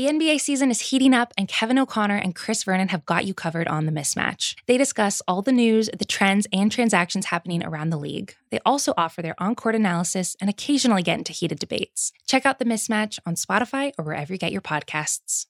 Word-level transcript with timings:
The 0.00 0.06
NBA 0.06 0.40
season 0.40 0.70
is 0.70 0.80
heating 0.80 1.12
up, 1.12 1.34
and 1.36 1.46
Kevin 1.46 1.78
O'Connor 1.78 2.16
and 2.16 2.34
Chris 2.34 2.64
Vernon 2.64 2.88
have 2.88 3.04
got 3.04 3.26
you 3.26 3.34
covered 3.34 3.68
on 3.68 3.84
the 3.84 3.92
mismatch. 3.92 4.54
They 4.64 4.78
discuss 4.78 5.20
all 5.28 5.42
the 5.42 5.52
news, 5.52 5.90
the 5.94 6.06
trends, 6.06 6.46
and 6.54 6.72
transactions 6.72 7.26
happening 7.26 7.62
around 7.62 7.90
the 7.90 7.98
league. 7.98 8.34
They 8.50 8.60
also 8.64 8.94
offer 8.96 9.20
their 9.20 9.34
on 9.36 9.56
court 9.56 9.74
analysis 9.74 10.36
and 10.40 10.48
occasionally 10.48 11.02
get 11.02 11.18
into 11.18 11.34
heated 11.34 11.58
debates. 11.58 12.12
Check 12.26 12.46
out 12.46 12.58
the 12.58 12.64
mismatch 12.64 13.18
on 13.26 13.34
Spotify 13.34 13.92
or 13.98 14.06
wherever 14.06 14.32
you 14.32 14.38
get 14.38 14.52
your 14.52 14.62
podcasts. 14.62 15.44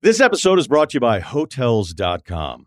This 0.00 0.22
episode 0.22 0.58
is 0.58 0.66
brought 0.66 0.88
to 0.88 0.94
you 0.94 1.00
by 1.00 1.20
Hotels.com. 1.20 2.66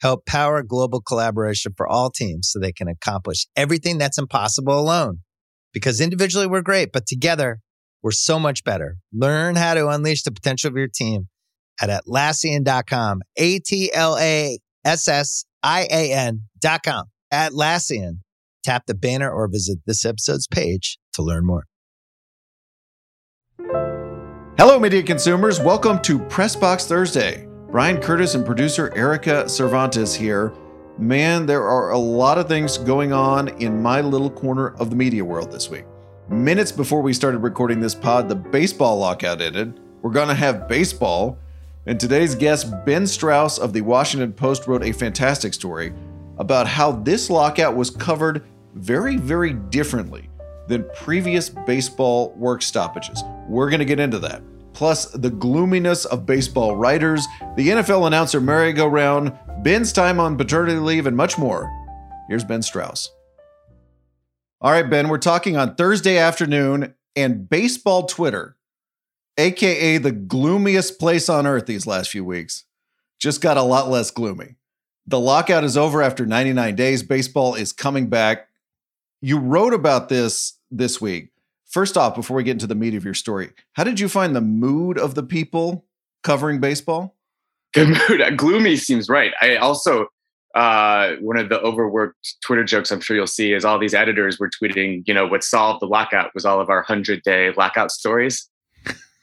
help 0.00 0.26
power 0.26 0.62
global 0.62 1.00
collaboration 1.00 1.72
for 1.76 1.86
all 1.86 2.10
teams 2.10 2.50
so 2.50 2.58
they 2.58 2.72
can 2.72 2.88
accomplish 2.88 3.46
everything 3.56 3.98
that's 3.98 4.18
impossible 4.18 4.78
alone. 4.78 5.20
Because 5.72 6.00
individually 6.00 6.46
we're 6.46 6.62
great, 6.62 6.92
but 6.92 7.06
together 7.06 7.60
we're 8.02 8.12
so 8.12 8.38
much 8.38 8.64
better. 8.64 8.96
Learn 9.12 9.56
how 9.56 9.74
to 9.74 9.88
unleash 9.88 10.22
the 10.22 10.32
potential 10.32 10.68
of 10.68 10.76
your 10.76 10.88
team 10.88 11.28
at 11.80 11.90
Atlassian.com. 11.90 13.22
A 13.36 13.58
T 13.58 13.92
L 13.92 14.16
A 14.18 14.58
S 14.84 15.08
S 15.08 15.44
I 15.62 15.86
A 15.90 16.12
N.com. 16.12 17.06
Atlassian. 17.32 18.20
Tap 18.64 18.84
the 18.86 18.94
banner 18.94 19.30
or 19.30 19.48
visit 19.48 19.78
this 19.86 20.04
episode's 20.04 20.46
page 20.46 20.98
to 21.14 21.22
learn 21.22 21.46
more. 21.46 21.64
Hello, 24.58 24.78
media 24.78 25.02
consumers. 25.02 25.60
Welcome 25.60 26.00
to 26.02 26.18
Pressbox 26.18 26.86
Thursday. 26.88 27.45
Bryan 27.70 28.00
Curtis 28.00 28.36
and 28.36 28.46
producer 28.46 28.92
Erika 28.94 29.48
Cervantes 29.48 30.14
here. 30.14 30.52
Man, 30.98 31.46
there 31.46 31.64
are 31.64 31.90
a 31.90 31.98
lot 31.98 32.38
of 32.38 32.46
things 32.46 32.78
going 32.78 33.12
on 33.12 33.48
in 33.60 33.82
my 33.82 34.00
little 34.00 34.30
corner 34.30 34.68
of 34.76 34.88
the 34.88 34.94
media 34.94 35.24
world 35.24 35.50
this 35.50 35.68
week. 35.68 35.84
Minutes 36.28 36.70
before 36.70 37.02
we 37.02 37.12
started 37.12 37.38
recording 37.38 37.80
this 37.80 37.94
pod, 37.94 38.28
the 38.28 38.36
baseball 38.36 38.98
lockout 38.98 39.42
ended. 39.42 39.80
We're 40.00 40.12
going 40.12 40.28
to 40.28 40.34
have 40.34 40.68
baseball. 40.68 41.38
And 41.86 41.98
today's 41.98 42.36
guest, 42.36 42.72
Ben 42.86 43.04
Strauss 43.04 43.58
of 43.58 43.72
the 43.72 43.80
Washington 43.80 44.32
Post, 44.32 44.68
wrote 44.68 44.84
a 44.84 44.92
fantastic 44.92 45.52
story 45.52 45.92
about 46.38 46.68
how 46.68 46.92
this 46.92 47.28
lockout 47.30 47.74
was 47.74 47.90
covered 47.90 48.44
very, 48.74 49.16
very 49.16 49.54
differently 49.54 50.30
than 50.68 50.88
previous 50.94 51.48
baseball 51.48 52.32
work 52.36 52.62
stoppages. 52.62 53.24
We're 53.48 53.70
going 53.70 53.80
to 53.80 53.84
get 53.84 53.98
into 53.98 54.20
that 54.20 54.40
plus 54.76 55.06
the 55.06 55.30
gloominess 55.30 56.04
of 56.04 56.26
baseball 56.26 56.76
writers, 56.76 57.26
the 57.56 57.68
NFL 57.68 58.06
announcer 58.06 58.42
merry-go-round, 58.42 59.32
Ben's 59.62 59.90
time 59.90 60.20
on 60.20 60.36
paternity 60.36 60.78
leave, 60.78 61.06
and 61.06 61.16
much 61.16 61.38
more. 61.38 61.72
Here's 62.28 62.44
Ben 62.44 62.60
Strauss. 62.60 63.10
All 64.60 64.70
right, 64.70 64.88
Ben, 64.88 65.08
we're 65.08 65.16
talking 65.16 65.56
on 65.56 65.76
Thursday 65.76 66.18
afternoon, 66.18 66.94
and 67.16 67.48
baseball 67.48 68.04
Twitter, 68.04 68.58
aka 69.38 69.96
the 69.96 70.12
gloomiest 70.12 70.98
place 71.00 71.30
on 71.30 71.46
earth 71.46 71.64
these 71.64 71.86
last 71.86 72.10
few 72.10 72.24
weeks, 72.24 72.64
just 73.18 73.40
got 73.40 73.56
a 73.56 73.62
lot 73.62 73.88
less 73.88 74.10
gloomy. 74.10 74.56
The 75.06 75.18
lockout 75.18 75.64
is 75.64 75.78
over 75.78 76.02
after 76.02 76.26
99 76.26 76.76
days. 76.76 77.02
Baseball 77.02 77.54
is 77.54 77.72
coming 77.72 78.08
back. 78.08 78.48
You 79.22 79.38
wrote 79.38 79.72
about 79.72 80.10
this 80.10 80.58
this 80.70 81.00
week. 81.00 81.30
First 81.76 81.98
off, 81.98 82.14
before 82.14 82.38
we 82.38 82.42
get 82.42 82.52
into 82.52 82.66
the 82.66 82.74
meat 82.74 82.94
of 82.94 83.04
your 83.04 83.12
story, 83.12 83.50
how 83.74 83.84
did 83.84 84.00
you 84.00 84.08
find 84.08 84.34
the 84.34 84.40
mood 84.40 84.98
of 84.98 85.14
the 85.14 85.22
people 85.22 85.84
covering 86.22 86.58
baseball? 86.58 87.18
The 87.74 87.84
mood, 88.08 88.22
uh, 88.22 88.30
gloomy 88.30 88.76
seems 88.76 89.10
right. 89.10 89.34
I 89.42 89.56
also, 89.56 90.06
uh, 90.54 91.16
one 91.20 91.36
of 91.36 91.50
the 91.50 91.60
overworked 91.60 92.36
Twitter 92.42 92.64
jokes 92.64 92.90
I'm 92.90 93.02
sure 93.02 93.14
you'll 93.14 93.26
see 93.26 93.52
is 93.52 93.66
all 93.66 93.78
these 93.78 93.92
editors 93.92 94.38
were 94.38 94.48
tweeting, 94.48 95.02
you 95.06 95.12
know, 95.12 95.26
what 95.26 95.44
solved 95.44 95.82
the 95.82 95.86
lockout 95.86 96.30
was 96.34 96.46
all 96.46 96.62
of 96.62 96.70
our 96.70 96.78
100 96.78 97.20
day 97.24 97.52
lockout 97.58 97.90
stories 97.90 98.48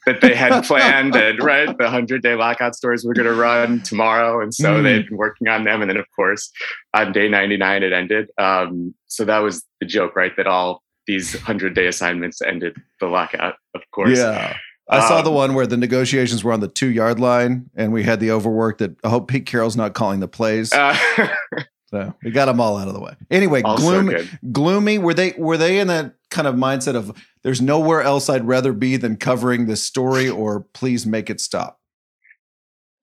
that 0.05 0.21
they 0.21 0.35
had 0.35 0.63
planned 0.67 1.15
and 1.15 1.43
right 1.43 1.75
the 1.79 1.85
100 1.85 2.21
day 2.21 2.35
lockout 2.35 2.75
stories 2.75 3.03
were 3.03 3.15
going 3.15 3.25
to 3.25 3.33
run 3.33 3.81
tomorrow 3.81 4.43
and 4.43 4.53
so 4.53 4.75
mm. 4.75 4.83
they'd 4.83 5.07
been 5.07 5.17
working 5.17 5.47
on 5.47 5.63
them 5.63 5.81
and 5.81 5.89
then 5.89 5.97
of 5.97 6.05
course 6.15 6.51
on 6.93 7.13
day 7.13 7.29
99 7.29 7.83
it 7.83 7.93
ended 7.93 8.29
um, 8.37 8.93
so 9.07 9.23
that 9.25 9.39
was 9.39 9.63
the 9.79 9.87
joke 9.87 10.15
right 10.15 10.35
that 10.35 10.45
all 10.45 10.82
these 11.07 11.33
100 11.33 11.75
day 11.75 11.87
assignments 11.87 12.41
ended 12.41 12.81
the 12.99 13.07
lockout, 13.07 13.55
of 13.75 13.81
course. 13.91 14.17
Yeah. 14.17 14.57
I 14.89 14.99
um, 14.99 15.07
saw 15.07 15.21
the 15.21 15.29
um, 15.29 15.35
one 15.35 15.53
where 15.53 15.67
the 15.67 15.77
negotiations 15.77 16.43
were 16.43 16.51
on 16.51 16.59
the 16.59 16.67
two 16.67 16.89
yard 16.89 17.19
line 17.19 17.69
and 17.75 17.93
we 17.93 18.03
had 18.03 18.19
the 18.19 18.31
overwork 18.31 18.79
that 18.79 18.95
I 19.03 19.09
hope 19.09 19.29
Pete 19.29 19.45
Carroll's 19.45 19.77
not 19.77 19.93
calling 19.93 20.19
the 20.19 20.27
plays. 20.27 20.73
Uh, 20.73 20.97
so 21.89 22.13
we 22.23 22.31
got 22.31 22.45
them 22.45 22.59
all 22.59 22.77
out 22.77 22.87
of 22.87 22.93
the 22.93 22.99
way. 22.99 23.15
Anyway, 23.31 23.61
gloomy, 23.61 24.27
gloomy. 24.51 24.97
Were 24.97 25.13
they, 25.13 25.33
were 25.37 25.57
they 25.57 25.79
in 25.79 25.87
that 25.87 26.15
kind 26.29 26.47
of 26.47 26.55
mindset 26.55 26.95
of 26.95 27.11
there's 27.43 27.61
nowhere 27.61 28.01
else 28.01 28.29
I'd 28.29 28.45
rather 28.45 28.73
be 28.73 28.97
than 28.97 29.15
covering 29.15 29.67
this 29.67 29.81
story 29.83 30.29
or 30.29 30.61
please 30.73 31.05
make 31.05 31.29
it 31.29 31.39
stop? 31.39 31.79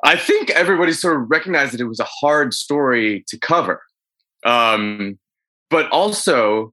I 0.03 0.17
think 0.17 0.51
everybody 0.51 0.93
sort 0.93 1.21
of 1.21 1.31
recognized 1.31 1.73
that 1.73 1.81
it 1.81 1.85
was 1.85 2.01
a 2.01 2.09
hard 2.09 2.55
story 2.55 3.25
to 3.29 3.39
cover. 3.39 3.83
Um, 4.45 5.19
but 5.69 5.91
also 5.91 6.73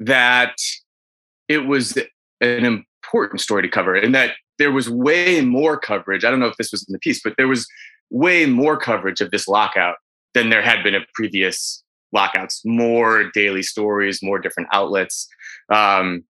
that 0.00 0.56
it 1.48 1.66
was 1.66 1.96
an 2.40 2.64
important 2.64 3.40
story 3.40 3.62
to 3.62 3.68
cover 3.68 3.94
and 3.94 4.14
that 4.14 4.32
there 4.58 4.72
was 4.72 4.90
way 4.90 5.40
more 5.40 5.78
coverage. 5.78 6.24
I 6.24 6.30
don't 6.30 6.40
know 6.40 6.46
if 6.46 6.56
this 6.56 6.72
was 6.72 6.84
in 6.88 6.92
the 6.92 6.98
piece, 6.98 7.20
but 7.22 7.34
there 7.36 7.48
was 7.48 7.66
way 8.10 8.46
more 8.46 8.76
coverage 8.76 9.20
of 9.20 9.30
this 9.30 9.46
lockout 9.46 9.96
than 10.34 10.50
there 10.50 10.62
had 10.62 10.82
been 10.82 10.94
of 10.94 11.02
previous 11.14 11.82
lockouts, 12.12 12.62
more 12.64 13.30
daily 13.32 13.62
stories, 13.62 14.22
more 14.22 14.38
different 14.38 14.68
outlets. 14.72 15.28
Um, 15.72 16.24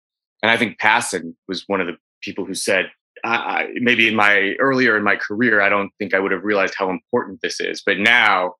and 0.42 0.52
I 0.52 0.58
think 0.58 0.80
Passan 0.80 1.36
was 1.48 1.64
one 1.68 1.82
of 1.82 1.88
the 1.88 1.98
people 2.22 2.46
who 2.46 2.54
said, 2.54 2.90
I, 3.24 3.70
maybe 3.76 4.08
in 4.08 4.16
my 4.16 4.56
earlier 4.60 4.96
in 4.98 5.04
my 5.04 5.16
career, 5.16 5.62
I 5.62 5.70
don't 5.70 5.92
think 5.98 6.14
I 6.14 6.20
would 6.20 6.32
have 6.32 6.44
realized 6.44 6.76
how 6.78 6.90
important 6.90 7.42
this 7.42 7.60
is, 7.60 7.82
but 7.86 7.98
now 7.98 8.54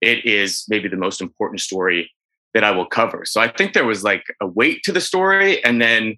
it 0.00 0.24
is 0.24 0.64
maybe 0.68 0.88
the 0.88 0.96
most 0.96 1.20
important 1.20 1.60
story 1.60 2.10
that 2.54 2.64
I 2.64 2.70
will 2.70 2.86
cover. 2.86 3.24
So 3.24 3.40
I 3.40 3.48
think 3.48 3.74
there 3.74 3.84
was 3.84 4.04
like 4.04 4.24
a 4.40 4.46
weight 4.46 4.82
to 4.84 4.92
the 4.92 5.00
story. 5.00 5.62
And 5.64 5.82
then 5.82 6.16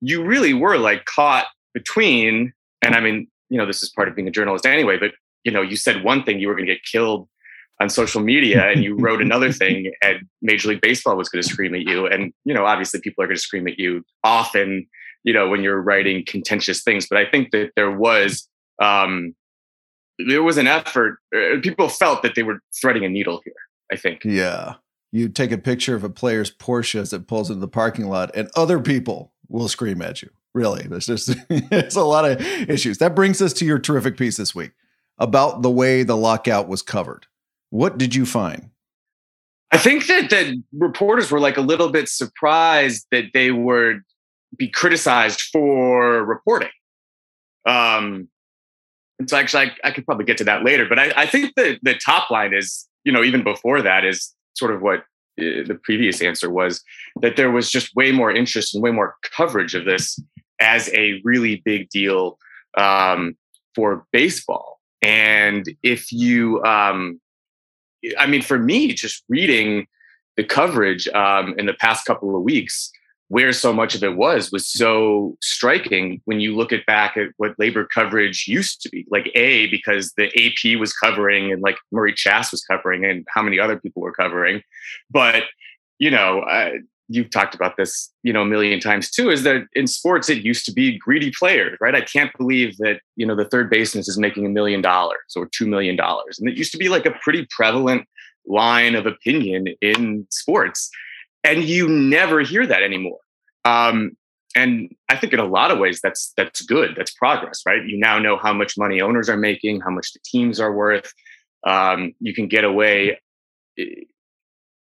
you 0.00 0.22
really 0.22 0.52
were 0.52 0.76
like 0.76 1.06
caught 1.06 1.46
between, 1.74 2.52
and 2.82 2.94
I 2.94 3.00
mean, 3.00 3.26
you 3.48 3.56
know, 3.58 3.66
this 3.66 3.82
is 3.82 3.90
part 3.90 4.08
of 4.08 4.14
being 4.14 4.28
a 4.28 4.30
journalist 4.30 4.66
anyway, 4.66 4.98
but 4.98 5.12
you 5.44 5.50
know, 5.50 5.62
you 5.62 5.76
said 5.76 6.04
one 6.04 6.22
thing, 6.22 6.38
you 6.38 6.46
were 6.46 6.54
going 6.54 6.66
to 6.66 6.72
get 6.72 6.84
killed 6.84 7.26
on 7.80 7.88
social 7.88 8.20
media 8.20 8.70
and 8.70 8.84
you 8.84 8.94
wrote 8.96 9.20
another 9.28 9.50
thing 9.50 9.90
and 10.02 10.20
Major 10.42 10.68
League 10.68 10.82
Baseball 10.82 11.16
was 11.16 11.30
going 11.30 11.42
to 11.42 11.48
scream 11.48 11.74
at 11.74 11.82
you. 11.82 12.06
And, 12.06 12.32
you 12.44 12.52
know, 12.52 12.66
obviously 12.66 13.00
people 13.00 13.24
are 13.24 13.26
going 13.26 13.36
to 13.36 13.42
scream 13.42 13.66
at 13.66 13.78
you 13.78 14.04
often, 14.22 14.86
you 15.24 15.32
know, 15.32 15.48
when 15.48 15.62
you're 15.62 15.80
writing 15.80 16.24
contentious 16.26 16.82
things. 16.82 17.06
But 17.08 17.18
I 17.18 17.28
think 17.28 17.50
that 17.52 17.70
there 17.74 17.90
was, 17.90 18.46
um, 18.80 19.34
there 20.18 20.42
was 20.42 20.58
an 20.58 20.66
effort. 20.66 21.18
Uh, 21.34 21.60
people 21.62 21.88
felt 21.88 22.22
that 22.22 22.34
they 22.34 22.42
were 22.42 22.60
threading 22.80 23.04
a 23.04 23.08
needle 23.08 23.40
here. 23.42 23.54
I 23.90 23.96
think. 23.96 24.24
Yeah 24.24 24.74
you 25.12 25.28
take 25.28 25.52
a 25.52 25.58
picture 25.58 25.94
of 25.94 26.02
a 26.02 26.10
player's 26.10 26.50
Porsche 26.50 26.98
as 26.98 27.12
it 27.12 27.28
pulls 27.28 27.50
into 27.50 27.60
the 27.60 27.68
parking 27.68 28.08
lot, 28.08 28.30
and 28.34 28.50
other 28.56 28.80
people 28.80 29.32
will 29.48 29.68
scream 29.68 30.02
at 30.02 30.22
you. 30.22 30.30
Really, 30.54 30.82
there's 30.84 31.06
just 31.06 31.34
there's 31.70 31.96
a 31.96 32.04
lot 32.04 32.24
of 32.24 32.40
issues. 32.68 32.98
That 32.98 33.14
brings 33.14 33.40
us 33.40 33.52
to 33.54 33.64
your 33.64 33.78
terrific 33.78 34.16
piece 34.16 34.38
this 34.38 34.54
week 34.54 34.72
about 35.18 35.62
the 35.62 35.70
way 35.70 36.02
the 36.02 36.16
lockout 36.16 36.66
was 36.66 36.82
covered. 36.82 37.26
What 37.70 37.98
did 37.98 38.14
you 38.14 38.26
find? 38.26 38.70
I 39.70 39.78
think 39.78 40.06
that 40.06 40.28
that 40.30 40.54
reporters 40.72 41.30
were 41.30 41.40
like 41.40 41.56
a 41.56 41.62
little 41.62 41.90
bit 41.90 42.08
surprised 42.08 43.06
that 43.10 43.26
they 43.32 43.50
would 43.50 44.02
be 44.56 44.68
criticized 44.68 45.40
for 45.52 46.22
reporting. 46.24 46.68
Um, 47.66 48.28
and 49.18 49.30
so 49.30 49.36
actually, 49.36 49.66
I, 49.68 49.88
I, 49.88 49.90
could 49.92 50.04
probably 50.04 50.24
get 50.24 50.36
to 50.38 50.44
that 50.44 50.64
later. 50.64 50.86
But 50.86 50.98
I, 50.98 51.12
I 51.16 51.26
think 51.26 51.54
the 51.54 51.78
the 51.82 51.94
top 51.94 52.30
line 52.30 52.52
is, 52.52 52.86
you 53.04 53.12
know, 53.12 53.22
even 53.22 53.42
before 53.44 53.80
that 53.82 54.04
is 54.04 54.34
sort 54.54 54.74
of 54.74 54.82
what 54.82 55.00
uh, 55.40 55.64
the 55.66 55.78
previous 55.82 56.20
answer 56.20 56.50
was 56.50 56.82
that 57.22 57.36
there 57.36 57.50
was 57.50 57.70
just 57.70 57.94
way 57.96 58.12
more 58.12 58.30
interest 58.30 58.74
and 58.74 58.82
way 58.82 58.90
more 58.90 59.16
coverage 59.36 59.74
of 59.74 59.84
this 59.84 60.18
as 60.60 60.90
a 60.94 61.20
really 61.24 61.62
big 61.64 61.88
deal 61.88 62.38
um, 62.76 63.36
for 63.74 64.06
baseball. 64.12 64.80
And 65.00 65.66
if 65.82 66.12
you, 66.12 66.62
um, 66.64 67.20
I 68.18 68.26
mean, 68.26 68.42
for 68.42 68.58
me, 68.58 68.92
just 68.92 69.24
reading 69.28 69.86
the 70.36 70.44
coverage 70.44 71.08
um, 71.08 71.54
in 71.58 71.66
the 71.66 71.74
past 71.74 72.06
couple 72.06 72.36
of 72.36 72.42
weeks, 72.42 72.90
where 73.32 73.50
so 73.50 73.72
much 73.72 73.94
of 73.94 74.04
it 74.04 74.14
was 74.14 74.52
was 74.52 74.68
so 74.70 75.38
striking 75.40 76.20
when 76.26 76.38
you 76.38 76.54
look 76.54 76.70
at 76.70 76.84
back 76.84 77.16
at 77.16 77.28
what 77.38 77.58
labor 77.58 77.88
coverage 77.94 78.46
used 78.46 78.82
to 78.82 78.90
be 78.90 79.06
like 79.10 79.30
a 79.34 79.68
because 79.68 80.12
the 80.18 80.26
ap 80.36 80.78
was 80.78 80.92
covering 80.92 81.50
and 81.50 81.62
like 81.62 81.78
murray 81.92 82.12
chass 82.12 82.52
was 82.52 82.62
covering 82.62 83.06
and 83.06 83.26
how 83.34 83.40
many 83.40 83.58
other 83.58 83.80
people 83.80 84.02
were 84.02 84.12
covering. 84.12 84.60
But 85.10 85.44
you 85.98 86.10
know 86.10 86.40
uh, 86.40 86.72
you've 87.08 87.30
talked 87.30 87.54
about 87.54 87.78
this 87.78 88.12
you 88.22 88.34
know 88.34 88.42
a 88.42 88.52
million 88.54 88.80
times 88.80 89.10
too 89.10 89.30
is 89.30 89.44
that 89.44 89.62
in 89.72 89.86
sports 89.86 90.28
it 90.28 90.44
used 90.44 90.66
to 90.66 90.72
be 90.72 90.98
greedy 90.98 91.32
players 91.38 91.78
right? 91.80 91.94
I 91.94 92.02
can't 92.02 92.36
believe 92.36 92.76
that 92.78 93.00
you 93.16 93.24
know 93.24 93.34
the 93.34 93.48
third 93.48 93.70
baseman 93.70 94.00
is 94.00 94.18
making 94.18 94.44
a 94.44 94.50
million 94.50 94.82
dollars 94.82 95.32
or 95.36 95.48
two 95.56 95.66
million 95.66 95.96
dollars. 95.96 96.38
And 96.38 96.50
it 96.50 96.58
used 96.58 96.72
to 96.72 96.78
be 96.78 96.90
like 96.90 97.06
a 97.06 97.18
pretty 97.22 97.46
prevalent 97.48 98.06
line 98.46 98.94
of 98.94 99.06
opinion 99.06 99.68
in 99.80 100.26
sports 100.28 100.90
and 101.44 101.64
you 101.64 101.88
never 101.88 102.40
hear 102.40 102.66
that 102.66 102.82
anymore. 102.82 103.18
Um, 103.64 104.16
and 104.54 104.94
I 105.08 105.16
think 105.16 105.32
in 105.32 105.38
a 105.38 105.44
lot 105.44 105.70
of 105.70 105.78
ways 105.78 106.00
that's 106.02 106.32
that's 106.36 106.62
good. 106.62 106.94
That's 106.96 107.12
progress, 107.12 107.62
right? 107.66 107.84
You 107.84 107.98
now 107.98 108.18
know 108.18 108.36
how 108.36 108.52
much 108.52 108.76
money 108.76 109.00
owners 109.00 109.28
are 109.28 109.36
making, 109.36 109.80
how 109.80 109.90
much 109.90 110.12
the 110.12 110.20
teams 110.24 110.60
are 110.60 110.72
worth. 110.72 111.12
Um, 111.66 112.12
you 112.20 112.34
can 112.34 112.48
get 112.48 112.64
away. 112.64 113.18
Eh, 113.78 113.84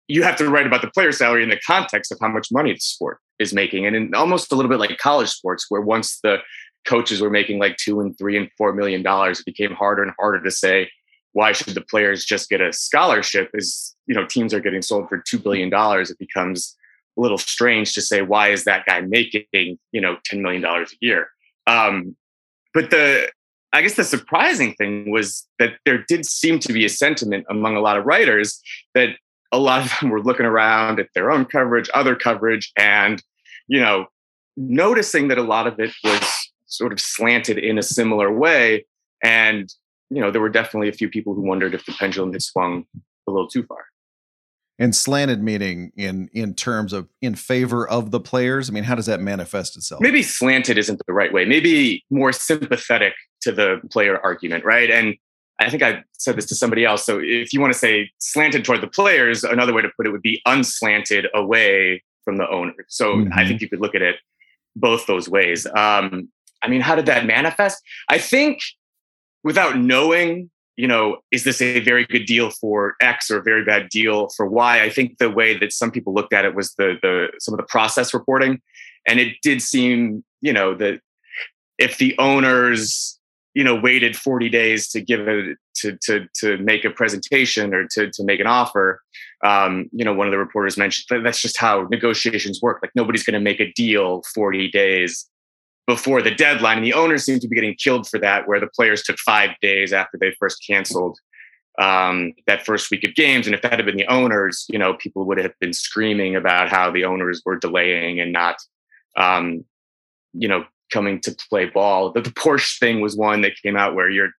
you 0.08 0.22
have 0.22 0.36
to 0.36 0.48
write 0.48 0.68
about 0.68 0.82
the 0.82 0.90
player 0.92 1.10
salary 1.10 1.42
in 1.42 1.48
the 1.48 1.58
context 1.66 2.12
of 2.12 2.18
how 2.20 2.28
much 2.28 2.52
money 2.52 2.72
the 2.72 2.78
sport 2.78 3.18
is 3.40 3.52
making, 3.52 3.86
and 3.86 3.96
in 3.96 4.14
almost 4.14 4.52
a 4.52 4.54
little 4.54 4.70
bit 4.70 4.78
like 4.78 4.96
college 4.98 5.30
sports, 5.30 5.66
where 5.68 5.80
once 5.80 6.20
the 6.22 6.38
coaches 6.86 7.20
were 7.20 7.30
making 7.30 7.58
like 7.58 7.76
two 7.76 8.00
and 8.00 8.16
three 8.16 8.36
and 8.36 8.48
four 8.56 8.72
million 8.72 9.02
dollars, 9.02 9.40
it 9.40 9.46
became 9.46 9.72
harder 9.72 10.04
and 10.04 10.12
harder 10.16 10.40
to 10.40 10.50
say 10.50 10.88
why 11.36 11.52
should 11.52 11.74
the 11.74 11.82
players 11.82 12.24
just 12.24 12.48
get 12.48 12.60
a 12.60 12.72
scholarship 12.72 13.50
is 13.54 13.94
you 14.06 14.14
know 14.14 14.26
teams 14.26 14.54
are 14.54 14.60
getting 14.60 14.82
sold 14.82 15.08
for 15.08 15.18
two 15.18 15.38
billion 15.38 15.68
dollars. 15.68 16.10
It 16.10 16.18
becomes 16.18 16.76
a 17.18 17.20
little 17.20 17.38
strange 17.38 17.92
to 17.94 18.00
say 18.00 18.22
why 18.22 18.48
is 18.48 18.64
that 18.64 18.86
guy 18.86 19.00
making 19.00 19.78
you 19.92 20.00
know 20.00 20.16
10 20.24 20.42
million 20.42 20.62
dollars 20.62 20.92
a 20.92 20.96
year? 21.00 21.28
Um, 21.66 22.16
but 22.72 22.90
the 22.90 23.30
i 23.72 23.82
guess 23.82 23.96
the 23.96 24.04
surprising 24.04 24.74
thing 24.74 25.10
was 25.10 25.46
that 25.58 25.72
there 25.84 26.04
did 26.08 26.24
seem 26.24 26.58
to 26.60 26.72
be 26.72 26.84
a 26.84 26.88
sentiment 26.88 27.44
among 27.50 27.76
a 27.76 27.80
lot 27.80 27.98
of 27.98 28.06
writers 28.06 28.60
that 28.94 29.10
a 29.52 29.58
lot 29.58 29.84
of 29.84 29.92
them 30.00 30.10
were 30.10 30.22
looking 30.22 30.46
around 30.46 31.00
at 31.00 31.08
their 31.14 31.30
own 31.30 31.44
coverage 31.44 31.90
other 31.92 32.14
coverage 32.14 32.72
and 32.76 33.22
you 33.66 33.80
know 33.80 34.06
noticing 34.56 35.28
that 35.28 35.38
a 35.38 35.42
lot 35.42 35.66
of 35.66 35.78
it 35.78 35.92
was 36.04 36.50
sort 36.66 36.92
of 36.92 37.00
slanted 37.00 37.58
in 37.58 37.78
a 37.78 37.82
similar 37.82 38.32
way. 38.32 38.86
And 39.22 39.72
you 40.10 40.20
know, 40.20 40.30
there 40.30 40.40
were 40.40 40.48
definitely 40.48 40.88
a 40.88 40.92
few 40.92 41.08
people 41.08 41.34
who 41.34 41.42
wondered 41.42 41.74
if 41.74 41.84
the 41.86 41.92
pendulum 41.92 42.32
had 42.32 42.42
swung 42.42 42.84
a 43.26 43.30
little 43.30 43.48
too 43.48 43.64
far. 43.64 43.86
And 44.78 44.94
slanted 44.94 45.42
meaning 45.42 45.90
in 45.96 46.28
in 46.34 46.52
terms 46.54 46.92
of 46.92 47.08
in 47.22 47.34
favor 47.34 47.88
of 47.88 48.10
the 48.10 48.20
players. 48.20 48.68
I 48.68 48.74
mean, 48.74 48.84
how 48.84 48.94
does 48.94 49.06
that 49.06 49.20
manifest 49.20 49.74
itself? 49.74 50.02
Maybe 50.02 50.22
slanted 50.22 50.76
isn't 50.76 51.00
the 51.06 51.14
right 51.14 51.32
way. 51.32 51.46
Maybe 51.46 52.04
more 52.10 52.30
sympathetic 52.30 53.14
to 53.40 53.52
the 53.52 53.80
player 53.90 54.20
argument, 54.22 54.66
right? 54.66 54.90
And 54.90 55.14
I 55.58 55.70
think 55.70 55.82
I 55.82 56.04
said 56.18 56.36
this 56.36 56.44
to 56.46 56.54
somebody 56.54 56.84
else. 56.84 57.06
So 57.06 57.18
if 57.22 57.54
you 57.54 57.60
want 57.60 57.72
to 57.72 57.78
say 57.78 58.10
slanted 58.18 58.66
toward 58.66 58.82
the 58.82 58.88
players, 58.88 59.44
another 59.44 59.72
way 59.72 59.80
to 59.80 59.88
put 59.96 60.06
it 60.06 60.10
would 60.10 60.20
be 60.20 60.42
unslanted 60.44 61.26
away 61.34 62.02
from 62.24 62.36
the 62.36 62.48
owner. 62.50 62.74
So 62.88 63.16
mm-hmm. 63.16 63.32
I 63.32 63.46
think 63.46 63.62
you 63.62 63.70
could 63.70 63.80
look 63.80 63.94
at 63.94 64.02
it 64.02 64.16
both 64.74 65.06
those 65.06 65.26
ways. 65.26 65.66
Um, 65.74 66.28
I 66.62 66.68
mean, 66.68 66.82
how 66.82 66.94
did 66.94 67.06
that 67.06 67.24
manifest? 67.24 67.82
I 68.10 68.18
think 68.18 68.60
without 69.46 69.78
knowing 69.78 70.50
you 70.76 70.86
know, 70.86 71.16
is 71.30 71.44
this 71.44 71.62
a 71.62 71.80
very 71.80 72.04
good 72.04 72.26
deal 72.26 72.50
for 72.50 72.96
X 73.00 73.30
or 73.30 73.38
a 73.38 73.42
very 73.42 73.64
bad 73.64 73.88
deal 73.88 74.28
for 74.36 74.46
Y? 74.46 74.82
I 74.82 74.90
think 74.90 75.16
the 75.18 75.30
way 75.30 75.56
that 75.56 75.72
some 75.72 75.90
people 75.90 76.12
looked 76.12 76.34
at 76.34 76.44
it 76.44 76.54
was 76.54 76.74
the 76.74 76.98
the 77.00 77.28
some 77.40 77.54
of 77.54 77.58
the 77.58 77.66
process 77.66 78.12
reporting, 78.12 78.60
and 79.08 79.18
it 79.18 79.36
did 79.42 79.62
seem, 79.62 80.22
you 80.42 80.52
know, 80.52 80.74
that 80.74 81.00
if 81.78 81.96
the 81.96 82.14
owners, 82.18 83.18
you 83.54 83.64
know, 83.64 83.74
waited 83.74 84.16
40 84.16 84.50
days 84.50 84.88
to 84.90 85.00
give 85.00 85.26
it 85.26 85.56
to 85.76 85.96
to 86.02 86.26
to 86.40 86.58
make 86.58 86.84
a 86.84 86.90
presentation 86.90 87.72
or 87.72 87.86
to 87.92 88.10
to 88.10 88.22
make 88.22 88.40
an 88.40 88.46
offer, 88.46 89.00
um, 89.44 89.88
you 89.92 90.04
know, 90.04 90.12
one 90.12 90.26
of 90.26 90.30
the 90.30 90.38
reporters 90.38 90.76
mentioned 90.76 91.06
that 91.08 91.24
that's 91.24 91.40
just 91.40 91.58
how 91.58 91.88
negotiations 91.90 92.60
work. 92.60 92.80
Like 92.82 92.92
nobody's 92.94 93.24
going 93.24 93.32
to 93.32 93.40
make 93.40 93.60
a 93.60 93.72
deal 93.72 94.22
40 94.34 94.70
days 94.70 95.26
before 95.86 96.20
the 96.20 96.34
deadline. 96.34 96.78
And 96.78 96.86
the 96.86 96.94
owners 96.94 97.24
seem 97.24 97.38
to 97.40 97.48
be 97.48 97.54
getting 97.54 97.74
killed 97.74 98.08
for 98.08 98.18
that, 98.20 98.48
where 98.48 98.60
the 98.60 98.66
players 98.66 99.02
took 99.02 99.18
five 99.18 99.50
days 99.62 99.92
after 99.92 100.18
they 100.18 100.32
first 100.38 100.64
canceled 100.66 101.18
um, 101.78 102.32
that 102.46 102.64
first 102.64 102.90
week 102.90 103.04
of 103.04 103.14
games. 103.14 103.46
And 103.46 103.54
if 103.54 103.62
that 103.62 103.72
had 103.72 103.84
been 103.84 103.96
the 103.96 104.06
owners, 104.06 104.66
you 104.68 104.78
know, 104.78 104.94
people 104.94 105.24
would 105.26 105.38
have 105.38 105.52
been 105.60 105.72
screaming 105.72 106.34
about 106.34 106.70
how 106.70 106.90
the 106.90 107.04
owners 107.04 107.42
were 107.44 107.58
delaying 107.58 108.18
and 108.18 108.32
not, 108.32 108.56
um, 109.16 109.64
you 110.32 110.48
know, 110.48 110.64
coming 110.90 111.20
to 111.20 111.36
play 111.50 111.66
ball. 111.66 112.12
The, 112.12 112.22
the 112.22 112.30
Porsche 112.30 112.78
thing 112.78 113.00
was 113.00 113.16
one 113.16 113.42
that 113.42 113.60
came 113.62 113.76
out 113.76 113.94
where 113.94 114.08
you're, 114.10 114.30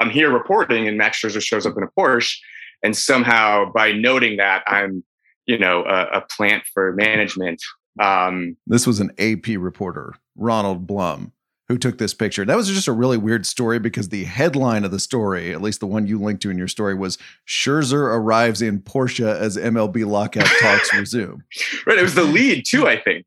I'm 0.00 0.10
here 0.10 0.32
reporting 0.32 0.88
and 0.88 0.98
Max 0.98 1.20
Scherzer 1.20 1.42
shows 1.42 1.66
up 1.66 1.76
in 1.76 1.82
a 1.82 1.88
Porsche. 1.98 2.36
And 2.82 2.96
somehow 2.96 3.70
by 3.72 3.92
noting 3.92 4.36
that, 4.36 4.62
I'm, 4.66 5.04
you 5.46 5.58
know, 5.58 5.84
a, 5.84 6.18
a 6.18 6.20
plant 6.22 6.64
for 6.72 6.92
management 6.92 7.62
um, 7.98 8.56
this 8.66 8.86
was 8.86 9.00
an 9.00 9.12
AP 9.18 9.56
reporter, 9.58 10.14
Ronald 10.36 10.86
Blum, 10.86 11.32
who 11.68 11.78
took 11.78 11.98
this 11.98 12.14
picture. 12.14 12.44
That 12.44 12.56
was 12.56 12.68
just 12.68 12.88
a 12.88 12.92
really 12.92 13.16
weird 13.16 13.46
story 13.46 13.78
because 13.78 14.08
the 14.08 14.24
headline 14.24 14.84
of 14.84 14.90
the 14.90 15.00
story, 15.00 15.52
at 15.52 15.62
least 15.62 15.80
the 15.80 15.86
one 15.86 16.06
you 16.06 16.20
linked 16.20 16.42
to 16.42 16.50
in 16.50 16.58
your 16.58 16.68
story, 16.68 16.94
was 16.94 17.18
Scherzer 17.46 18.14
arrives 18.14 18.62
in 18.62 18.80
Porsche 18.80 19.26
as 19.26 19.56
MLB 19.56 20.06
lockout 20.06 20.48
talks 20.60 20.94
resume. 20.94 21.42
Right. 21.86 21.98
It 21.98 22.02
was 22.02 22.14
the 22.14 22.22
lead 22.22 22.64
too, 22.66 22.86
I 22.86 23.00
think. 23.00 23.26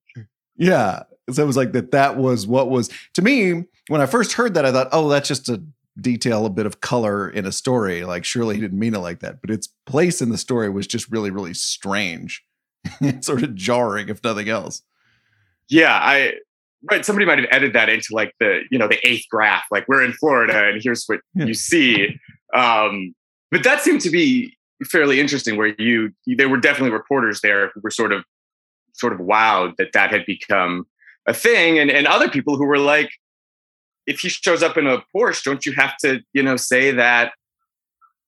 Yeah. 0.56 1.04
So 1.32 1.44
it 1.44 1.48
was 1.48 1.58
like 1.58 1.74
that. 1.74 1.92
That 1.92 2.18
was 2.18 2.48
what 2.48 2.70
was 2.70 2.90
to 3.14 3.22
me 3.22 3.66
when 3.88 4.02
I 4.02 4.06
first 4.06 4.34
heard 4.34 4.54
that. 4.56 4.66
I 4.66 4.72
thought, 4.72 4.90
oh, 4.92 5.10
that's 5.10 5.28
just 5.28 5.50
a 5.50 5.62
detail, 6.00 6.46
a 6.46 6.50
bit 6.50 6.66
of 6.66 6.82
color 6.82 7.30
in 7.30 7.46
a 7.46 7.52
story. 7.52 8.04
Like 8.04 8.26
surely 8.26 8.56
he 8.56 8.62
didn't 8.62 8.80
mean 8.80 8.96
it 8.96 9.00
like 9.00 9.20
that, 9.20 9.42
but 9.42 9.50
its 9.50 9.68
place 9.86 10.22
in 10.22 10.30
the 10.30 10.38
story 10.38 10.70
was 10.70 10.88
just 10.88 11.12
really, 11.12 11.32
really 11.32 11.54
strange. 11.54 12.44
sort 13.22 13.44
of 13.44 13.56
jarring, 13.56 14.10
if 14.10 14.24
nothing 14.24 14.50
else. 14.50 14.82
Yeah, 15.70 15.94
I 15.94 16.34
right. 16.90 17.06
Somebody 17.06 17.26
might 17.26 17.40
have 17.40 17.48
edited 17.52 17.74
that 17.74 17.90
into 17.90 18.08
like 18.12 18.34
the 18.40 18.62
you 18.72 18.78
know 18.78 18.88
the 18.88 19.06
eighth 19.08 19.26
graph. 19.30 19.66
Like 19.72 19.88
we're 19.88 20.04
in 20.04 20.14
Florida, 20.14 20.70
and 20.70 20.82
here's 20.82 21.06
what 21.06 21.22
yeah. 21.36 21.46
you 21.46 21.54
see. 21.54 22.20
Um, 22.54 23.14
but 23.52 23.64
that 23.64 23.82
seemed 23.82 24.02
to 24.02 24.10
be 24.10 24.58
fairly 24.86 25.20
interesting. 25.20 25.58
Where 25.58 25.76
you 25.78 26.12
there 26.26 26.50
were 26.50 26.58
definitely 26.58 26.92
reporters 26.92 27.42
there 27.42 27.70
who 27.74 27.82
were 27.82 27.92
sort 27.92 28.12
of 28.12 28.24
sort 28.94 29.14
of 29.14 29.20
wowed 29.20 29.76
that 29.78 29.94
that 29.94 30.12
had 30.12 30.26
become 30.26 30.88
a 31.28 31.34
thing, 31.34 31.78
and 31.80 31.92
and 31.92 32.08
other 32.08 32.30
people 32.30 32.58
who 32.58 32.66
were 32.66 32.80
like, 32.80 33.12
if 34.08 34.22
he 34.22 34.30
shows 34.30 34.64
up 34.64 34.78
in 34.78 34.88
a 34.88 35.04
Porsche, 35.16 35.44
don't 35.44 35.66
you 35.66 35.74
have 35.74 35.98
to 35.98 36.22
you 36.34 36.44
know 36.44 36.58
say 36.58 36.92
that? 36.92 37.34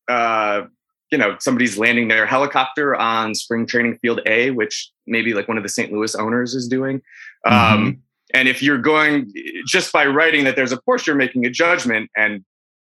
Uh, 0.07 0.63
you 1.11 1.17
know 1.17 1.35
somebody's 1.39 1.77
landing 1.77 2.07
their 2.07 2.25
helicopter 2.25 2.95
on 2.95 3.35
spring 3.35 3.65
training 3.65 3.97
field 4.01 4.21
A, 4.25 4.51
which 4.51 4.91
maybe 5.05 5.33
like 5.33 5.47
one 5.47 5.57
of 5.57 5.63
the 5.63 5.69
St. 5.69 5.91
Louis 5.91 6.15
owners 6.15 6.55
is 6.55 6.67
doing. 6.67 7.01
Mm-hmm. 7.45 7.73
Um, 7.73 8.01
and 8.33 8.47
if 8.47 8.63
you're 8.63 8.77
going 8.77 9.31
just 9.67 9.91
by 9.91 10.05
writing 10.05 10.45
that 10.45 10.55
there's 10.55 10.71
a 10.71 10.77
Porsche, 10.77 11.07
you're 11.07 11.15
making 11.15 11.45
a 11.45 11.49
judgment. 11.49 12.09
And 12.15 12.45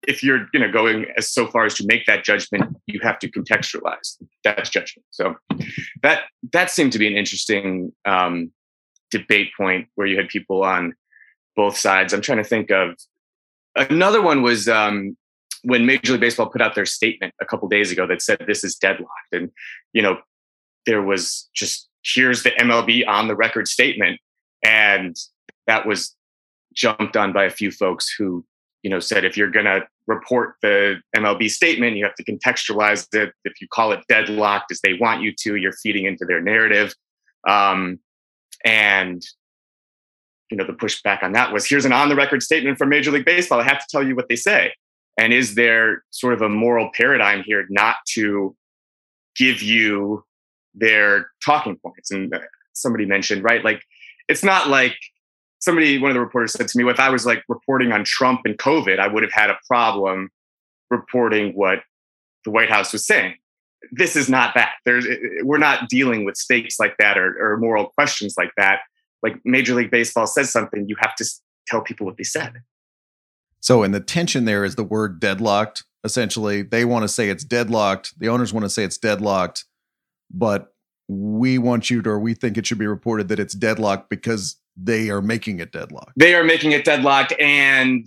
if 0.09 0.23
you're 0.23 0.47
you 0.55 0.61
know 0.61 0.73
going 0.73 1.07
as 1.17 1.31
so 1.31 1.47
far 1.47 1.67
as 1.67 1.75
to 1.75 1.87
make 1.87 2.07
that 2.07 2.25
judgment, 2.25 2.77
you 2.87 3.01
have 3.03 3.19
to 3.19 3.31
contextualize 3.31 4.17
that 4.43 4.65
judgment. 4.71 5.05
So 5.11 5.37
that 6.03 6.25
that 6.53 6.71
seemed 6.71 6.93
to 6.93 6.99
be 6.99 7.07
an 7.07 7.15
interesting 7.15 7.93
um, 8.07 8.53
debate 9.11 9.51
point 9.57 9.89
where 9.95 10.07
you 10.07 10.17
had 10.17 10.29
people 10.29 10.65
on 10.65 10.95
both 11.57 11.77
sides. 11.77 12.13
I'm 12.13 12.21
trying 12.21 12.39
to 12.39 12.45
think 12.45 12.71
of 12.71 12.97
another 13.77 14.23
one 14.23 14.43
was 14.43 14.69
um, 14.69 15.17
when 15.65 15.87
Major 15.87 16.13
League 16.13 16.21
Baseball 16.21 16.49
put 16.49 16.63
out 16.63 16.75
their 16.75 16.87
statement 16.87 17.35
a 17.41 17.47
couple 17.47 17.69
days 17.69 17.91
ago 17.91 18.07
that 18.07 18.23
said 18.23 18.45
this 18.47 18.65
is 18.65 18.77
deadlocked, 18.77 19.33
and 19.33 19.51
you 19.93 20.03
know 20.03 20.19
there 20.87 21.03
was 21.03 21.49
just 21.55 21.89
here's 22.05 22.43
the 22.43 22.51
MLB 22.51 23.07
on 23.09 23.29
the 23.29 23.35
record 23.35 23.67
statement, 23.67 24.21
and 24.63 25.17
that 25.67 25.87
was 25.87 26.15
jumped 26.75 27.17
on 27.17 27.33
by 27.33 27.45
a 27.45 27.51
few 27.51 27.71
folks 27.71 28.15
who 28.17 28.45
you 28.83 28.91
know 28.91 29.01
said 29.01 29.25
if 29.25 29.37
you're 29.37 29.51
going 29.51 29.67
to 29.67 29.87
report 30.07 30.57
the 30.61 31.01
MLB 31.17 31.51
statement, 31.51 31.97
you 31.97 32.05
have 32.05 32.15
to 32.17 32.25
contextualize 32.25 33.07
it. 33.15 33.33
If 33.45 33.61
you 33.61 33.69
call 33.69 33.93
it 33.93 34.01
deadlocked 34.09 34.71
as 34.71 34.81
they 34.83 34.95
want 34.95 35.23
you 35.23 35.33
to, 35.41 35.57
you're 35.57 35.73
feeding 35.73 36.05
into 36.05 36.27
their 36.27 36.43
narrative. 36.43 36.95
Um, 37.49 38.01
and 38.65 39.23
you 40.51 40.59
know, 40.59 40.67
the 40.67 40.73
pushback 40.75 41.23
on 41.23 41.33
that 41.33 41.53
was 41.53 41.67
here's 41.67 41.85
an 41.85 41.93
on 41.93 42.09
the 42.09 42.17
record 42.17 42.43
statement 42.43 42.79
from 42.79 42.91
Major 42.91 43.11
League 43.11 43.25
Baseball. 43.25 43.61
I 43.61 43.65
have 43.65 43.79
to 43.79 43.87
tell 43.91 44.07
you 44.07 44.15
what 44.15 44.29
they 44.29 44.37
say. 44.37 44.73
And 45.17 45.33
is 45.33 45.55
there 45.55 46.03
sort 46.11 46.35
of 46.35 46.43
a 46.43 46.49
moral 46.49 46.91
paradigm 46.95 47.43
here 47.45 47.67
not 47.71 47.97
to 48.11 48.57
give 49.37 49.63
you 49.63 50.25
their 50.75 51.31
talking 51.45 51.77
points? 51.77 52.11
And 52.11 52.35
uh, 52.35 52.41
somebody 52.73 53.07
mentioned, 53.07 53.45
right? 53.45 53.65
Like, 53.65 53.83
it's 54.29 54.43
not 54.43 54.69
like 54.69 54.97
somebody, 55.61 55.99
one 55.99 56.11
of 56.11 56.15
the 56.15 56.21
reporters 56.21 56.53
said 56.53 56.69
to 56.69 56.79
me, 56.79 56.91
if 56.91 57.01
I 57.01 57.11
was 57.11 57.25
like 57.25 57.43
reporting 57.49 57.93
on 57.93 58.05
Trump 58.05 58.41
and 58.45 58.57
COVID, 58.59 58.99
I 58.99 59.07
would 59.07 59.23
have 59.23 59.33
had 59.33 59.51
a 59.51 59.59
problem 59.67 60.31
reporting 60.91 61.53
what 61.55 61.81
the 62.45 62.51
White 62.51 62.71
House 62.71 62.93
was 62.93 63.07
saying. 63.07 63.35
This 63.93 64.17
is 64.17 64.29
not 64.29 64.55
that. 64.55 64.73
There's, 64.85 65.07
we're 65.43 65.59
not 65.59 65.89
dealing 65.89 66.25
with 66.25 66.37
stakes 66.37 66.79
like 66.81 66.97
that 66.99 67.19
or, 67.19 67.37
or 67.39 67.57
moral 67.59 67.87
questions 67.87 68.35
like 68.37 68.51
that. 68.57 68.81
Like 69.23 69.37
Major 69.45 69.75
League 69.75 69.91
Baseball 69.91 70.27
says 70.27 70.51
something, 70.51 70.89
you 70.89 70.97
have 70.99 71.15
to 71.17 71.25
tell 71.67 71.83
people 71.83 72.07
what 72.07 72.17
they 72.17 72.25
said. 72.25 72.63
So, 73.65 73.83
and 73.83 73.95
the 73.95 74.01
tension 74.01 74.45
there 74.45 74.63
is 74.63 74.75
the 74.75 74.85
word 74.85 75.19
deadlocked. 75.19 75.85
Essentially, 76.05 76.61
they 76.61 76.85
want 76.85 77.05
to 77.05 77.09
say 77.09 77.31
it's 77.31 77.45
deadlocked. 77.45 78.13
The 78.19 78.29
owners 78.29 78.53
want 78.53 78.65
to 78.65 78.69
say 78.69 78.85
it's 78.85 78.99
deadlocked, 78.99 79.65
but 80.31 80.75
we 81.09 81.57
want 81.57 81.89
you 81.89 82.03
to, 82.03 82.11
or 82.11 82.21
we 82.21 82.35
think 82.35 82.59
it 82.59 82.67
should 82.67 82.77
be 82.77 82.87
reported 82.87 83.29
that 83.29 83.39
it's 83.39 83.55
deadlocked 83.55 84.11
because 84.11 84.57
they 84.77 85.09
are 85.09 85.23
making 85.23 85.61
it 85.61 85.73
deadlocked. 85.73 86.13
They 86.15 86.35
are 86.35 86.45
making 86.45 86.73
it 86.73 86.85
deadlocked. 86.85 87.33
And 87.41 88.07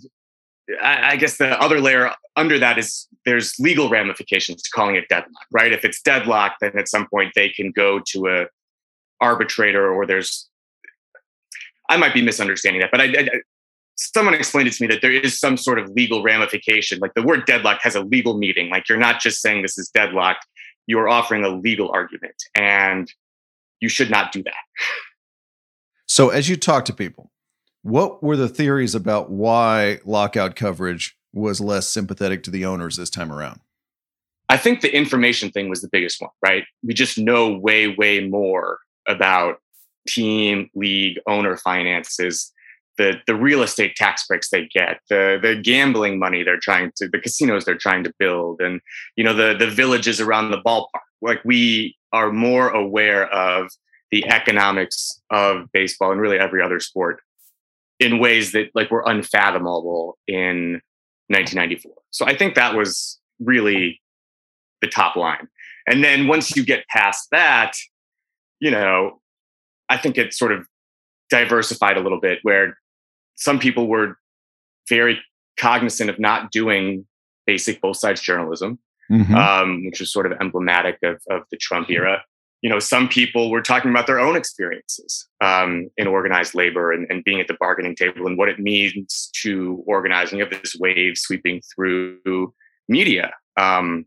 I, 0.80 1.14
I 1.14 1.16
guess 1.16 1.38
the 1.38 1.60
other 1.60 1.80
layer 1.80 2.14
under 2.36 2.60
that 2.60 2.78
is 2.78 3.08
there's 3.24 3.58
legal 3.58 3.90
ramifications 3.90 4.62
to 4.62 4.70
calling 4.70 4.94
it 4.94 5.08
deadlocked, 5.08 5.46
right? 5.50 5.72
If 5.72 5.84
it's 5.84 6.00
deadlocked, 6.00 6.60
then 6.60 6.78
at 6.78 6.86
some 6.86 7.08
point 7.08 7.32
they 7.34 7.48
can 7.48 7.72
go 7.72 8.00
to 8.12 8.28
a 8.28 8.46
arbitrator 9.20 9.92
or 9.92 10.06
there's 10.06 10.48
I 11.88 11.96
might 11.96 12.14
be 12.14 12.22
misunderstanding 12.22 12.80
that, 12.82 12.92
but 12.92 13.00
I, 13.00 13.04
I, 13.06 13.28
someone 13.98 14.34
explained 14.34 14.68
it 14.68 14.74
to 14.74 14.82
me 14.82 14.86
that 14.88 15.02
there 15.02 15.12
is 15.12 15.38
some 15.38 15.56
sort 15.56 15.78
of 15.78 15.90
legal 15.90 16.22
ramification. 16.22 16.98
Like 17.00 17.14
the 17.14 17.22
word 17.22 17.44
deadlock 17.46 17.80
has 17.82 17.94
a 17.94 18.00
legal 18.00 18.38
meaning. 18.38 18.70
Like 18.70 18.88
you're 18.88 18.98
not 18.98 19.20
just 19.20 19.42
saying 19.42 19.62
this 19.62 19.76
is 19.76 19.88
deadlocked, 19.88 20.46
you 20.86 20.98
are 20.98 21.08
offering 21.08 21.44
a 21.44 21.48
legal 21.48 21.90
argument, 21.90 22.36
and 22.54 23.12
you 23.80 23.88
should 23.88 24.10
not 24.10 24.32
do 24.32 24.42
that. 24.44 24.54
So, 26.06 26.30
as 26.30 26.48
you 26.48 26.56
talk 26.56 26.86
to 26.86 26.94
people, 26.94 27.30
what 27.82 28.22
were 28.22 28.36
the 28.36 28.48
theories 28.48 28.94
about 28.94 29.30
why 29.30 29.98
lockout 30.04 30.56
coverage 30.56 31.16
was 31.32 31.60
less 31.60 31.86
sympathetic 31.88 32.42
to 32.44 32.50
the 32.50 32.64
owners 32.64 32.96
this 32.96 33.10
time 33.10 33.30
around? 33.30 33.60
I 34.48 34.56
think 34.56 34.80
the 34.80 34.94
information 34.94 35.50
thing 35.50 35.68
was 35.68 35.82
the 35.82 35.88
biggest 35.88 36.20
one, 36.20 36.30
right? 36.42 36.64
We 36.82 36.94
just 36.94 37.18
know 37.18 37.54
way, 37.54 37.94
way 37.94 38.26
more 38.26 38.78
about 39.06 39.60
team, 40.08 40.70
league, 40.74 41.18
owner 41.26 41.58
finances, 41.58 42.52
the 42.98 43.14
the 43.26 43.34
real 43.34 43.62
estate 43.62 43.96
tax 43.96 44.26
breaks 44.26 44.50
they 44.50 44.66
get, 44.66 45.00
the 45.08 45.38
the 45.40 45.56
gambling 45.56 46.18
money 46.18 46.42
they're 46.42 46.58
trying 46.58 46.92
to, 46.96 47.08
the 47.08 47.18
casinos 47.18 47.64
they're 47.64 47.76
trying 47.76 48.04
to 48.04 48.12
build, 48.18 48.60
and 48.60 48.80
you 49.16 49.24
know 49.24 49.32
the 49.32 49.54
the 49.56 49.70
villages 49.70 50.20
around 50.20 50.50
the 50.50 50.60
ballpark. 50.60 51.06
Like 51.22 51.40
we 51.44 51.96
are 52.12 52.32
more 52.32 52.68
aware 52.68 53.28
of 53.32 53.70
the 54.10 54.26
economics 54.26 55.20
of 55.30 55.70
baseball 55.72 56.12
and 56.12 56.20
really 56.20 56.38
every 56.38 56.62
other 56.62 56.80
sport 56.80 57.20
in 58.00 58.18
ways 58.18 58.52
that 58.52 58.70
like 58.74 58.90
were 58.90 59.04
unfathomable 59.06 60.18
in 60.26 60.80
1994. 61.28 61.92
So 62.10 62.26
I 62.26 62.36
think 62.36 62.54
that 62.54 62.74
was 62.74 63.18
really 63.40 64.00
the 64.80 64.88
top 64.88 65.16
line. 65.16 65.48
And 65.86 66.04
then 66.04 66.26
once 66.26 66.56
you 66.56 66.64
get 66.64 66.86
past 66.88 67.28
that, 67.32 67.72
you 68.60 68.70
know, 68.70 69.20
I 69.88 69.98
think 69.98 70.18
it 70.18 70.34
sort 70.34 70.52
of 70.52 70.66
diversified 71.30 71.96
a 71.96 72.00
little 72.00 72.20
bit 72.20 72.38
where 72.42 72.78
some 73.38 73.58
people 73.58 73.86
were 73.86 74.18
very 74.88 75.18
cognizant 75.56 76.10
of 76.10 76.18
not 76.18 76.50
doing 76.50 77.06
basic 77.46 77.80
both 77.80 77.96
sides 77.96 78.20
journalism, 78.20 78.78
mm-hmm. 79.10 79.34
um, 79.34 79.86
which 79.86 80.00
was 80.00 80.12
sort 80.12 80.26
of 80.26 80.32
emblematic 80.40 80.98
of, 81.02 81.20
of 81.30 81.42
the 81.50 81.56
Trump 81.56 81.88
era. 81.88 82.22
You 82.62 82.68
know, 82.68 82.80
some 82.80 83.08
people 83.08 83.50
were 83.50 83.62
talking 83.62 83.92
about 83.92 84.08
their 84.08 84.18
own 84.18 84.34
experiences 84.34 85.28
um, 85.40 85.88
in 85.96 86.08
organized 86.08 86.56
labor 86.56 86.90
and, 86.92 87.06
and, 87.08 87.22
being 87.22 87.40
at 87.40 87.46
the 87.46 87.56
bargaining 87.60 87.94
table 87.94 88.26
and 88.26 88.36
what 88.36 88.48
it 88.48 88.58
means 88.58 89.30
to 89.42 89.84
organizing 89.86 90.40
of 90.40 90.50
this 90.50 90.74
wave 90.74 91.16
sweeping 91.16 91.62
through 91.74 92.52
media. 92.88 93.32
Um, 93.56 94.06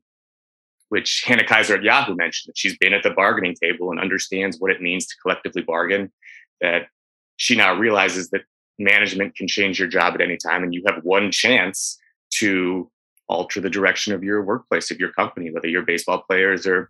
which 0.90 1.24
Hannah 1.26 1.46
Keyser 1.46 1.78
at 1.78 1.84
Yahoo 1.84 2.16
mentioned 2.18 2.52
that 2.52 2.58
she's 2.58 2.78
been 2.78 2.94
at 2.94 3.04
the 3.04 3.12
bargaining 3.12 3.56
table 3.56 3.92
and 3.92 4.00
understands 4.00 4.58
what 4.60 4.72
it 4.72 4.82
means 4.82 5.08
to 5.08 5.16
collectively 5.22 5.62
bargain. 5.62 6.12
That 6.60 6.88
she 7.38 7.56
now 7.56 7.74
realizes 7.74 8.30
that 8.32 8.42
management 8.84 9.36
can 9.36 9.48
change 9.48 9.80
your 9.80 9.88
job 9.88 10.14
at 10.14 10.22
any 10.22 10.38
time 10.38 10.64
and 10.64 10.74
you 10.74 10.84
have 10.88 11.04
one 11.04 11.32
chance 11.32 11.98
to 12.32 12.90
alter 13.30 13.62
the 13.62 13.70
direction 13.70 14.14
of 14.14 14.24
your 14.24 14.44
workplace 14.44 14.92
of 14.92 15.00
your 15.00 15.12
company 15.14 15.52
whether 15.52 15.68
you're 15.68 15.86
baseball 15.86 16.24
players 16.28 16.68
or 16.68 16.90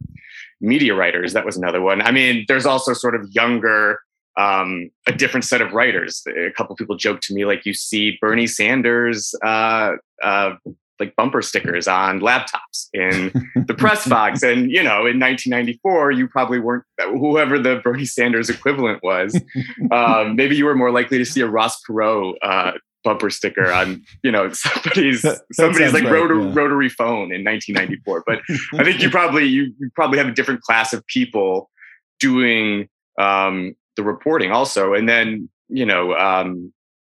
media 0.60 0.96
writers 0.96 1.34
that 1.34 1.46
was 1.46 1.58
another 1.58 1.82
one. 1.82 2.02
I 2.02 2.12
mean 2.12 2.46
there's 2.48 2.66
also 2.66 2.94
sort 2.94 3.16
of 3.16 3.28
younger 3.32 4.00
um, 4.38 4.90
a 5.08 5.12
different 5.12 5.44
set 5.44 5.62
of 5.62 5.74
writers. 5.74 6.24
A 6.28 6.52
couple 6.52 6.74
people 6.78 6.96
joke 6.96 7.20
to 7.24 7.34
me 7.34 7.46
like 7.46 7.66
you 7.66 7.74
see 7.74 8.18
bernie 8.22 8.48
sanders 8.48 9.36
uh, 9.44 9.94
uh, 10.24 10.56
like 11.02 11.16
bumper 11.16 11.42
stickers 11.42 11.88
on 11.88 12.22
laptops 12.22 12.88
in 12.94 13.32
the 13.68 13.74
press 13.74 14.08
box. 14.08 14.44
And, 14.44 14.72
you 14.72 14.84
know, 14.84 15.08
in 15.08 15.20
1994, 15.20 16.12
you 16.12 16.28
probably 16.28 16.60
weren't, 16.60 16.84
whoever 17.00 17.58
the 17.58 17.78
Bernie 17.84 18.06
Sanders 18.06 18.50
equivalent 18.50 19.04
was, 19.04 19.40
um, 19.92 20.36
maybe 20.36 20.56
you 20.56 20.66
were 20.66 20.76
more 20.76 20.92
likely 20.92 21.18
to 21.18 21.26
see 21.26 21.42
a 21.42 21.48
Ross 21.48 21.82
Perot 21.84 22.36
uh, 22.44 22.74
bumper 23.04 23.32
sticker 23.32 23.72
on, 23.72 24.04
you 24.24 24.32
know, 24.32 24.52
somebody's, 24.54 25.26
somebody's 25.54 25.92
like 25.92 26.04
right, 26.04 26.14
rotary, 26.14 26.44
yeah. 26.44 26.54
rotary 26.54 26.90
phone 26.90 27.34
in 27.34 27.44
1994. 27.44 28.24
But 28.28 28.42
I 28.80 28.84
think 28.84 29.02
you 29.02 29.10
probably, 29.10 29.46
you, 29.46 29.74
you 29.80 29.90
probably 29.96 30.20
have 30.20 30.28
a 30.28 30.34
different 30.34 30.62
class 30.62 30.94
of 30.94 31.06
people 31.08 31.72
doing 32.20 32.88
um, 33.20 33.76
the 33.96 34.04
reporting 34.04 34.52
also. 34.52 34.94
And 34.94 35.10
then, 35.10 35.50
you 35.68 35.86
know, 35.86 36.14
um, 36.14 36.72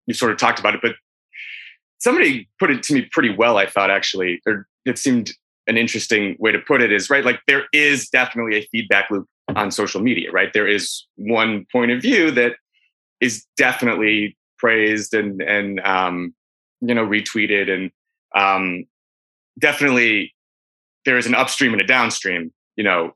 you 0.07 0.15
sort 0.15 0.31
of 0.31 0.39
talked 0.39 0.61
about 0.61 0.75
it, 0.77 0.81
but 0.81 0.95
somebody 2.03 2.49
put 2.59 2.71
it 2.71 2.83
to 2.83 2.95
me 2.95 3.09
pretty 3.13 3.35
well, 3.35 3.57
I 3.59 3.67
thought 3.67 3.91
actually, 3.91 4.43
or 4.45 4.67
it 4.85 4.99
seemed 4.99 5.31
an 5.69 5.77
interesting 5.77 6.37
way 6.41 6.51
to 6.51 6.59
put 6.59 6.83
it 6.83 6.93
is 6.93 7.09
right. 7.09 7.25
Like 7.25 7.41
there 7.47 7.67
is 7.73 8.09
definitely 8.09 8.59
a 8.59 8.67
feedback 8.73 9.09
loop 9.11 9.29
on 9.55 9.71
social 9.71 10.03
media, 10.03 10.33
right? 10.33 10.53
There 10.53 10.67
is 10.67 11.07
one 11.15 11.65
point 11.71 11.93
of 11.93 12.03
view 12.03 12.33
that 12.33 12.57
is 13.21 13.47
definitely 13.57 14.37
praised 14.59 15.15
and 15.15 15.41
and 15.41 15.81
um, 15.81 16.35
you 16.81 16.95
know 16.95 17.07
retweeted 17.07 17.71
and 17.71 17.91
um, 18.35 18.85
definitely 19.61 20.35
there 21.05 21.19
is 21.19 21.27
an 21.27 21.35
upstream 21.35 21.73
and 21.73 21.83
a 21.83 21.87
downstream, 21.87 22.53
you 22.77 22.83
know, 22.83 23.13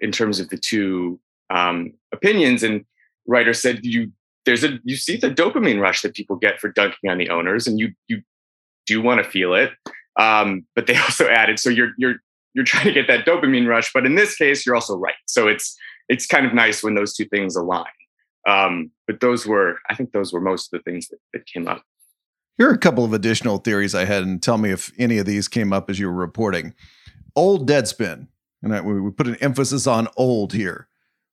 in 0.00 0.12
terms 0.12 0.38
of 0.38 0.48
the 0.48 0.56
two 0.56 1.18
um, 1.50 1.92
opinions. 2.12 2.62
And 2.62 2.84
writer 3.26 3.52
said 3.52 3.84
you 3.84 4.12
there's 4.48 4.64
a 4.64 4.78
you 4.82 4.96
see 4.96 5.18
the 5.18 5.30
dopamine 5.30 5.78
rush 5.78 6.00
that 6.00 6.14
people 6.14 6.34
get 6.34 6.58
for 6.58 6.72
dunking 6.72 7.10
on 7.10 7.18
the 7.18 7.28
owners, 7.28 7.66
and 7.66 7.78
you 7.78 7.92
you 8.06 8.22
do 8.86 9.02
want 9.02 9.22
to 9.22 9.30
feel 9.30 9.52
it. 9.52 9.72
Um, 10.18 10.64
but 10.74 10.86
they 10.86 10.96
also 11.06 11.28
added 11.28 11.58
so 11.58 11.68
you're 11.68 11.90
you're 11.98 12.16
you're 12.54 12.64
trying 12.64 12.86
to 12.86 12.92
get 12.92 13.06
that 13.08 13.26
dopamine 13.26 13.68
rush, 13.68 13.90
but 13.92 14.06
in 14.06 14.14
this 14.14 14.36
case, 14.36 14.64
you're 14.64 14.74
also 14.74 14.96
right. 14.96 15.14
So 15.26 15.48
it's 15.48 15.76
it's 16.08 16.26
kind 16.26 16.46
of 16.46 16.54
nice 16.54 16.82
when 16.82 16.94
those 16.94 17.14
two 17.14 17.26
things 17.26 17.56
align. 17.56 17.84
Um, 18.48 18.90
but 19.06 19.20
those 19.20 19.46
were 19.46 19.76
I 19.90 19.94
think 19.94 20.12
those 20.12 20.32
were 20.32 20.40
most 20.40 20.72
of 20.72 20.78
the 20.78 20.90
things 20.90 21.08
that, 21.08 21.18
that 21.34 21.44
came 21.44 21.68
up. 21.68 21.82
Here 22.56 22.70
are 22.70 22.74
a 22.74 22.78
couple 22.78 23.04
of 23.04 23.12
additional 23.12 23.58
theories 23.58 23.94
I 23.94 24.06
had, 24.06 24.22
and 24.22 24.42
tell 24.42 24.56
me 24.56 24.70
if 24.70 24.90
any 24.98 25.18
of 25.18 25.26
these 25.26 25.46
came 25.46 25.74
up 25.74 25.90
as 25.90 25.98
you 25.98 26.06
were 26.06 26.14
reporting. 26.14 26.72
Old 27.36 27.68
Deadspin, 27.68 28.28
and 28.62 28.74
I, 28.74 28.80
we 28.80 29.10
put 29.10 29.28
an 29.28 29.36
emphasis 29.36 29.86
on 29.86 30.08
old 30.16 30.54
here 30.54 30.88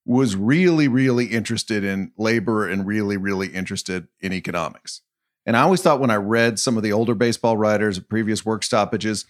was 0.06 0.36
really, 0.36 0.86
really 0.86 1.26
interested 1.26 1.82
in 1.82 2.12
labor 2.16 2.66
and 2.66 2.86
really, 2.86 3.16
really 3.16 3.48
interested 3.48 4.06
in 4.20 4.32
economics. 4.32 5.02
And 5.44 5.56
I 5.56 5.62
always 5.62 5.82
thought 5.82 6.00
when 6.00 6.10
I 6.10 6.16
read 6.16 6.58
some 6.58 6.76
of 6.76 6.84
the 6.84 6.92
older 6.92 7.14
baseball 7.14 7.56
writers 7.56 7.98
of 7.98 8.08
previous 8.08 8.46
work 8.46 8.62
stoppages, 8.62 9.24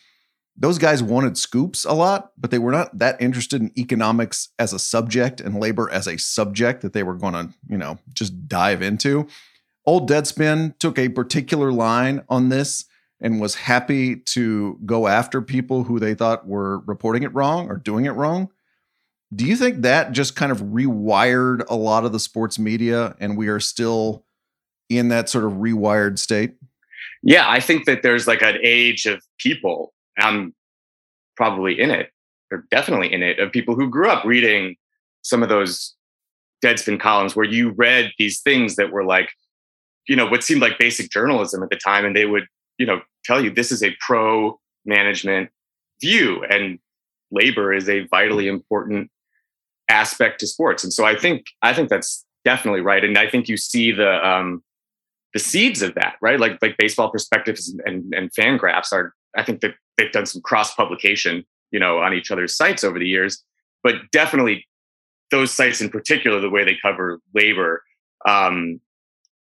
those 0.56 0.78
guys 0.78 1.02
wanted 1.02 1.36
scoops 1.36 1.84
a 1.84 1.92
lot, 1.92 2.32
but 2.38 2.50
they 2.50 2.58
were 2.58 2.72
not 2.72 2.98
that 2.98 3.20
interested 3.20 3.60
in 3.60 3.78
economics 3.78 4.50
as 4.58 4.72
a 4.72 4.78
subject 4.78 5.40
and 5.40 5.58
labor 5.58 5.90
as 5.90 6.06
a 6.06 6.18
subject 6.18 6.82
that 6.82 6.92
they 6.92 7.02
were 7.02 7.14
going 7.14 7.34
to, 7.34 7.54
you 7.68 7.76
know, 7.76 7.98
just 8.14 8.48
dive 8.48 8.82
into. 8.82 9.26
Old 9.84 10.08
Deadspin 10.08 10.78
took 10.78 10.98
a 10.98 11.10
particular 11.10 11.72
line 11.72 12.22
on 12.28 12.48
this 12.48 12.84
and 13.20 13.40
was 13.40 13.54
happy 13.54 14.16
to 14.16 14.78
go 14.84 15.06
after 15.06 15.40
people 15.40 15.84
who 15.84 15.98
they 15.98 16.14
thought 16.14 16.46
were 16.46 16.80
reporting 16.80 17.22
it 17.22 17.32
wrong 17.34 17.68
or 17.68 17.76
doing 17.76 18.04
it 18.04 18.10
wrong. 18.10 18.50
Do 19.34 19.44
you 19.44 19.56
think 19.56 19.82
that 19.82 20.12
just 20.12 20.36
kind 20.36 20.52
of 20.52 20.60
rewired 20.62 21.64
a 21.68 21.74
lot 21.76 22.04
of 22.04 22.12
the 22.12 22.20
sports 22.20 22.58
media 22.58 23.16
and 23.18 23.36
we 23.36 23.48
are 23.48 23.60
still 23.60 24.24
in 24.88 25.08
that 25.08 25.28
sort 25.28 25.44
of 25.44 25.54
rewired 25.54 26.18
state? 26.18 26.54
Yeah, 27.22 27.48
I 27.48 27.60
think 27.60 27.86
that 27.86 28.02
there's 28.02 28.26
like 28.26 28.42
an 28.42 28.58
age 28.62 29.06
of 29.06 29.22
people. 29.38 29.92
I'm 30.18 30.54
probably 31.36 31.78
in 31.78 31.90
it, 31.90 32.10
or 32.52 32.64
definitely 32.70 33.12
in 33.12 33.22
it, 33.22 33.38
of 33.38 33.50
people 33.50 33.74
who 33.74 33.90
grew 33.90 34.08
up 34.08 34.24
reading 34.24 34.76
some 35.22 35.42
of 35.42 35.48
those 35.48 35.94
Deadspin 36.64 37.00
columns 37.00 37.34
where 37.34 37.44
you 37.44 37.70
read 37.70 38.12
these 38.18 38.40
things 38.40 38.76
that 38.76 38.92
were 38.92 39.04
like, 39.04 39.30
you 40.08 40.14
know 40.14 40.26
what 40.26 40.44
seemed 40.44 40.60
like 40.60 40.78
basic 40.78 41.10
journalism 41.10 41.62
at 41.62 41.70
the 41.70 41.76
time, 41.76 42.04
and 42.04 42.14
they 42.14 42.26
would 42.26 42.46
you 42.78 42.86
know 42.86 43.00
tell 43.24 43.42
you 43.42 43.50
this 43.50 43.72
is 43.72 43.82
a 43.82 43.94
pro 44.06 44.58
management 44.84 45.50
view, 46.00 46.44
and 46.44 46.78
labor 47.30 47.72
is 47.72 47.88
a 47.88 48.06
vitally 48.06 48.46
important 48.46 49.10
aspect 49.88 50.40
to 50.40 50.46
sports. 50.46 50.84
And 50.84 50.92
so 50.92 51.04
I 51.04 51.16
think 51.16 51.46
I 51.62 51.72
think 51.72 51.88
that's 51.88 52.24
definitely 52.44 52.80
right, 52.80 53.04
and 53.04 53.18
I 53.18 53.28
think 53.28 53.48
you 53.48 53.56
see 53.56 53.92
the 53.92 54.26
um, 54.26 54.62
the 55.32 55.38
seeds 55.40 55.82
of 55.82 55.94
that, 55.94 56.16
right? 56.20 56.40
Like 56.40 56.58
like 56.62 56.76
Baseball 56.76 57.10
Prospectus 57.10 57.74
and 57.84 58.14
and 58.14 58.30
FanGraphs 58.34 58.92
are. 58.92 59.14
I 59.38 59.42
think 59.42 59.60
that 59.60 59.74
they've 59.98 60.10
done 60.10 60.24
some 60.24 60.40
cross 60.40 60.74
publication, 60.74 61.44
you 61.70 61.78
know, 61.78 61.98
on 61.98 62.14
each 62.14 62.30
other's 62.30 62.56
sites 62.56 62.82
over 62.82 62.98
the 62.98 63.06
years, 63.06 63.44
but 63.82 63.96
definitely 64.10 64.66
those 65.30 65.50
sites 65.50 65.80
in 65.80 65.90
particular, 65.90 66.40
the 66.40 66.48
way 66.48 66.64
they 66.64 66.76
cover 66.80 67.20
labor, 67.34 67.82
um, 68.24 68.80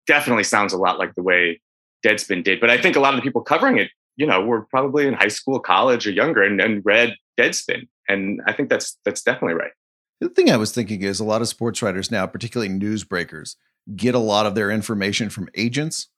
definitely 0.07 0.45
sounds 0.45 0.73
a 0.73 0.79
lot 0.79 0.99
like 0.99 1.15
the 1.15 1.23
way 1.23 1.61
Deadspin 2.05 2.43
did. 2.43 2.61
But 2.61 2.71
I 2.71 2.81
think 2.81 2.97
a 2.97 3.01
lot 3.01 3.15
of 3.15 3.19
the 3.19 3.23
people 3.23 3.43
covering 3.43 3.79
it, 3.79 3.91
you 4.17 4.27
know, 4.27 4.41
were 4.41 4.63
probably 4.63 5.07
in 5.07 5.15
high 5.15 5.29
school, 5.29 5.61
college, 5.61 6.07
or 6.07 6.11
younger, 6.11 6.43
and, 6.43 6.61
and 6.61 6.85
read 6.85 7.17
Deadspin, 7.39 7.89
and 8.09 8.41
I 8.47 8.53
think 8.53 8.69
that's 8.69 8.99
that's 9.05 9.23
definitely 9.23 9.55
right. 9.55 9.73
The 10.23 10.29
thing 10.29 10.52
I 10.52 10.57
was 10.57 10.71
thinking 10.71 11.02
is 11.02 11.19
a 11.19 11.25
lot 11.25 11.43
of 11.43 11.49
sports 11.49 11.83
writers 11.83 12.12
now, 12.12 12.26
particularly 12.29 12.73
newsbreakers, 12.73 13.57
get 13.97 14.14
a 14.14 14.21
lot 14.21 14.47
of 14.47 14.55
their 14.55 14.71
information 14.71 15.29
from 15.31 15.49
agents, 15.57 16.09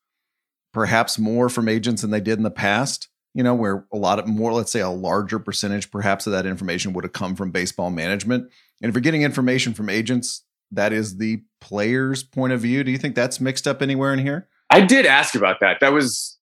perhaps 0.75 1.18
more 1.18 1.49
from 1.49 1.70
agents 1.70 2.02
than 2.02 2.11
they 2.11 2.20
did 2.20 2.37
in 2.37 2.44
the 2.44 2.50
past. 2.50 3.08
You 3.32 3.42
know, 3.42 3.54
where 3.54 3.87
a 3.92 3.96
lot 3.96 4.18
of 4.18 4.28
more, 4.28 4.52
let's 4.52 4.70
say 4.70 4.80
a 4.80 4.90
larger 4.90 5.38
percentage 5.38 5.90
perhaps 5.90 6.26
of 6.26 6.34
that 6.34 6.44
information 6.44 6.92
would 6.92 7.04
have 7.04 7.14
come 7.14 7.34
from 7.34 7.50
baseball 7.50 7.90
management. 7.90 8.50
And 8.82 8.90
if 8.90 8.94
you're 8.94 9.00
getting 9.00 9.23
information 9.23 9.73
from 9.73 9.88
agents, 9.88 10.44
that 10.70 10.92
is 10.92 11.16
the 11.16 11.42
player's 11.61 12.23
point 12.23 12.52
of 12.52 12.61
view. 12.61 12.84
Do 12.84 12.92
you 12.92 12.99
think 12.99 13.14
that's 13.14 13.40
mixed 13.40 13.66
up 13.66 13.80
anywhere 13.80 14.12
in 14.12 14.18
here? 14.18 14.49
I 14.68 14.82
did 14.82 15.06
ask 15.06 15.34
about 15.34 15.61
that. 15.61 15.78
That 15.80 15.94
was 15.94 16.38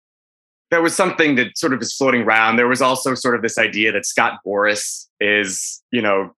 that 0.70 0.82
was 0.82 0.96
something 0.96 1.34
that 1.34 1.58
sort 1.58 1.74
of 1.74 1.82
is 1.82 1.94
floating 1.94 2.22
around. 2.22 2.56
There 2.56 2.68
was 2.68 2.80
also 2.80 3.14
sort 3.14 3.34
of 3.34 3.42
this 3.42 3.58
idea 3.58 3.92
that 3.92 4.06
Scott 4.06 4.38
Boras 4.46 5.06
is, 5.20 5.82
you 5.92 6.00
know, 6.00 6.34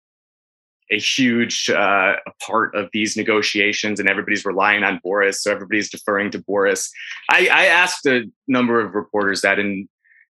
a 0.92 1.00
huge 1.00 1.70
uh, 1.70 2.16
part 2.46 2.76
of 2.76 2.90
these 2.94 3.16
negotiations, 3.16 4.00
and 4.00 4.10
everybody's 4.10 4.46
relying 4.46 4.84
on 4.84 5.00
Boras, 5.06 5.36
so 5.36 5.52
everybody's 5.52 5.90
deferring 5.90 6.32
to 6.32 6.40
Boras. 6.40 6.90
I, 7.30 7.48
I 7.52 7.66
asked 7.66 8.06
a 8.06 8.24
number 8.48 8.80
of 8.80 8.94
reporters 8.94 9.42
that, 9.42 9.58
and 9.60 9.88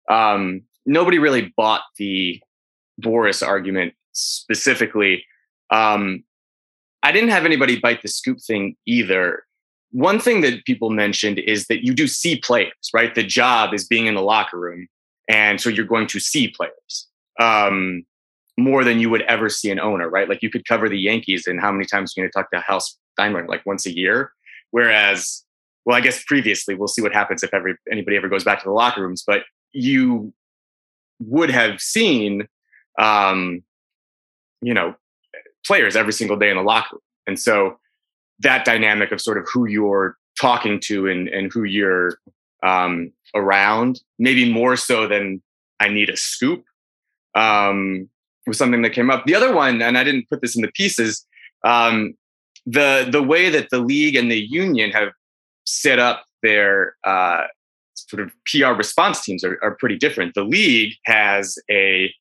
um, 0.09 0.61
nobody 0.85 1.19
really 1.19 1.53
bought 1.57 1.81
the 1.97 2.41
Boras 3.01 3.45
argument 3.45 3.93
specifically. 4.13 5.25
Um, 5.69 6.23
I 7.03 7.11
didn't 7.11 7.29
have 7.29 7.45
anybody 7.45 7.79
bite 7.79 8.01
the 8.01 8.07
scoop 8.07 8.39
thing 8.41 8.75
either. 8.85 9.43
One 9.91 10.19
thing 10.19 10.41
that 10.41 10.65
people 10.65 10.89
mentioned 10.89 11.39
is 11.39 11.67
that 11.67 11.85
you 11.85 11.93
do 11.93 12.07
see 12.07 12.37
players, 12.39 12.89
right? 12.93 13.13
The 13.13 13.23
job 13.23 13.73
is 13.73 13.85
being 13.87 14.07
in 14.07 14.15
the 14.15 14.21
locker 14.21 14.59
room. 14.59 14.87
And 15.27 15.59
so 15.59 15.69
you're 15.69 15.85
going 15.85 16.07
to 16.07 16.19
see 16.19 16.47
players 16.49 17.07
um, 17.39 18.05
more 18.57 18.83
than 18.83 18.99
you 18.99 19.09
would 19.09 19.23
ever 19.23 19.49
see 19.49 19.69
an 19.69 19.79
owner, 19.79 20.09
right? 20.09 20.29
Like 20.29 20.41
you 20.41 20.49
could 20.49 20.65
cover 20.65 20.87
the 20.87 20.99
Yankees, 20.99 21.47
and 21.47 21.59
how 21.59 21.71
many 21.71 21.85
times 21.85 22.13
you 22.15 22.21
going 22.23 22.31
to 22.31 22.33
talk 22.33 22.51
to 22.51 22.59
Hal 22.59 22.81
Steinbrenner? 23.19 23.47
Like 23.47 23.65
once 23.65 23.85
a 23.85 23.95
year. 23.95 24.31
Whereas, 24.71 25.43
well, 25.85 25.95
I 25.95 26.01
guess 26.01 26.23
previously, 26.23 26.75
we'll 26.75 26.87
see 26.87 27.01
what 27.01 27.13
happens 27.13 27.43
if 27.43 27.53
every, 27.53 27.75
anybody 27.91 28.17
ever 28.17 28.27
goes 28.27 28.43
back 28.43 28.59
to 28.59 28.65
the 28.65 28.73
locker 28.73 29.01
rooms, 29.01 29.23
but 29.25 29.43
you 29.71 30.33
would 31.19 31.49
have 31.49 31.79
seen, 31.79 32.47
um, 32.99 33.63
you 34.61 34.73
know, 34.73 34.95
players 35.65 35.95
every 35.95 36.13
single 36.13 36.37
day 36.37 36.49
in 36.49 36.57
the 36.57 36.63
locker 36.63 36.95
room. 36.95 37.01
And 37.27 37.39
so 37.39 37.77
that 38.39 38.65
dynamic 38.65 39.11
of 39.11 39.21
sort 39.21 39.37
of 39.37 39.47
who 39.51 39.67
you're 39.67 40.17
talking 40.39 40.79
to 40.81 41.07
and, 41.07 41.27
and 41.29 41.51
who 41.51 41.63
you're 41.63 42.17
um, 42.63 43.11
around, 43.33 44.01
maybe 44.19 44.51
more 44.51 44.75
so 44.75 45.07
than 45.07 45.41
I 45.79 45.89
need 45.89 46.09
a 46.09 46.17
scoop, 46.17 46.65
um, 47.33 48.09
was 48.47 48.57
something 48.57 48.81
that 48.81 48.91
came 48.91 49.09
up. 49.09 49.25
The 49.25 49.35
other 49.35 49.53
one, 49.53 49.81
and 49.81 49.97
I 49.97 50.03
didn't 50.03 50.29
put 50.29 50.41
this 50.41 50.55
in 50.55 50.61
the 50.61 50.71
pieces, 50.71 51.25
um, 51.63 52.13
the 52.65 53.07
the 53.11 53.23
way 53.23 53.49
that 53.49 53.69
the 53.69 53.79
league 53.79 54.15
and 54.15 54.31
the 54.31 54.39
union 54.39 54.91
have 54.91 55.09
set 55.65 55.99
up 55.99 56.25
their 56.43 56.95
uh, 57.03 57.43
sort 57.93 58.21
of 58.21 58.31
PR 58.45 58.73
response 58.73 59.23
teams 59.23 59.43
are, 59.43 59.57
are 59.63 59.75
pretty 59.75 59.97
different. 59.97 60.33
The 60.35 60.43
league 60.43 60.93
has 61.05 61.57
a, 61.69 62.13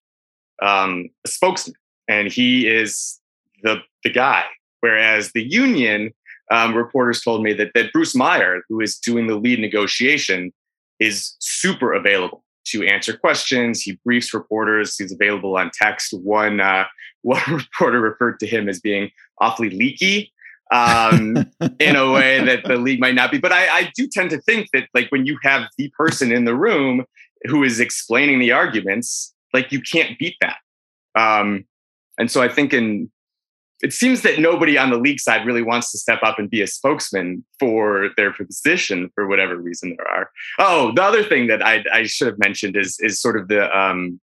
um, 0.62 1.08
a 1.24 1.28
spokesman, 1.28 1.76
and 2.08 2.30
he 2.30 2.66
is 2.68 3.20
the 3.62 3.78
the 4.02 4.10
guy. 4.10 4.44
Whereas 4.80 5.32
the 5.32 5.42
union 5.42 6.12
um, 6.50 6.74
reporters 6.74 7.22
told 7.22 7.42
me 7.42 7.54
that 7.54 7.72
that 7.74 7.92
Bruce 7.92 8.14
Meyer, 8.14 8.62
who 8.68 8.80
is 8.80 8.98
doing 8.98 9.26
the 9.26 9.36
lead 9.36 9.60
negotiation, 9.60 10.52
is 11.00 11.36
super 11.40 11.94
available 11.94 12.43
to 12.66 12.86
answer 12.86 13.16
questions. 13.16 13.82
He 13.82 13.98
briefs 14.04 14.32
reporters. 14.34 14.96
He's 14.96 15.12
available 15.12 15.56
on 15.56 15.70
text. 15.72 16.12
One 16.12 16.60
uh, 16.60 16.84
one 17.22 17.42
reporter 17.48 18.00
referred 18.00 18.38
to 18.40 18.46
him 18.46 18.68
as 18.68 18.80
being 18.80 19.10
awfully 19.40 19.70
leaky 19.70 20.32
um, 20.70 21.36
in 21.78 21.96
a 21.96 22.10
way 22.12 22.44
that 22.44 22.64
the 22.64 22.76
league 22.76 23.00
might 23.00 23.14
not 23.14 23.30
be. 23.30 23.38
But 23.38 23.52
I, 23.52 23.68
I 23.68 23.92
do 23.96 24.06
tend 24.08 24.30
to 24.30 24.40
think 24.40 24.68
that 24.72 24.88
like 24.94 25.10
when 25.10 25.26
you 25.26 25.38
have 25.42 25.68
the 25.78 25.90
person 25.96 26.32
in 26.32 26.44
the 26.44 26.54
room 26.54 27.04
who 27.44 27.62
is 27.62 27.80
explaining 27.80 28.38
the 28.38 28.52
arguments, 28.52 29.34
like 29.52 29.72
you 29.72 29.80
can't 29.80 30.18
beat 30.18 30.36
that. 30.40 30.56
Um, 31.14 31.64
and 32.18 32.30
so 32.30 32.42
I 32.42 32.48
think 32.48 32.72
in 32.72 33.10
it 33.82 33.92
seems 33.92 34.22
that 34.22 34.38
nobody 34.38 34.78
on 34.78 34.90
the 34.90 34.96
league 34.96 35.20
side 35.20 35.44
really 35.44 35.62
wants 35.62 35.90
to 35.92 35.98
step 35.98 36.20
up 36.22 36.38
and 36.38 36.48
be 36.48 36.62
a 36.62 36.66
spokesman 36.66 37.44
for 37.58 38.10
their 38.16 38.32
position 38.32 39.10
for 39.14 39.26
whatever 39.26 39.56
reason 39.56 39.96
there 39.96 40.08
are. 40.08 40.30
Oh, 40.58 40.92
the 40.94 41.02
other 41.02 41.22
thing 41.22 41.48
that 41.48 41.64
I, 41.64 41.84
I 41.92 42.04
should 42.04 42.28
have 42.28 42.38
mentioned 42.38 42.76
is 42.76 42.98
is 43.00 43.20
sort 43.20 43.36
of 43.36 43.48
the 43.48 43.76
um, 43.76 44.20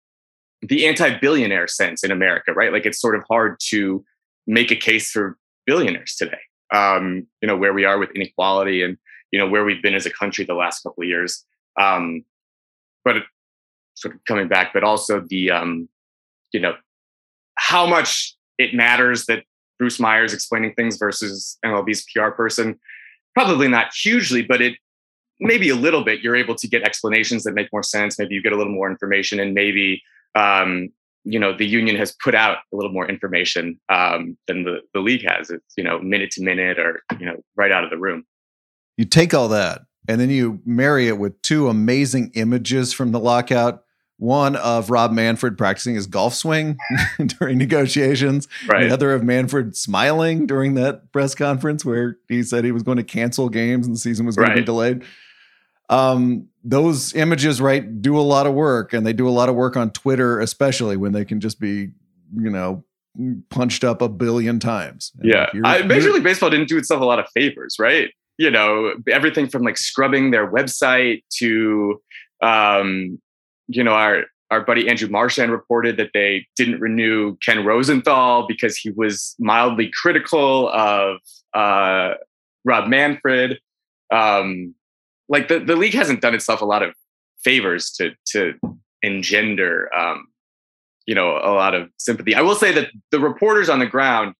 the 0.62 0.86
anti-billionaire 0.86 1.68
sense 1.68 2.02
in 2.02 2.10
America, 2.10 2.52
right? 2.52 2.72
Like 2.72 2.86
it's 2.86 3.00
sort 3.00 3.14
of 3.14 3.22
hard 3.28 3.58
to 3.68 4.04
make 4.46 4.70
a 4.70 4.76
case 4.76 5.10
for 5.10 5.38
billionaires 5.64 6.16
today. 6.16 6.38
Um, 6.72 7.26
you 7.40 7.48
know 7.48 7.56
where 7.56 7.72
we 7.72 7.84
are 7.84 7.98
with 7.98 8.10
inequality 8.10 8.82
and 8.82 8.98
you 9.30 9.38
know 9.38 9.48
where 9.48 9.64
we've 9.64 9.82
been 9.82 9.94
as 9.94 10.06
a 10.06 10.10
country 10.10 10.44
the 10.44 10.54
last 10.54 10.82
couple 10.82 11.02
of 11.02 11.08
years. 11.08 11.44
Um, 11.80 12.24
but 13.04 13.22
sort 13.94 14.14
of 14.14 14.24
coming 14.24 14.48
back, 14.48 14.72
but 14.74 14.84
also 14.84 15.20
the 15.20 15.50
um, 15.50 15.88
you 16.52 16.60
know 16.60 16.74
how 17.54 17.86
much 17.86 18.35
it 18.58 18.74
matters 18.74 19.26
that 19.26 19.44
Bruce 19.78 20.00
Meyer's 20.00 20.32
explaining 20.32 20.74
things 20.74 20.96
versus 20.96 21.58
MLB's 21.64 22.06
PR 22.12 22.30
person. 22.30 22.78
Probably 23.34 23.68
not 23.68 23.92
hugely, 23.94 24.42
but 24.42 24.62
it 24.62 24.74
maybe 25.40 25.68
a 25.68 25.74
little 25.74 26.02
bit. 26.02 26.20
You're 26.20 26.36
able 26.36 26.54
to 26.54 26.68
get 26.68 26.82
explanations 26.82 27.44
that 27.44 27.52
make 27.52 27.68
more 27.72 27.82
sense. 27.82 28.18
Maybe 28.18 28.34
you 28.34 28.42
get 28.42 28.52
a 28.52 28.56
little 28.56 28.72
more 28.72 28.90
information, 28.90 29.38
and 29.38 29.52
maybe 29.52 30.02
um, 30.34 30.88
you 31.24 31.38
know 31.38 31.56
the 31.56 31.66
union 31.66 31.96
has 31.96 32.14
put 32.22 32.34
out 32.34 32.58
a 32.72 32.76
little 32.76 32.92
more 32.92 33.08
information 33.08 33.78
um, 33.88 34.38
than 34.46 34.64
the 34.64 34.80
the 34.94 35.00
league 35.00 35.26
has. 35.28 35.50
It's 35.50 35.74
you 35.76 35.84
know 35.84 35.98
minute 35.98 36.30
to 36.32 36.42
minute 36.42 36.78
or 36.78 37.02
you 37.18 37.26
know 37.26 37.36
right 37.56 37.72
out 37.72 37.84
of 37.84 37.90
the 37.90 37.98
room. 37.98 38.24
You 38.96 39.04
take 39.04 39.34
all 39.34 39.48
that 39.48 39.82
and 40.08 40.20
then 40.20 40.30
you 40.30 40.60
marry 40.64 41.08
it 41.08 41.18
with 41.18 41.40
two 41.42 41.68
amazing 41.68 42.30
images 42.34 42.92
from 42.92 43.12
the 43.12 43.20
lockout 43.20 43.82
one 44.18 44.56
of 44.56 44.90
Rob 44.90 45.12
Manfred 45.12 45.58
practicing 45.58 45.94
his 45.94 46.06
golf 46.06 46.34
swing 46.34 46.78
during 47.38 47.58
negotiations, 47.58 48.48
right. 48.66 48.88
the 48.88 48.92
other 48.92 49.12
of 49.12 49.22
Manfred 49.22 49.76
smiling 49.76 50.46
during 50.46 50.74
that 50.74 51.12
press 51.12 51.34
conference 51.34 51.84
where 51.84 52.16
he 52.28 52.42
said 52.42 52.64
he 52.64 52.72
was 52.72 52.82
going 52.82 52.96
to 52.96 53.04
cancel 53.04 53.48
games 53.48 53.86
and 53.86 53.94
the 53.94 54.00
season 54.00 54.24
was 54.24 54.36
going 54.36 54.48
right. 54.48 54.54
to 54.54 54.62
be 54.62 54.66
delayed. 54.66 55.04
Um, 55.88 56.48
those 56.64 57.14
images, 57.14 57.60
right, 57.60 58.02
do 58.02 58.18
a 58.18 58.22
lot 58.22 58.46
of 58.46 58.54
work, 58.54 58.92
and 58.92 59.06
they 59.06 59.12
do 59.12 59.28
a 59.28 59.30
lot 59.30 59.48
of 59.48 59.54
work 59.54 59.76
on 59.76 59.90
Twitter, 59.90 60.40
especially 60.40 60.96
when 60.96 61.12
they 61.12 61.24
can 61.24 61.40
just 61.40 61.60
be, 61.60 61.90
you 62.34 62.50
know, 62.50 62.84
punched 63.50 63.84
up 63.84 64.02
a 64.02 64.08
billion 64.08 64.58
times. 64.58 65.12
yeah, 65.22 65.46
I, 65.64 65.82
Major 65.82 66.10
League 66.10 66.24
Baseball 66.24 66.50
didn't 66.50 66.68
do 66.68 66.76
itself 66.76 67.00
a 67.00 67.04
lot 67.04 67.18
of 67.18 67.26
favors, 67.32 67.76
right? 67.78 68.10
You 68.38 68.50
know, 68.50 68.94
everything 69.08 69.48
from 69.48 69.62
like 69.62 69.78
scrubbing 69.78 70.32
their 70.32 70.50
website 70.50 71.22
to 71.38 72.00
um, 72.42 73.20
you 73.68 73.82
know, 73.82 73.92
our 73.92 74.24
our 74.50 74.60
buddy 74.60 74.88
Andrew 74.88 75.08
Marchand 75.08 75.50
reported 75.50 75.96
that 75.96 76.10
they 76.14 76.46
didn't 76.56 76.80
renew 76.80 77.36
Ken 77.44 77.64
Rosenthal 77.64 78.46
because 78.46 78.76
he 78.76 78.90
was 78.90 79.34
mildly 79.38 79.90
critical 80.00 80.68
of 80.68 81.18
uh, 81.52 82.14
Rob 82.64 82.88
Manfred. 82.88 83.58
Um, 84.12 84.74
like 85.28 85.48
the, 85.48 85.58
the 85.58 85.74
league 85.74 85.94
hasn't 85.94 86.20
done 86.20 86.34
itself 86.34 86.60
a 86.60 86.64
lot 86.64 86.82
of 86.82 86.94
favors 87.42 87.90
to 87.92 88.12
to 88.26 88.54
engender 89.02 89.92
um, 89.94 90.26
you 91.06 91.14
know 91.14 91.36
a 91.36 91.52
lot 91.52 91.74
of 91.74 91.90
sympathy. 91.96 92.34
I 92.34 92.42
will 92.42 92.54
say 92.54 92.72
that 92.72 92.90
the 93.10 93.20
reporters 93.20 93.68
on 93.68 93.80
the 93.80 93.86
ground 93.86 94.34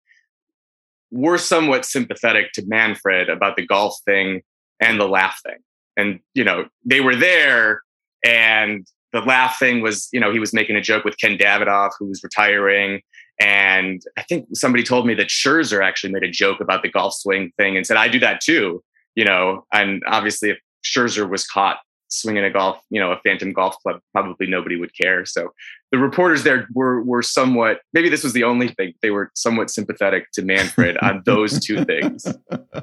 were 1.11 1.37
somewhat 1.37 1.85
sympathetic 1.85 2.51
to 2.53 2.65
Manfred 2.65 3.29
about 3.29 3.55
the 3.55 3.65
golf 3.65 3.97
thing 4.05 4.41
and 4.79 4.99
the 4.99 5.07
laugh 5.07 5.39
thing. 5.45 5.57
And 5.97 6.19
you 6.33 6.43
know, 6.43 6.67
they 6.85 7.01
were 7.01 7.15
there 7.15 7.81
and 8.23 8.87
the 9.17 9.25
laugh 9.25 9.57
thing 9.57 9.81
was, 9.81 10.07
you 10.13 10.19
know, 10.19 10.31
he 10.31 10.39
was 10.39 10.53
making 10.53 10.75
a 10.75 10.81
joke 10.81 11.03
with 11.03 11.17
Ken 11.17 11.37
Davidoff, 11.37 11.91
who 11.97 12.05
was 12.05 12.23
retiring. 12.23 13.01
And 13.39 14.01
I 14.17 14.23
think 14.23 14.47
somebody 14.53 14.83
told 14.83 15.07
me 15.07 15.15
that 15.15 15.27
Scherzer 15.27 15.83
actually 15.83 16.13
made 16.13 16.23
a 16.23 16.29
joke 16.29 16.59
about 16.59 16.83
the 16.83 16.89
golf 16.89 17.15
swing 17.15 17.51
thing 17.57 17.75
and 17.75 17.85
said, 17.85 17.97
I 17.97 18.07
do 18.07 18.19
that 18.19 18.41
too. 18.41 18.83
you 19.15 19.25
know, 19.25 19.65
and 19.73 20.03
obviously 20.07 20.51
if 20.51 20.59
Scherzer 20.85 21.27
was 21.27 21.45
caught 21.47 21.79
swinging 22.09 22.43
a 22.43 22.51
golf, 22.51 22.79
you 22.91 23.01
know, 23.01 23.11
a 23.11 23.19
phantom 23.25 23.51
golf 23.51 23.75
club, 23.81 23.99
probably 24.13 24.45
nobody 24.45 24.77
would 24.77 24.95
care. 24.95 25.25
So 25.25 25.51
the 25.91 25.97
reporters 25.97 26.43
there 26.43 26.67
were 26.73 27.01
were 27.01 27.23
somewhat 27.23 27.79
maybe 27.93 28.09
this 28.09 28.23
was 28.23 28.33
the 28.33 28.43
only 28.43 28.67
thing 28.69 28.93
they 29.01 29.09
were 29.09 29.31
somewhat 29.33 29.71
sympathetic 29.71 30.31
to 30.33 30.43
Manfred 30.43 30.97
on 30.99 31.23
those 31.25 31.59
two 31.59 31.83
things. 31.83 32.27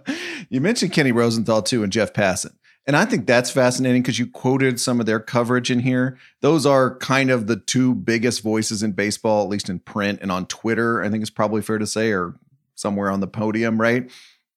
you 0.51 0.61
mentioned 0.61 0.93
Kenny 0.93 1.13
Rosenthal 1.13 1.63
too 1.63 1.85
and 1.85 1.93
Jeff 1.93 2.13
Passan. 2.13 2.55
And 2.87 2.97
I 2.97 3.07
think 3.07 3.27
that's 3.27 3.51
fascinating 3.51 4.03
because 4.03 4.19
you 4.19 4.27
quoted 4.27 4.79
some 4.79 5.01
of 5.01 5.07
their 5.07 5.21
coverage 5.21 5.71
in 5.71 5.81
here. 5.81 6.19
Those 6.43 6.67
are 6.67 6.99
kind 6.99 7.31
of 7.31 7.47
the 7.47 7.57
two 7.57 7.95
biggest 7.95 8.43
voices 8.43 8.83
in 8.83 8.93
baseball, 8.93 9.43
at 9.43 9.49
least 9.49 9.71
in 9.71 9.79
print 9.79 10.19
and 10.21 10.31
on 10.31 10.47
Twitter, 10.47 11.03
I 11.03 11.09
think 11.09 11.23
it's 11.23 11.31
probably 11.31 11.63
fair 11.63 11.79
to 11.79 11.87
say, 11.87 12.13
or 12.13 12.35
somewhere 12.75 13.11
on 13.11 13.21
the 13.21 13.27
podium, 13.27 13.81
right? 13.81 14.11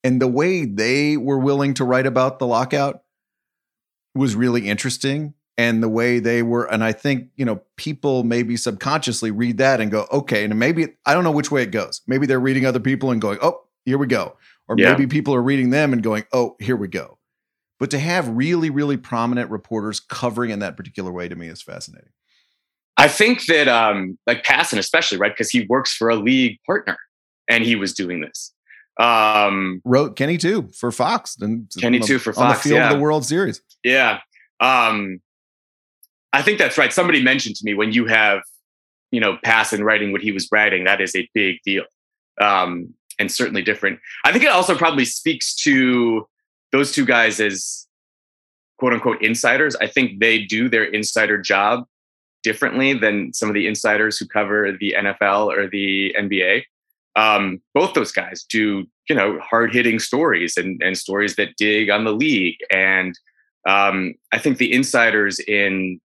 And 0.03 0.21
the 0.21 0.27
way 0.27 0.65
they 0.65 1.15
were 1.15 1.39
willing 1.39 1.73
to 1.75 1.85
write 1.85 2.05
about 2.05 2.39
the 2.39 2.47
lockout 2.47 3.03
was 4.13 4.35
really 4.35 4.67
interesting. 4.67 5.33
And 5.59 5.81
the 5.81 5.89
way 5.89 6.19
they 6.19 6.43
were, 6.43 6.71
and 6.71 6.83
I 6.83 6.91
think, 6.91 7.29
you 7.35 7.43
know, 7.43 7.61
people 7.77 8.23
maybe 8.23 8.57
subconsciously 8.57 9.31
read 9.31 9.57
that 9.57 9.81
and 9.81 9.89
go, 9.89 10.05
okay, 10.11 10.43
and 10.43 10.59
maybe 10.59 10.95
I 11.05 11.15
don't 11.15 11.23
know 11.23 11.31
which 11.31 11.49
way 11.49 11.63
it 11.63 11.71
goes. 11.71 12.01
Maybe 12.05 12.27
they're 12.27 12.39
reading 12.39 12.65
other 12.65 12.79
people 12.79 13.09
and 13.09 13.19
going, 13.19 13.39
oh, 13.41 13.63
here 13.83 13.97
we 13.97 14.05
go. 14.05 14.37
Or 14.67 14.75
yeah. 14.77 14.91
maybe 14.91 15.07
people 15.07 15.33
are 15.33 15.41
reading 15.41 15.71
them 15.71 15.93
and 15.93 16.03
going, 16.03 16.25
oh, 16.31 16.57
here 16.59 16.75
we 16.75 16.89
go. 16.89 17.16
But 17.79 17.91
to 17.91 17.99
have 17.99 18.27
really, 18.29 18.69
really 18.69 18.97
prominent 18.97 19.51
reporters 19.51 19.99
covering 19.99 20.49
in 20.49 20.59
that 20.59 20.75
particular 20.75 21.11
way 21.11 21.27
to 21.29 21.35
me 21.35 21.47
is 21.47 21.61
fascinating. 21.61 22.09
I 22.97 23.07
think 23.07 23.45
that, 23.45 23.67
um, 23.67 24.17
like 24.25 24.43
Passan, 24.43 24.79
especially, 24.79 25.19
right? 25.19 25.31
Because 25.31 25.51
he 25.51 25.67
works 25.69 25.95
for 25.95 26.09
a 26.09 26.15
league 26.15 26.57
partner 26.65 26.97
and 27.47 27.63
he 27.63 27.75
was 27.75 27.93
doing 27.93 28.21
this. 28.21 28.53
Um, 28.99 29.81
Wrote 29.85 30.15
Kenny 30.15 30.37
too 30.37 30.69
for 30.73 30.91
Fox 30.91 31.37
and 31.39 31.71
Kenny 31.79 31.99
too 31.99 32.17
for 32.17 32.33
Fox 32.33 32.43
on 32.43 32.49
the 32.49 32.55
field 32.55 32.77
yeah. 32.77 32.89
of 32.89 32.97
the 32.97 33.01
World 33.01 33.25
Series. 33.25 33.61
Yeah. 33.83 34.21
Um, 34.59 35.21
I 36.33 36.41
think 36.41 36.57
that's 36.57 36.79
right. 36.79 36.91
Somebody 36.91 37.21
mentioned 37.21 37.55
to 37.57 37.65
me 37.65 37.75
when 37.75 37.91
you 37.91 38.07
have, 38.07 38.41
you 39.11 39.19
know, 39.19 39.37
Passan 39.45 39.83
writing 39.83 40.11
what 40.11 40.21
he 40.21 40.31
was 40.31 40.49
writing, 40.51 40.85
that 40.85 40.99
is 40.99 41.15
a 41.15 41.29
big 41.35 41.57
deal. 41.63 41.83
Um, 42.41 42.95
and 43.19 43.31
certainly 43.31 43.61
different. 43.61 43.99
I 44.23 44.31
think 44.31 44.43
it 44.43 44.51
also 44.51 44.75
probably 44.75 45.05
speaks 45.05 45.55
to 45.57 46.27
those 46.77 46.91
two 46.91 47.05
guys 47.05 47.39
as 47.39 47.87
quote 48.77 48.93
unquote 48.93 49.21
insiders. 49.21 49.75
I 49.77 49.87
think 49.87 50.19
they 50.19 50.45
do 50.45 50.69
their 50.69 50.83
insider 50.83 51.37
job 51.37 51.85
differently 52.43 52.93
than 52.93 53.33
some 53.33 53.49
of 53.49 53.55
the 53.55 53.67
insiders 53.67 54.17
who 54.17 54.27
cover 54.27 54.71
the 54.79 54.95
NFL 54.97 55.47
or 55.47 55.67
the 55.67 56.15
NBA. 56.17 56.63
Um, 57.15 57.61
both 57.73 57.93
those 57.93 58.11
guys 58.11 58.45
do, 58.47 58.85
you 59.09 59.15
know, 59.15 59.39
hard 59.39 59.73
hitting 59.73 59.97
stories 59.97 60.55
and, 60.55 60.81
and 60.83 60.95
stories 60.95 61.35
that 61.37 61.55
dig 61.57 61.89
on 61.89 62.05
the 62.05 62.13
league. 62.13 62.57
And 62.71 63.17
um, 63.67 64.13
I 64.31 64.37
think 64.37 64.59
the 64.59 64.71
insiders 64.71 65.39
in 65.39 65.99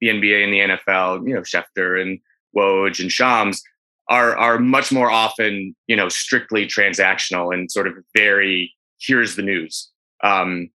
the 0.00 0.08
NBA 0.08 0.42
and 0.42 0.52
the 0.52 0.76
NFL, 0.76 1.26
you 1.26 1.34
know, 1.34 1.42
Schefter 1.42 2.02
and 2.02 2.18
Woj 2.56 2.98
and 2.98 3.12
Shams 3.12 3.62
are 4.08 4.36
are 4.36 4.58
much 4.58 4.90
more 4.90 5.08
often, 5.08 5.76
you 5.86 5.94
know, 5.94 6.08
strictly 6.08 6.66
transactional 6.66 7.54
and 7.54 7.70
sort 7.70 7.86
of 7.86 7.94
very 8.14 8.74
here's 9.00 9.36
the 9.36 9.42
news. 9.42 9.89
Um, 10.22 10.70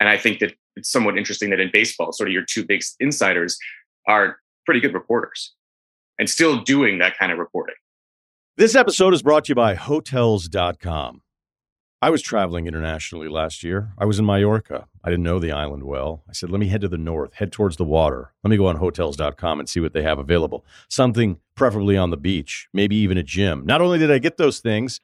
and 0.00 0.08
I 0.08 0.16
think 0.16 0.40
that 0.40 0.54
it's 0.76 0.90
somewhat 0.90 1.16
interesting 1.16 1.50
that 1.50 1.60
in 1.60 1.70
baseball, 1.72 2.12
sort 2.12 2.28
of 2.28 2.32
your 2.32 2.44
two 2.44 2.64
big 2.64 2.82
insiders 3.00 3.58
are 4.06 4.38
pretty 4.64 4.80
good 4.80 4.94
reporters 4.94 5.54
and 6.18 6.28
still 6.28 6.62
doing 6.62 6.98
that 6.98 7.18
kind 7.18 7.32
of 7.32 7.38
reporting. 7.38 7.76
This 8.56 8.74
episode 8.74 9.12
is 9.12 9.22
brought 9.22 9.44
to 9.46 9.50
you 9.50 9.54
by 9.54 9.74
Hotels.com. 9.74 11.22
I 12.02 12.10
was 12.10 12.22
traveling 12.22 12.66
internationally 12.66 13.28
last 13.28 13.62
year. 13.62 13.92
I 13.98 14.04
was 14.04 14.18
in 14.18 14.26
Mallorca. 14.26 14.86
I 15.02 15.10
didn't 15.10 15.24
know 15.24 15.38
the 15.38 15.52
island 15.52 15.82
well. 15.82 16.22
I 16.28 16.32
said, 16.32 16.50
let 16.50 16.60
me 16.60 16.68
head 16.68 16.82
to 16.82 16.88
the 16.88 16.98
north, 16.98 17.34
head 17.34 17.52
towards 17.52 17.76
the 17.76 17.84
water. 17.84 18.32
Let 18.44 18.50
me 18.50 18.56
go 18.56 18.66
on 18.66 18.76
hotels.com 18.76 19.60
and 19.60 19.68
see 19.68 19.80
what 19.80 19.92
they 19.92 20.02
have 20.02 20.18
available. 20.18 20.64
Something 20.88 21.38
preferably 21.54 21.96
on 21.96 22.10
the 22.10 22.16
beach, 22.16 22.68
maybe 22.72 22.96
even 22.96 23.18
a 23.18 23.22
gym. 23.22 23.66
Not 23.66 23.80
only 23.80 23.98
did 23.98 24.10
I 24.10 24.18
get 24.18 24.36
those 24.36 24.60
things, 24.60 25.00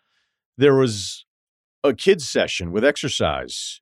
there 0.56 0.74
was 0.74 1.26
a 1.84 1.92
kids 1.92 2.26
session 2.28 2.72
with 2.72 2.84
exercise, 2.84 3.81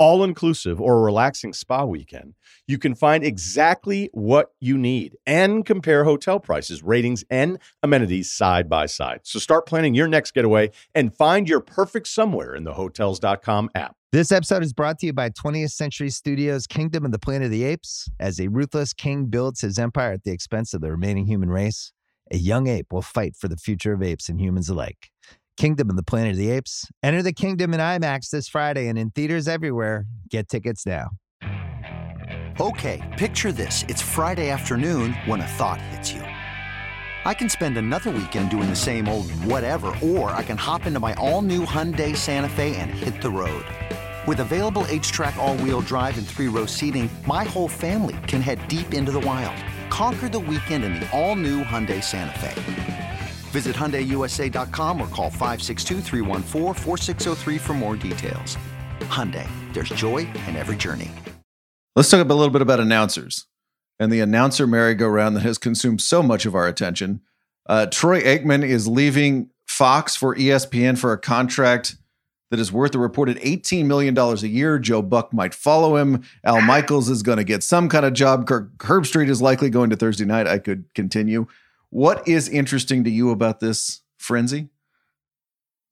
all 0.00 0.24
inclusive 0.24 0.80
or 0.80 0.96
a 0.96 1.02
relaxing 1.02 1.52
spa 1.52 1.84
weekend, 1.84 2.34
you 2.66 2.78
can 2.78 2.94
find 2.94 3.22
exactly 3.22 4.08
what 4.12 4.52
you 4.58 4.76
need 4.76 5.16
and 5.26 5.64
compare 5.64 6.04
hotel 6.04 6.40
prices, 6.40 6.82
ratings, 6.82 7.22
and 7.30 7.58
amenities 7.82 8.32
side 8.32 8.68
by 8.68 8.86
side. 8.86 9.20
So 9.24 9.38
start 9.38 9.66
planning 9.66 9.94
your 9.94 10.08
next 10.08 10.32
getaway 10.32 10.70
and 10.94 11.14
find 11.14 11.48
your 11.48 11.60
perfect 11.60 12.08
somewhere 12.08 12.54
in 12.54 12.64
the 12.64 12.72
hotels.com 12.72 13.70
app. 13.74 13.94
This 14.10 14.32
episode 14.32 14.64
is 14.64 14.72
brought 14.72 14.98
to 15.00 15.06
you 15.06 15.12
by 15.12 15.30
20th 15.30 15.70
Century 15.70 16.10
Studios' 16.10 16.66
Kingdom 16.66 17.04
of 17.04 17.12
the 17.12 17.18
Planet 17.18 17.44
of 17.44 17.50
the 17.52 17.62
Apes. 17.62 18.10
As 18.18 18.40
a 18.40 18.48
ruthless 18.48 18.92
king 18.92 19.26
builds 19.26 19.60
his 19.60 19.78
empire 19.78 20.12
at 20.12 20.24
the 20.24 20.32
expense 20.32 20.74
of 20.74 20.80
the 20.80 20.90
remaining 20.90 21.26
human 21.26 21.50
race, 21.50 21.92
a 22.32 22.36
young 22.36 22.66
ape 22.68 22.92
will 22.92 23.02
fight 23.02 23.36
for 23.36 23.48
the 23.48 23.56
future 23.56 23.92
of 23.92 24.02
apes 24.02 24.28
and 24.28 24.40
humans 24.40 24.68
alike. 24.68 25.10
Kingdom 25.60 25.90
of 25.90 25.96
the 25.96 26.02
Planet 26.02 26.30
of 26.30 26.36
the 26.38 26.50
Apes. 26.52 26.86
Enter 27.02 27.22
the 27.22 27.34
kingdom 27.34 27.74
in 27.74 27.80
IMAX 27.80 28.30
this 28.30 28.48
Friday 28.48 28.88
and 28.88 28.98
in 28.98 29.10
theaters 29.10 29.46
everywhere. 29.46 30.06
Get 30.30 30.48
tickets 30.48 30.86
now. 30.86 31.10
Okay, 32.58 33.06
picture 33.18 33.52
this. 33.52 33.84
It's 33.86 34.00
Friday 34.00 34.48
afternoon 34.48 35.12
when 35.26 35.42
a 35.42 35.46
thought 35.46 35.78
hits 35.78 36.14
you. 36.14 36.22
I 36.22 37.34
can 37.34 37.50
spend 37.50 37.76
another 37.76 38.10
weekend 38.10 38.48
doing 38.48 38.70
the 38.70 38.74
same 38.74 39.06
old 39.06 39.30
whatever, 39.44 39.92
or 40.02 40.30
I 40.30 40.44
can 40.44 40.56
hop 40.56 40.86
into 40.86 40.98
my 40.98 41.12
all 41.16 41.42
new 41.42 41.66
Hyundai 41.66 42.16
Santa 42.16 42.48
Fe 42.48 42.74
and 42.76 42.90
hit 42.90 43.20
the 43.20 43.28
road. 43.28 43.66
With 44.26 44.40
available 44.40 44.84
HTRAC, 44.84 45.36
all 45.36 45.58
wheel 45.58 45.82
drive, 45.82 46.16
and 46.16 46.26
three 46.26 46.48
row 46.48 46.64
seating, 46.64 47.10
my 47.26 47.44
whole 47.44 47.68
family 47.68 48.16
can 48.26 48.40
head 48.40 48.66
deep 48.68 48.94
into 48.94 49.12
the 49.12 49.20
wild. 49.20 49.62
Conquer 49.90 50.30
the 50.30 50.38
weekend 50.38 50.84
in 50.84 50.94
the 50.94 51.08
all 51.10 51.36
new 51.36 51.62
Hyundai 51.62 52.02
Santa 52.02 52.38
Fe. 52.38 52.99
Visit 53.50 53.74
HyundaiUSA.com 53.74 55.00
or 55.00 55.08
call 55.08 55.30
562 55.30 56.00
for 57.58 57.74
more 57.74 57.96
details. 57.96 58.56
Hyundai, 59.00 59.48
there's 59.72 59.88
joy 59.90 60.18
in 60.46 60.56
every 60.56 60.76
journey. 60.76 61.10
Let's 61.96 62.08
talk 62.08 62.20
a 62.20 62.34
little 62.34 62.50
bit 62.50 62.62
about 62.62 62.78
announcers 62.78 63.46
and 63.98 64.12
the 64.12 64.20
announcer 64.20 64.66
merry-go-round 64.66 65.36
that 65.36 65.42
has 65.42 65.58
consumed 65.58 66.00
so 66.00 66.22
much 66.22 66.46
of 66.46 66.54
our 66.54 66.68
attention. 66.68 67.20
Uh, 67.66 67.86
Troy 67.86 68.22
Aikman 68.22 68.64
is 68.64 68.88
leaving 68.88 69.50
Fox 69.66 70.16
for 70.16 70.34
ESPN 70.34 70.96
for 70.96 71.12
a 71.12 71.18
contract 71.18 71.96
that 72.50 72.58
is 72.58 72.72
worth 72.72 72.94
a 72.94 72.98
reported 72.98 73.36
$18 73.38 73.86
million 73.86 74.16
a 74.18 74.34
year. 74.46 74.78
Joe 74.78 75.02
Buck 75.02 75.32
might 75.32 75.54
follow 75.54 75.96
him. 75.96 76.22
Al 76.44 76.60
Michaels 76.60 77.08
is 77.08 77.22
going 77.22 77.38
to 77.38 77.44
get 77.44 77.62
some 77.62 77.88
kind 77.88 78.04
of 78.04 78.12
job. 78.12 78.46
Kirk 78.46 78.76
Herbstreit 78.78 79.28
is 79.28 79.40
likely 79.40 79.70
going 79.70 79.90
to 79.90 79.96
Thursday 79.96 80.24
night. 80.24 80.46
I 80.46 80.58
could 80.58 80.92
continue. 80.94 81.46
What 81.90 82.26
is 82.26 82.48
interesting 82.48 83.04
to 83.04 83.10
you 83.10 83.30
about 83.30 83.60
this 83.60 84.02
frenzy? 84.18 84.68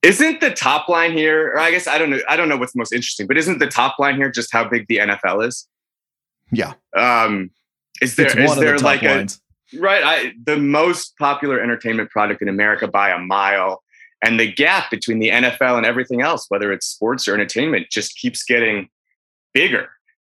Isn't 0.03 0.41
the 0.41 0.51
top 0.51 0.89
line 0.89 1.13
here, 1.13 1.49
or 1.49 1.59
I 1.59 1.73
guess 1.73 1.89
I 1.89 1.99
don't 1.99 2.11
know, 2.11 2.21
I 2.29 2.37
don't 2.37 2.49
know 2.49 2.57
what's 2.57 2.77
most 2.77 2.93
interesting, 2.93 3.27
but 3.27 3.37
isn't 3.37 3.59
the 3.59 3.67
top 3.67 3.99
line 3.99 4.17
here 4.17 4.31
just 4.31 4.53
how 4.53 4.67
big 4.69 4.87
the 4.89 4.99
NFL 4.99 5.47
is? 5.47 5.67
Yeah. 6.53 6.75
Um, 6.97 7.51
is 8.01 8.15
there 8.15 8.27
is 8.39 8.57
there 8.57 8.79
the 8.79 8.85
like 8.85 9.03
lines. 9.03 9.41
a 9.75 9.81
right? 9.81 10.03
I, 10.05 10.33
the 10.45 10.57
most 10.57 11.17
popular 11.19 11.61
entertainment 11.61 12.11
product 12.11 12.43
in 12.43 12.49
America 12.49 12.87
by 12.87 13.11
a 13.11 13.19
mile, 13.19 13.83
and 14.23 14.39
the 14.39 14.51
gap 14.51 14.91
between 14.91 15.19
the 15.19 15.31
NFL 15.31 15.77
and 15.77 15.85
everything 15.85 16.23
else, 16.23 16.47
whether 16.49 16.73
it's 16.73 16.87
sports 16.87 17.27
or 17.27 17.35
entertainment, 17.35 17.91
just 17.91 18.17
keeps 18.17 18.45
getting 18.45 18.89
bigger. 19.53 19.89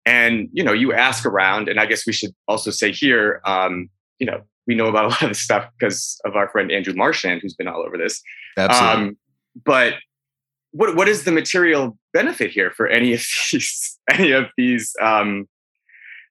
And 0.06 0.48
you 0.54 0.64
know, 0.64 0.74
you 0.74 0.94
ask 0.94 1.26
around, 1.26 1.70
and 1.70 1.80
I 1.80 1.88
guess 1.88 2.06
we 2.06 2.14
should 2.14 2.36
also 2.48 2.70
say 2.70 2.92
here, 2.92 3.42
um, 3.46 3.90
you 4.20 4.28
know, 4.28 4.44
we 4.68 4.76
know 4.76 4.88
about 4.88 5.06
a 5.06 5.08
lot 5.10 5.24
of 5.24 5.30
this 5.30 5.42
stuff 5.42 5.70
because 5.78 6.20
of 6.26 6.36
our 6.36 6.50
friend 6.50 6.72
Andrew 6.72 6.94
Marchand, 6.94 7.42
who's 7.42 7.54
been 7.54 7.68
all 7.68 7.84
over 7.86 7.98
this. 7.98 8.22
Absolutely. 8.58 9.08
Um, 9.08 9.18
but 9.64 9.96
what 10.72 10.96
what 10.96 11.08
is 11.08 11.24
the 11.24 11.32
material 11.32 11.98
benefit 12.14 12.52
here 12.52 12.72
for 12.72 12.88
any 12.88 13.14
of 13.14 13.26
these 13.52 14.00
any 14.12 14.32
of 14.32 14.46
these 14.58 14.94
um, 15.02 15.48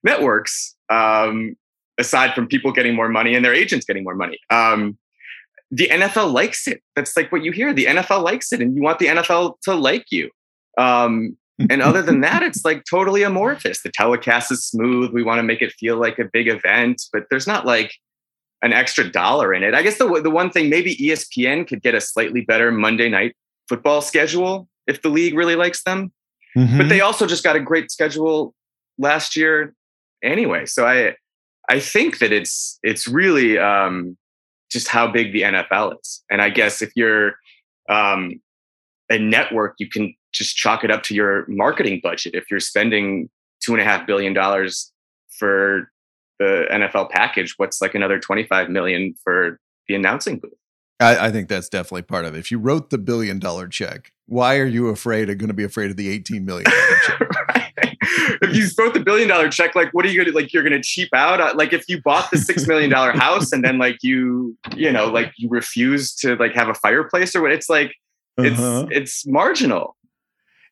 networks 0.03 0.77
um, 0.91 1.57
aside 1.99 2.35
from 2.35 2.47
people 2.47 2.73
getting 2.73 2.95
more 2.95 3.09
money 3.09 3.35
and 3.35 3.45
their 3.45 3.55
agents 3.55 3.87
getting 3.87 4.05
more 4.05 4.15
money? 4.15 4.39
Um, 4.51 4.99
the 5.71 5.89
NFL 5.89 6.33
likes 6.33 6.69
it. 6.69 6.83
That's 6.95 7.17
like 7.17 7.33
what 7.33 7.43
you 7.43 7.51
hear. 7.51 7.73
The 7.73 7.87
NFL 7.87 8.23
likes 8.23 8.53
it, 8.53 8.61
and 8.61 8.77
you 8.77 8.83
want 8.83 8.99
the 8.99 9.07
NFL 9.07 9.55
to 9.63 9.75
like 9.75 10.07
you. 10.11 10.31
Um, 10.79 11.37
and 11.71 11.83
other 11.83 12.03
than 12.03 12.21
that, 12.21 12.43
it's 12.43 12.65
like 12.65 12.83
totally 12.89 13.23
amorphous. 13.23 13.83
The 13.83 13.91
telecast 13.93 14.51
is 14.51 14.65
smooth. 14.65 15.13
We 15.13 15.23
want 15.23 15.39
to 15.39 15.43
make 15.45 15.63
it 15.63 15.73
feel 15.73 15.97
like 15.97 16.19
a 16.19 16.25
big 16.25 16.49
event, 16.49 17.03
but 17.13 17.25
there's 17.31 17.47
not 17.47 17.65
like 17.65 17.95
an 18.65 18.73
extra 18.73 19.09
dollar 19.09 19.53
in 19.53 19.63
it. 19.63 19.75
I 19.75 19.83
guess 19.83 19.99
the 19.99 20.21
the 20.23 20.31
one 20.31 20.51
thing 20.51 20.71
maybe 20.71 20.97
ESPN 20.97 21.69
could 21.69 21.83
get 21.83 21.95
a 21.95 22.01
slightly 22.01 22.41
better 22.41 22.73
Monday 22.73 23.09
night 23.09 23.37
football 23.69 24.01
schedule 24.01 24.69
if 24.87 25.03
the 25.03 25.11
league 25.11 25.35
really 25.35 25.55
likes 25.55 25.85
them. 25.85 26.13
Mm-hmm. 26.57 26.79
But 26.79 26.89
they 26.89 27.01
also 27.01 27.27
just 27.27 27.45
got 27.45 27.57
a 27.57 27.61
great 27.61 27.91
schedule 27.91 28.55
last 28.99 29.37
year 29.37 29.75
anyway. 30.23 30.65
So 30.65 30.87
I 30.87 31.15
I 31.69 31.79
think 31.79 32.19
that 32.19 32.33
it's 32.33 32.79
it's 32.83 33.07
really 33.07 33.59
um, 33.59 34.17
just 34.73 34.89
how 34.89 35.07
big 35.07 35.33
the 35.33 35.43
NFL 35.43 36.01
is. 36.01 36.25
And 36.31 36.41
I 36.41 36.49
guess 36.49 36.81
if 36.81 36.91
you're 36.97 37.35
um, 37.91 38.41
a 39.11 39.19
network, 39.19 39.75
you 39.79 39.91
can 39.91 40.15
just 40.33 40.57
chalk 40.57 40.85
it 40.85 40.91
up 40.91 41.03
to 41.05 41.15
your 41.15 41.45
marketing 41.49 42.01
budget. 42.03 42.35
If 42.35 42.51
you're 42.51 42.61
spending 42.61 43.29
two 43.63 43.73
and 43.73 43.81
a 43.81 43.85
half 43.85 44.07
billion 44.07 44.33
dollars 44.33 44.91
for 45.39 45.91
the 46.39 46.67
NFL 46.71 47.11
package, 47.11 47.55
what's 47.57 47.81
like 47.81 47.95
another 47.95 48.19
25 48.19 48.69
million 48.71 49.15
for 49.23 49.59
the 49.89 49.95
announcing 49.95 50.39
booth? 50.39 50.53
I, 51.01 51.27
I 51.27 51.31
think 51.33 51.49
that's 51.49 51.69
definitely 51.69 52.03
part 52.03 52.25
of 52.25 52.35
it. 52.35 52.39
If 52.39 52.51
you 52.51 52.59
wrote 52.59 52.91
the 52.91 52.99
billion 52.99 53.39
dollar 53.39 53.67
check, 53.69 54.13
why 54.27 54.59
are 54.59 54.65
you 54.67 54.89
afraid 54.89 55.29
of 55.29 55.39
going 55.39 55.49
to 55.49 55.55
be 55.55 55.65
afraid 55.65 55.91
of 55.91 55.97
the 55.97 56.09
18 56.09 56.45
million 56.45 56.71
right. 57.21 57.71
If 58.43 58.55
you 58.57 58.67
wrote 58.79 58.95
the 58.95 59.01
billion 59.01 59.29
dollar 59.29 59.49
check, 59.51 59.75
like 59.75 59.93
what 59.93 60.05
are 60.05 60.09
you 60.09 60.23
gonna 60.25 60.35
like? 60.35 60.53
You're 60.53 60.63
gonna 60.63 60.83
cheap 60.83 61.09
out. 61.15 61.41
Uh, 61.41 61.53
Like 61.57 61.73
if 61.73 61.89
you 61.89 62.01
bought 62.03 62.31
the 62.31 62.39
six 62.39 62.67
million 62.67 62.91
dollar 62.91 63.13
house 63.17 63.53
and 63.53 63.65
then 63.65 63.79
like 63.79 63.99
you, 64.03 64.57
you 64.77 64.93
know, 64.93 65.07
like 65.07 65.33
you 65.37 65.49
refuse 65.49 66.15
to 66.17 66.37
like 66.37 66.53
have 66.55 66.69
a 66.69 66.75
fireplace 66.75 67.35
or 67.35 67.43
what? 67.43 67.53
It's 67.53 67.69
like 67.69 67.93
it's 68.39 68.59
Uh-huh. 68.59 68.87
it's 68.91 69.27
marginal. 69.27 69.97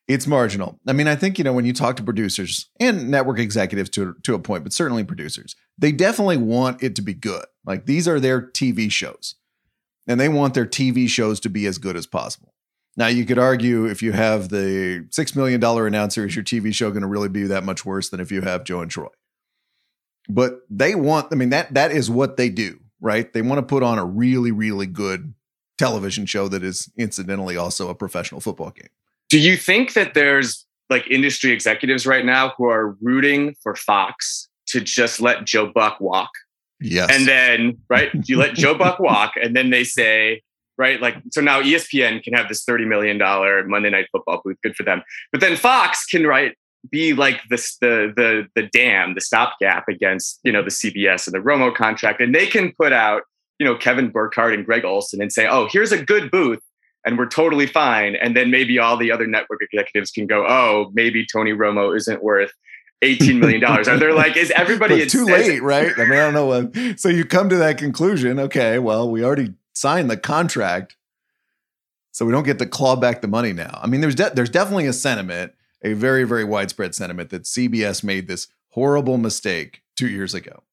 It's 0.07 0.27
marginal. 0.27 0.79
I 0.87 0.93
mean, 0.93 1.07
I 1.07 1.15
think 1.15 1.37
you 1.37 1.43
know 1.43 1.53
when 1.53 1.65
you 1.65 1.73
talk 1.73 1.95
to 1.95 2.03
producers 2.03 2.69
and 2.79 3.09
network 3.09 3.39
executives 3.39 3.89
to 3.91 4.15
to 4.23 4.35
a 4.35 4.39
point, 4.39 4.63
but 4.63 4.73
certainly 4.73 5.03
producers, 5.03 5.55
they 5.77 5.91
definitely 5.91 6.37
want 6.37 6.83
it 6.83 6.95
to 6.95 7.01
be 7.01 7.13
good. 7.13 7.45
Like 7.65 7.85
these 7.85 8.07
are 8.07 8.19
their 8.19 8.41
TV 8.41 8.91
shows, 8.91 9.35
and 10.07 10.19
they 10.19 10.29
want 10.29 10.53
their 10.53 10.65
TV 10.65 11.07
shows 11.07 11.39
to 11.41 11.49
be 11.49 11.65
as 11.65 11.77
good 11.77 11.95
as 11.95 12.05
possible. 12.05 12.53
Now, 12.95 13.07
you 13.07 13.25
could 13.25 13.39
argue 13.39 13.85
if 13.85 14.03
you 14.03 14.11
have 14.11 14.49
the 14.49 15.07
six 15.09 15.35
million 15.35 15.59
dollar 15.59 15.87
announcer, 15.87 16.25
is 16.25 16.35
your 16.35 16.45
TV 16.45 16.73
show 16.73 16.91
going 16.91 17.01
to 17.01 17.07
really 17.07 17.29
be 17.29 17.43
that 17.43 17.63
much 17.63 17.85
worse 17.85 18.09
than 18.09 18.19
if 18.19 18.31
you 18.31 18.41
have 18.41 18.65
Joe 18.65 18.81
and 18.81 18.91
Troy? 18.91 19.07
But 20.29 20.61
they 20.69 20.95
want. 20.95 21.27
I 21.31 21.35
mean 21.35 21.49
that 21.49 21.73
that 21.73 21.91
is 21.91 22.09
what 22.09 22.37
they 22.37 22.49
do, 22.49 22.79
right? 23.01 23.31
They 23.31 23.41
want 23.41 23.59
to 23.59 23.65
put 23.65 23.83
on 23.83 23.97
a 23.97 24.05
really 24.05 24.51
really 24.51 24.85
good 24.85 25.33
television 25.77 26.25
show 26.25 26.47
that 26.49 26.63
is 26.63 26.91
incidentally 26.97 27.57
also 27.57 27.89
a 27.89 27.95
professional 27.95 28.41
football 28.41 28.69
game. 28.69 28.89
Do 29.33 29.39
you 29.39 29.57
think 29.57 29.93
that 29.93 30.13
there's 30.13 30.63
like 30.91 31.09
industry 31.09 31.49
executives 31.49 32.05
right 32.05 32.23
now 32.23 32.53
who 32.55 32.65
are 32.69 32.95
rooting 33.01 33.55
for 33.63 33.75
Fox 33.75 34.47
to 34.67 34.79
just 34.79 35.19
let 35.19 35.43
Joe 35.43 35.71
Buck 35.73 35.99
walk? 35.99 36.29
Yes. 36.79 37.09
And 37.11 37.27
then, 37.27 37.79
right, 37.89 38.11
you 38.29 38.37
let 38.37 38.53
Joe 38.53 38.75
Buck 38.75 38.99
walk, 38.99 39.31
and 39.41 39.55
then 39.55 39.71
they 39.71 39.85
say, 39.85 40.43
right, 40.77 41.01
like, 41.01 41.15
so 41.31 41.41
now 41.41 41.63
ESPN 41.63 42.21
can 42.21 42.35
have 42.35 42.47
this 42.47 42.63
$30 42.63 42.87
million 42.87 43.17
Monday 43.67 43.89
night 43.89 44.05
football 44.11 44.39
booth. 44.45 44.57
Good 44.61 44.75
for 44.75 44.83
them. 44.83 45.01
But 45.31 45.41
then 45.41 45.57
Fox 45.57 46.05
can, 46.05 46.27
right, 46.27 46.55
be 46.91 47.13
like 47.13 47.41
this, 47.49 47.75
the, 47.77 48.13
the, 48.15 48.47
the 48.53 48.69
dam, 48.71 49.15
the 49.15 49.21
stopgap 49.21 49.87
against, 49.89 50.41
you 50.43 50.51
know, 50.51 50.61
the 50.61 50.69
CBS 50.69 51.25
and 51.25 51.33
the 51.33 51.39
Romo 51.39 51.73
contract. 51.73 52.21
And 52.21 52.35
they 52.35 52.45
can 52.45 52.71
put 52.79 52.93
out, 52.93 53.23
you 53.57 53.65
know, 53.65 53.75
Kevin 53.75 54.11
Burkhardt 54.11 54.53
and 54.53 54.63
Greg 54.63 54.85
Olsen 54.85 55.23
and 55.23 55.33
say, 55.33 55.47
oh, 55.47 55.67
here's 55.71 55.91
a 55.91 56.05
good 56.05 56.29
booth 56.29 56.59
and 57.05 57.17
we're 57.17 57.27
totally 57.27 57.67
fine. 57.67 58.15
And 58.15 58.35
then 58.35 58.51
maybe 58.51 58.79
all 58.79 58.97
the 58.97 59.11
other 59.11 59.27
network 59.27 59.61
executives 59.61 60.11
can 60.11 60.27
go, 60.27 60.45
oh, 60.47 60.91
maybe 60.93 61.25
Tony 61.25 61.51
Romo 61.51 61.95
isn't 61.95 62.23
worth 62.23 62.51
$18 63.03 63.39
million. 63.39 63.63
Are 63.63 63.83
there 63.97 64.13
like, 64.13 64.37
is 64.37 64.51
everybody 64.55 64.95
it's 64.95 65.11
too 65.11 65.25
late, 65.25 65.61
right? 65.61 65.91
I 65.97 66.05
mean, 66.05 66.13
I 66.13 66.31
don't 66.31 66.33
know 66.33 66.45
what. 66.45 66.99
So 66.99 67.09
you 67.09 67.25
come 67.25 67.49
to 67.49 67.57
that 67.57 67.77
conclusion. 67.77 68.39
Okay, 68.39 68.79
well, 68.79 69.09
we 69.09 69.23
already 69.23 69.53
signed 69.73 70.09
the 70.09 70.17
contract, 70.17 70.95
so 72.11 72.25
we 72.25 72.31
don't 72.31 72.43
get 72.43 72.59
to 72.59 72.65
claw 72.65 72.95
back 72.95 73.21
the 73.21 73.27
money 73.27 73.53
now. 73.53 73.79
I 73.81 73.87
mean, 73.87 74.01
there's 74.01 74.15
de- 74.15 74.31
there's 74.33 74.49
definitely 74.49 74.87
a 74.87 74.93
sentiment, 74.93 75.53
a 75.83 75.93
very 75.93 76.23
very 76.23 76.43
widespread 76.43 76.95
sentiment 76.95 77.29
that 77.31 77.43
CBS 77.43 78.03
made 78.03 78.27
this 78.27 78.47
horrible 78.69 79.17
mistake 79.17 79.81
two 79.95 80.07
years 80.07 80.33
ago, 80.33 80.63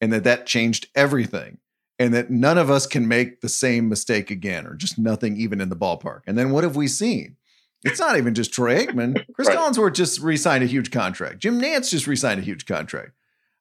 and 0.00 0.12
that 0.12 0.24
that 0.24 0.46
changed 0.46 0.88
everything, 0.94 1.58
and 1.98 2.14
that 2.14 2.30
none 2.30 2.58
of 2.58 2.70
us 2.70 2.86
can 2.86 3.08
make 3.08 3.40
the 3.40 3.48
same 3.48 3.88
mistake 3.88 4.30
again, 4.30 4.66
or 4.66 4.74
just 4.74 4.98
nothing 4.98 5.36
even 5.36 5.60
in 5.60 5.68
the 5.68 5.76
ballpark. 5.76 6.20
And 6.26 6.38
then 6.38 6.50
what 6.50 6.64
have 6.64 6.76
we 6.76 6.88
seen? 6.88 7.36
It's 7.84 8.00
not 8.00 8.16
even 8.16 8.34
just 8.34 8.52
Troy 8.52 8.84
Aikman. 8.84 9.24
Chris 9.34 9.48
Right. 9.48 9.56
Collinsworth 9.56 9.94
just 9.94 10.20
re-signed 10.20 10.64
a 10.64 10.66
huge 10.66 10.90
contract. 10.90 11.38
Jim 11.38 11.60
Nantz 11.60 11.90
just 11.90 12.06
re-signed 12.06 12.40
a 12.40 12.44
huge 12.44 12.66
contract. 12.66 13.12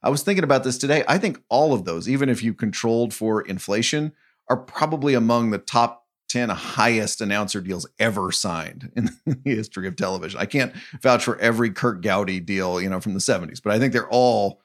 I 0.04 0.10
was 0.10 0.24
thinking 0.24 0.44
about 0.44 0.64
this 0.64 0.78
today. 0.78 1.04
I 1.08 1.18
think 1.18 1.42
all 1.50 1.74
of 1.74 1.86
those, 1.86 2.08
even 2.08 2.30
if 2.30 2.44
you 2.44 2.54
controlled 2.54 3.14
for 3.14 3.42
inflation, 3.42 4.14
are 4.48 4.58
probably 4.58 5.14
among 5.14 5.50
the 5.50 5.58
top 5.58 6.06
10 6.30 6.50
highest 6.50 7.22
announcer 7.22 7.62
deals 7.62 7.88
ever 8.00 8.32
signed 8.32 8.92
in 8.96 9.10
the 9.26 9.38
history 9.44 9.88
of 9.88 9.96
television. 9.96 10.40
I 10.40 10.46
can't 10.46 10.74
vouch 11.02 11.24
for 11.24 11.38
every 11.40 11.72
Curt 11.72 12.02
Gowdy 12.02 12.40
deal, 12.40 12.82
you 12.82 12.90
know, 12.90 13.00
from 13.00 13.14
the 13.14 13.20
70s, 13.20 13.62
but 13.64 13.74
I 13.74 13.80
think 13.80 13.94
they're 13.94 14.10
all 14.10 14.62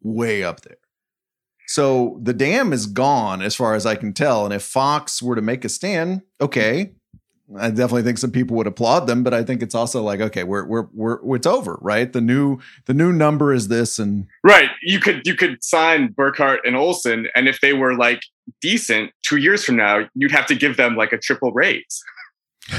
way 0.00 0.42
up 0.42 0.62
there. 0.62 0.76
So 1.72 2.18
the 2.22 2.34
dam 2.34 2.74
is 2.74 2.84
gone 2.84 3.40
as 3.40 3.54
far 3.54 3.74
as 3.74 3.86
I 3.86 3.94
can 3.94 4.12
tell. 4.12 4.44
And 4.44 4.52
if 4.52 4.62
Fox 4.62 5.22
were 5.22 5.36
to 5.36 5.40
make 5.40 5.64
a 5.64 5.70
stand, 5.70 6.20
okay, 6.38 6.92
I 7.58 7.70
definitely 7.70 8.02
think 8.02 8.18
some 8.18 8.30
people 8.30 8.58
would 8.58 8.66
applaud 8.66 9.06
them, 9.06 9.22
but 9.22 9.32
I 9.32 9.42
think 9.42 9.62
it's 9.62 9.74
also 9.74 10.02
like, 10.02 10.20
okay, 10.20 10.44
we're 10.44 10.66
we're 10.66 10.86
we're 10.92 11.36
it's 11.36 11.46
over, 11.46 11.78
right? 11.80 12.12
The 12.12 12.20
new 12.20 12.58
the 12.84 12.92
new 12.92 13.10
number 13.10 13.54
is 13.54 13.68
this, 13.68 13.98
and 13.98 14.26
Right. 14.44 14.68
You 14.82 15.00
could 15.00 15.26
you 15.26 15.34
could 15.34 15.64
sign 15.64 16.08
Burkhardt 16.08 16.60
and 16.66 16.76
Olsen, 16.76 17.28
and 17.34 17.48
if 17.48 17.62
they 17.62 17.72
were 17.72 17.96
like 17.96 18.20
decent 18.60 19.12
two 19.22 19.38
years 19.38 19.64
from 19.64 19.76
now, 19.76 20.06
you'd 20.14 20.30
have 20.30 20.46
to 20.48 20.54
give 20.54 20.76
them 20.76 20.94
like 20.94 21.14
a 21.14 21.18
triple 21.18 21.52
raise. 21.52 22.02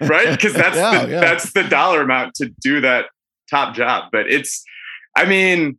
right? 0.00 0.30
Because 0.32 0.52
that's 0.52 0.76
Yeah, 0.76 1.04
the, 1.04 1.10
yeah. 1.12 1.20
that's 1.20 1.52
the 1.52 1.62
dollar 1.62 2.02
amount 2.02 2.34
to 2.34 2.52
do 2.60 2.80
that 2.80 3.06
top 3.48 3.76
job. 3.76 4.08
But 4.10 4.28
it's 4.28 4.64
I 5.16 5.26
mean, 5.26 5.78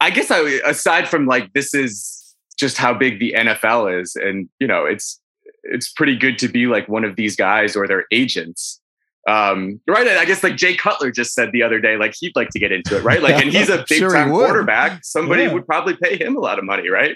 I 0.00 0.10
guess 0.10 0.30
I 0.30 0.40
aside 0.66 1.08
from 1.08 1.26
like 1.26 1.52
this 1.52 1.74
is 1.74 2.34
just 2.58 2.76
how 2.76 2.94
big 2.94 3.18
the 3.18 3.34
NFL 3.36 4.00
is, 4.00 4.16
and 4.16 4.48
you 4.58 4.66
know, 4.66 4.84
it's 4.86 5.20
it's 5.62 5.92
pretty 5.92 6.16
good 6.16 6.38
to 6.38 6.48
be 6.48 6.66
like 6.66 6.88
one 6.88 7.04
of 7.04 7.16
these 7.16 7.36
guys 7.36 7.76
or 7.76 7.86
their 7.86 8.04
agents. 8.12 8.80
Um, 9.28 9.80
right. 9.86 10.08
I 10.08 10.24
guess 10.24 10.42
like 10.42 10.56
Jay 10.56 10.74
Cutler 10.74 11.10
just 11.10 11.34
said 11.34 11.52
the 11.52 11.62
other 11.62 11.78
day, 11.78 11.96
like 11.96 12.14
he'd 12.18 12.34
like 12.34 12.48
to 12.50 12.58
get 12.58 12.72
into 12.72 12.96
it, 12.96 13.04
right? 13.04 13.22
Like, 13.22 13.34
and 13.44 13.52
he's 13.52 13.68
a 13.68 13.84
big 13.88 13.98
sure 13.98 14.10
time 14.10 14.30
quarterback. 14.30 15.04
Somebody 15.04 15.42
Yeah. 15.44 15.52
would 15.52 15.66
probably 15.66 15.94
pay 15.96 16.16
him 16.16 16.36
a 16.36 16.40
lot 16.40 16.58
of 16.58 16.64
money, 16.64 16.88
right? 16.88 17.14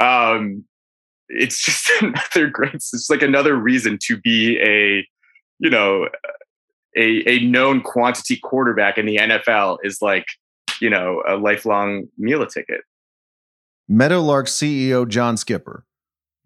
Um, 0.00 0.64
it's 1.28 1.62
just 1.64 1.90
another 2.02 2.48
great, 2.48 2.74
it's 2.74 3.08
like 3.08 3.22
another 3.22 3.54
reason 3.54 3.98
to 4.02 4.16
be 4.16 4.58
a, 4.60 5.06
you 5.60 5.70
know, 5.70 6.08
a, 6.96 7.22
a 7.30 7.38
known 7.44 7.82
quantity 7.82 8.36
quarterback 8.36 8.98
in 8.98 9.06
the 9.06 9.16
NFL 9.16 9.78
is 9.84 10.02
like, 10.02 10.26
you 10.80 10.90
know, 10.90 11.22
a 11.28 11.36
lifelong 11.36 12.08
meal 12.16 12.44
ticket. 12.46 12.80
Meadowlark 13.88 14.46
CEO 14.46 15.08
John 15.08 15.36
Skipper, 15.36 15.84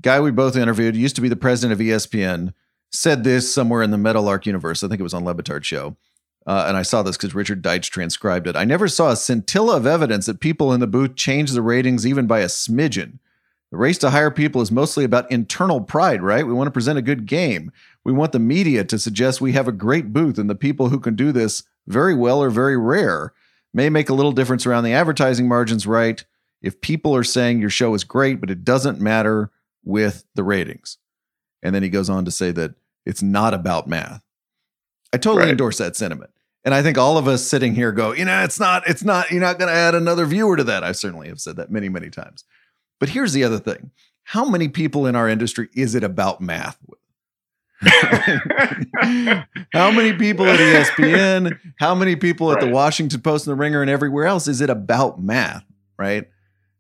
guy 0.01 0.21
we 0.21 0.31
both 0.31 0.57
interviewed, 0.57 0.97
used 0.97 1.17
to 1.17 1.23
be 1.23 1.29
the 1.29 1.37
president 1.37 1.81
of 1.81 1.85
ESPN, 1.85 2.55
said 2.91 3.25
this 3.25 3.53
somewhere 3.53 3.83
in 3.83 3.91
the 3.91 3.99
Meadowlark 3.99 4.47
universe. 4.47 4.83
I 4.83 4.89
think 4.89 5.01
it 5.01 5.05
was 5.05 5.15
on 5.15 5.25
Le 5.25 5.35
Batard 5.35 5.65
show. 5.65 5.97
Uh, 6.47 6.65
and 6.67 6.77
I 6.77 6.83
saw 6.83 7.03
this 7.03 7.17
because 7.17 7.35
Richard 7.35 7.63
Deitsch 7.63 7.89
transcribed 7.91 8.47
it. 8.47 8.57
I 8.57 8.65
never 8.65 8.89
saw 8.89 9.11
a 9.11 9.17
scintilla 9.17 9.77
of 9.77 9.87
evidence 9.87 10.27
that 10.27 10.41
people 10.41 10.73
in 10.73 10.81
the 10.81 10.87
booth 10.87 11.15
changed 11.15 11.55
the 11.55 11.63
ratings 11.63 12.07
even 12.07 12.27
by 12.27 12.41
a 12.41 12.47
smidgen. 12.47 13.19
The 13.71 13.79
race 13.79 13.97
to 13.99 14.11
hire 14.11 14.31
people 14.31 14.61
is 14.61 14.71
mostly 14.71 15.05
about 15.05 15.31
internal 15.31 15.81
pride, 15.81 16.21
right? 16.21 16.47
We 16.47 16.53
want 16.53 16.67
to 16.67 16.73
present 16.73 16.99
a 16.99 17.03
good 17.03 17.27
game. 17.27 17.73
We 18.05 18.13
want 18.13 18.33
the 18.33 18.39
media 18.39 18.85
to 18.85 18.99
suggest 18.99 19.41
we 19.41 19.53
have 19.53 19.69
a 19.69 19.73
great 19.73 20.13
booth, 20.13 20.37
and 20.37 20.51
the 20.51 20.55
people 20.55 20.89
who 20.89 20.99
can 20.99 21.15
do 21.15 21.33
this 21.33 21.63
very 21.87 22.15
well 22.15 22.43
are 22.43 22.51
very 22.51 22.77
rare. 22.77 23.33
May 23.75 23.89
make 23.89 24.09
a 24.09 24.15
little 24.15 24.33
difference 24.33 24.67
around 24.67 24.85
the 24.85 24.93
advertising 24.93 25.49
margins, 25.49 25.87
right? 25.87 26.25
If 26.61 26.81
people 26.81 27.15
are 27.17 27.25
saying 27.25 27.61
your 27.61 27.71
show 27.71 27.95
is 27.95 28.05
great, 28.05 28.41
but 28.41 28.51
it 28.51 28.65
doesn't 28.65 29.01
matter 29.01 29.51
with 29.85 30.25
the 30.35 30.45
ratings. 30.45 30.99
And 31.63 31.75
then 31.75 31.83
he 31.83 31.89
goes 31.89 32.11
on 32.11 32.25
to 32.25 32.31
say 32.31 32.51
that 32.53 32.75
it's 33.07 33.23
not 33.23 33.55
about 33.55 33.89
math. 33.89 34.23
I 35.13 35.17
totally 35.19 35.43
Right. 35.45 35.51
endorse 35.51 35.79
that 35.79 35.97
sentiment. 35.97 36.31
And 36.65 36.75
I 36.75 36.83
think 36.83 36.97
all 36.97 37.19
of 37.19 37.27
us 37.27 37.45
sitting 37.45 37.75
here 37.75 37.91
go, 37.91 38.13
you 38.13 38.25
know, 38.25 38.45
it's 38.45 38.61
not, 38.61 38.87
it's 38.89 39.03
not, 39.03 39.31
you're 39.33 39.41
not 39.41 39.59
going 39.59 39.69
to 39.69 39.75
add 39.77 39.95
another 39.97 40.25
viewer 40.27 40.57
to 40.57 40.65
that. 40.65 40.85
I 40.85 40.93
certainly 40.93 41.29
have 41.29 41.41
said 41.41 41.57
that 41.57 41.71
many, 41.73 41.89
many 41.89 42.09
times. 42.09 42.45
But 43.01 43.09
here's 43.09 43.33
the 43.33 43.43
other 43.43 43.59
thing. 43.59 43.91
How 44.23 44.45
many 44.49 44.69
people 44.69 45.07
in 45.07 45.17
our 45.17 45.29
industry 45.29 45.69
is 45.75 45.97
it 45.97 46.05
about 46.05 46.41
math 46.41 46.79
with? 46.87 47.01
How 49.73 49.91
many 49.91 50.13
people 50.13 50.47
at 50.47 50.59
ESPN? 50.61 51.59
How 51.79 51.95
many 51.95 52.15
people 52.17 52.53
at 52.53 52.61
the 52.61 52.69
Washington 52.69 53.21
Post 53.21 53.47
and 53.47 53.53
the 53.53 53.61
Ringer 53.61 53.81
and 53.81 53.91
everywhere 53.91 54.27
else 54.27 54.47
is 54.47 54.61
it 54.61 54.71
about 54.71 55.21
math, 55.21 55.65
right? 55.99 56.29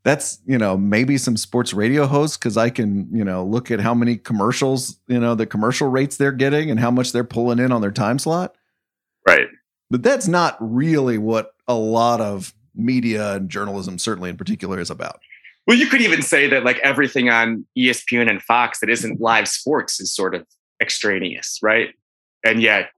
That's, 0.05 0.41
you 0.47 0.59
know, 0.59 0.77
maybe 0.77 1.19
some 1.19 1.37
sports 1.37 1.73
radio 1.73 2.07
hosts 2.07 2.37
because 2.37 2.57
I 2.57 2.71
can, 2.71 3.09
you 3.13 3.25
know, 3.25 3.45
look 3.45 3.71
at 3.71 3.81
how 3.81 3.95
many 3.95 4.17
commercials, 4.17 4.99
you 5.09 5.19
know, 5.19 5.35
the 5.35 5.47
commercial 5.47 5.89
rates 5.89 6.17
they're 6.17 6.33
getting 6.33 6.71
and 6.71 6.79
how 6.79 6.91
much 6.91 7.13
they're 7.13 7.25
pulling 7.25 7.59
in 7.59 7.73
on 7.73 7.81
their 7.81 7.93
time 7.93 8.19
slot. 8.19 8.55
right. 9.27 9.49
But 9.91 10.03
that's 10.03 10.27
not 10.27 10.57
really 10.59 11.19
what 11.19 11.55
a 11.69 11.75
lot 11.75 12.21
of 12.21 12.55
media 12.75 13.35
and 13.35 13.51
journalism, 13.51 13.99
certainly 13.99 14.31
in 14.31 14.37
particular, 14.37 14.81
is 14.81 14.91
about. 14.91 15.21
Well, 15.67 15.77
you 15.77 15.87
could 15.87 16.01
even 16.01 16.23
say 16.23 16.49
that 16.49 16.65
like 16.65 16.79
everything 16.79 17.29
on 17.29 17.67
ESPN 17.77 18.29
and 18.29 18.43
Fox 18.43 18.81
that 18.81 18.91
isn't 18.91 19.21
live 19.21 19.47
sports 19.49 20.01
is 20.01 20.13
sort 20.13 20.35
of 20.35 20.47
extraneous, 20.83 21.59
right? 21.63 21.95
And 22.45 22.61
yet, 22.61 22.91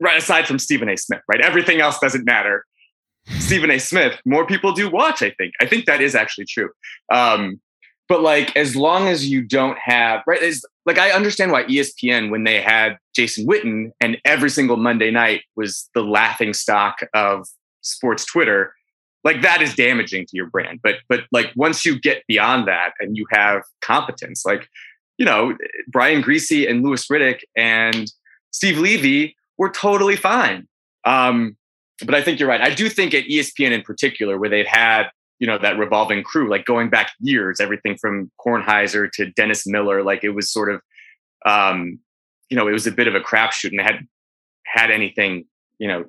right 0.00 0.18
aside 0.18 0.46
from 0.46 0.58
Stephen 0.58 0.88
A. 0.88 0.96
Smith, 0.96 1.22
right? 1.28 1.40
Everything 1.40 1.80
else 1.80 1.98
doesn't 1.98 2.24
matter. 2.24 2.64
Stephen 3.38 3.70
A. 3.70 3.78
Smith, 3.78 4.20
more 4.24 4.46
people 4.46 4.72
do 4.72 4.90
watch, 4.90 5.22
I 5.22 5.30
think. 5.30 5.54
I 5.60 5.66
think 5.66 5.86
that 5.86 6.00
is 6.00 6.14
actually 6.14 6.46
true. 6.46 6.70
Um, 7.12 7.60
but 8.10 8.22
like 8.22 8.54
as 8.56 8.74
long 8.74 9.06
as 9.06 9.30
you 9.30 9.40
don't 9.40 9.78
have 9.78 10.22
right 10.26 10.42
is 10.42 10.66
like 10.84 10.98
I 10.98 11.12
understand 11.12 11.52
why 11.52 11.64
ESPN 11.64 12.30
when 12.30 12.44
they 12.44 12.60
had 12.60 12.98
Jason 13.14 13.46
Witten 13.46 13.92
and 14.00 14.18
every 14.26 14.50
single 14.50 14.76
Monday 14.76 15.12
night 15.12 15.42
was 15.56 15.88
the 15.94 16.02
laughing 16.02 16.52
stock 16.52 16.98
of 17.14 17.46
sports 17.80 18.26
Twitter 18.26 18.74
like 19.22 19.42
that 19.42 19.62
is 19.62 19.74
damaging 19.74 20.26
to 20.26 20.32
your 20.36 20.46
brand 20.46 20.80
but 20.82 20.96
but 21.08 21.20
like 21.30 21.52
once 21.54 21.86
you 21.86 21.98
get 21.98 22.26
beyond 22.26 22.66
that 22.66 22.92
and 22.98 23.16
you 23.16 23.26
have 23.30 23.62
competence 23.80 24.44
like 24.44 24.68
you 25.20 25.26
know 25.26 25.56
brian 25.86 26.22
Griese 26.22 26.68
and 26.68 26.82
louis 26.82 27.06
riddick 27.08 27.40
and 27.56 28.10
steve 28.50 28.78
levy 28.78 29.36
were 29.58 29.70
totally 29.70 30.16
fine. 30.16 30.66
Um, 31.04 31.56
but 32.04 32.14
i 32.14 32.22
think 32.22 32.40
you're 32.40 32.48
right. 32.48 32.60
I 32.60 32.74
do 32.74 32.88
think 32.88 33.14
at 33.14 33.24
espn 33.24 33.70
in 33.70 33.82
particular 33.82 34.38
where 34.38 34.50
they've 34.50 34.66
had 34.66 35.10
you 35.38 35.46
know 35.46 35.58
that 35.58 35.78
revolving 35.78 36.22
crew 36.22 36.48
like 36.50 36.64
going 36.64 36.90
back 36.90 37.12
years 37.20 37.60
everything 37.60 37.96
from 37.96 38.30
kornheiser 38.44 39.10
to 39.12 39.30
dennis 39.30 39.66
miller 39.66 40.02
like 40.02 40.22
it 40.22 40.30
was 40.30 40.50
sort 40.50 40.72
of 40.72 40.80
um, 41.46 41.98
you 42.48 42.56
know 42.56 42.66
it 42.68 42.72
was 42.72 42.86
a 42.86 42.92
bit 42.92 43.08
of 43.08 43.14
a 43.14 43.20
crapshoot 43.20 43.70
and 43.70 43.78
they 43.78 43.84
hadn't 43.84 44.08
had 44.66 44.90
anything 44.90 45.44
you 45.78 45.88
know 45.88 46.04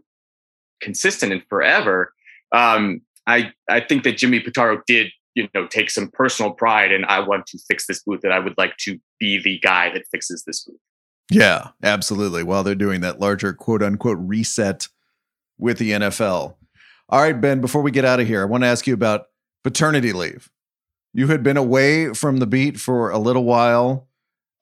consistent 0.82 1.32
and 1.32 1.44
forever. 1.48 2.14
Um, 2.52 3.02
I 3.28 3.54
I 3.70 3.80
think 3.80 4.04
that 4.04 4.18
Jimmy 4.18 4.42
Pitaro 4.42 4.82
did 4.86 5.12
you 5.36 5.48
know 5.54 5.68
take 5.68 5.90
some 5.90 6.10
personal 6.12 6.52
pride 6.52 6.92
and 6.92 7.06
I 7.06 7.20
want 7.20 7.46
to 7.48 7.60
fix 7.68 7.88
this 7.88 8.04
booth 8.04 8.22
that 8.22 8.32
I 8.32 8.40
would 8.40 8.56
like 8.58 8.78
to 8.82 9.00
be 9.20 9.42
the 9.42 9.60
guy 9.60 9.92
that 9.94 10.04
fixes 10.12 10.44
this 10.46 10.64
booth. 10.64 10.80
Yeah, 11.30 11.70
absolutely. 11.82 12.44
While 12.44 12.64
they're 12.64 12.76
doing 12.76 13.02
that 13.02 13.20
larger 13.20 13.54
quote 13.54 13.82
unquote 13.82 14.18
reset 14.20 14.88
with 15.58 15.78
the 15.78 15.92
NFL. 15.92 16.56
All 17.10 17.22
right, 17.22 17.40
Ben, 17.40 17.62
before 17.62 17.82
we 17.82 17.92
get 17.92 18.06
out 18.06 18.20
of 18.20 18.28
here, 18.28 18.42
I 18.42 18.46
want 18.46 18.64
to 18.64 18.68
ask 18.68 18.88
you 18.88 18.94
about 18.94 19.28
paternity 19.64 20.14
leave. 20.14 20.50
You 21.14 21.28
had 21.28 21.44
been 21.44 21.58
away 21.58 22.14
from 22.14 22.38
the 22.38 22.48
beat 22.48 22.80
for 22.80 23.10
a 23.10 23.18
little 23.18 23.44
while 23.44 24.08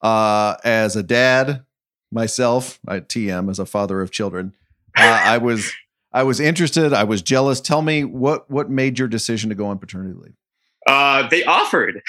uh, 0.01 0.55
as 0.63 0.95
a 0.95 1.03
dad, 1.03 1.63
myself, 2.12 2.79
I 2.88 2.99
TM 3.01 3.49
as 3.49 3.60
a 3.60 3.65
father 3.65 4.01
of 4.01 4.12
children. 4.12 4.55
Uh, 4.97 5.21
I 5.23 5.38
was 5.38 5.71
I 6.12 6.23
was 6.23 6.39
interested. 6.39 6.93
I 6.93 7.03
was 7.03 7.21
jealous. 7.21 7.62
Tell 7.62 7.82
me 7.82 8.03
what 8.03 8.49
what 8.49 8.69
made 8.69 8.97
your 8.97 9.08
decision 9.08 9.49
to 9.49 9.55
go 9.55 9.67
on 9.67 9.77
paternity 9.77 10.15
leave? 10.19 10.36
Uh, 10.89 11.28
they 11.30 11.43
offered. 11.43 12.02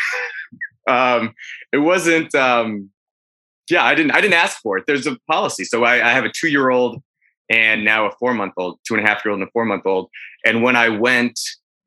um, 0.88 1.34
it 1.72 1.78
wasn't. 1.78 2.34
Um, 2.34 2.90
yeah, 3.68 3.84
I 3.84 3.94
didn't. 3.94 4.12
I 4.12 4.20
didn't 4.20 4.34
ask 4.34 4.60
for 4.62 4.78
it. 4.78 4.84
There's 4.86 5.06
a 5.06 5.16
policy. 5.30 5.64
So 5.64 5.84
I, 5.84 5.94
I 6.08 6.12
have 6.12 6.24
a 6.24 6.32
two 6.34 6.48
year 6.48 6.70
old 6.70 7.02
and 7.50 7.84
now 7.84 8.06
a 8.06 8.10
four 8.18 8.32
month 8.32 8.54
old, 8.56 8.78
two 8.88 8.94
and 8.94 9.04
a 9.04 9.08
half 9.08 9.24
year 9.24 9.32
old 9.32 9.40
and 9.40 9.48
a 9.48 9.52
four 9.52 9.66
month 9.66 9.84
old. 9.84 10.08
And 10.44 10.62
when 10.62 10.76
I 10.76 10.88
went 10.88 11.38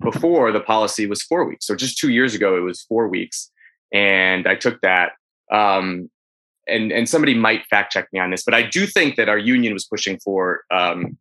before, 0.01 0.51
the 0.51 0.59
policy 0.59 1.07
was 1.07 1.23
four 1.23 1.45
weeks. 1.45 1.65
So 1.65 1.75
just 1.75 1.97
two 1.97 2.11
years 2.11 2.35
ago, 2.35 2.55
it 2.55 2.61
was 2.61 2.83
four 2.83 3.07
weeks, 3.07 3.51
and 3.91 4.47
I 4.47 4.55
took 4.55 4.79
that. 4.81 5.13
Um, 5.51 6.11
and 6.67 6.91
and 6.91 7.09
somebody 7.09 7.33
might 7.33 7.65
fact 7.65 7.91
check 7.91 8.07
me 8.13 8.19
on 8.19 8.29
this, 8.29 8.43
but 8.43 8.53
I 8.53 8.61
do 8.61 8.85
think 8.85 9.15
that 9.15 9.29
our 9.29 9.37
union 9.37 9.73
was 9.73 9.85
pushing 9.85 10.19
for 10.19 10.61
um, 10.71 11.17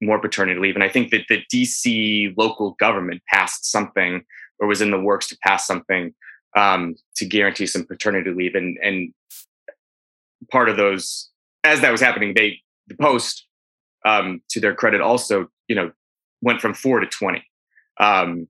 more 0.00 0.18
paternity 0.18 0.58
leave. 0.58 0.74
And 0.74 0.82
I 0.82 0.88
think 0.88 1.10
that 1.10 1.26
the 1.28 1.42
DC 1.52 2.34
local 2.36 2.72
government 2.80 3.22
passed 3.28 3.70
something 3.70 4.24
or 4.62 4.68
was 4.68 4.80
in 4.80 4.92
the 4.92 5.00
works 5.00 5.26
to 5.28 5.36
pass 5.42 5.66
something 5.66 6.14
um, 6.56 6.94
to 7.16 7.26
guarantee 7.26 7.66
some 7.66 7.84
paternity 7.84 8.30
leave. 8.30 8.54
And 8.54 8.78
and 8.80 9.12
part 10.50 10.68
of 10.68 10.76
those, 10.76 11.28
as 11.64 11.80
that 11.80 11.90
was 11.90 12.00
happening, 12.00 12.32
they 12.34 12.60
the 12.86 12.94
Post, 12.94 13.46
um, 14.06 14.40
to 14.50 14.60
their 14.60 14.74
credit, 14.74 15.00
also 15.00 15.48
you 15.68 15.74
know 15.74 15.90
went 16.40 16.60
from 16.60 16.72
four 16.72 17.00
to 17.00 17.06
twenty. 17.06 17.44
Um, 17.98 18.48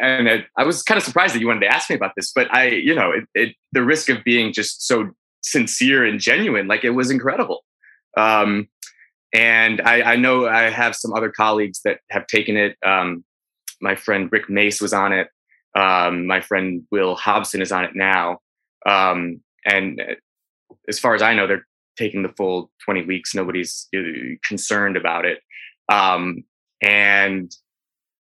and 0.00 0.26
it, 0.26 0.46
I 0.56 0.64
was 0.64 0.82
kind 0.82 0.98
of 0.98 1.04
surprised 1.04 1.34
that 1.34 1.40
you 1.40 1.46
wanted 1.46 1.60
to 1.60 1.72
ask 1.72 1.88
me 1.88 1.94
about 1.94 2.12
this, 2.16 2.32
but 2.34 2.52
I, 2.52 2.70
you 2.70 2.92
know, 2.92 3.12
it, 3.12 3.24
it, 3.34 3.54
the 3.70 3.84
risk 3.84 4.08
of 4.08 4.24
being 4.24 4.52
just 4.52 4.84
so 4.86 5.10
sincere 5.42 6.04
and 6.04 6.18
genuine, 6.18 6.66
like 6.66 6.82
it 6.82 6.90
was 6.90 7.12
incredible. 7.12 7.64
Um, 8.16 8.68
and 9.32 9.80
I, 9.82 10.02
I, 10.02 10.16
know 10.16 10.48
I 10.48 10.70
have 10.70 10.96
some 10.96 11.12
other 11.12 11.30
colleagues 11.30 11.80
that 11.84 12.00
have 12.10 12.26
taken 12.26 12.56
it. 12.56 12.76
Um, 12.84 13.24
my 13.80 13.94
friend 13.94 14.28
Rick 14.30 14.48
Maese 14.48 14.80
was 14.80 14.92
on 14.92 15.12
it. 15.12 15.28
Um, 15.74 16.26
my 16.26 16.40
friend 16.40 16.82
Will 16.90 17.14
Hobson 17.14 17.62
is 17.62 17.72
on 17.72 17.84
it 17.84 17.94
now. 17.94 18.38
Um, 18.86 19.40
and 19.64 20.00
uh, 20.00 20.14
as 20.88 20.98
far 20.98 21.14
as 21.14 21.22
I 21.22 21.34
know, 21.34 21.46
they're 21.46 21.66
taking 21.96 22.22
the 22.22 22.32
full 22.36 22.70
20 22.84 23.04
weeks. 23.04 23.34
Nobody's 23.34 23.88
uh, 23.96 24.36
concerned 24.42 24.96
about 24.96 25.24
it. 25.24 25.40
Um, 25.90 26.44
and 26.82 27.54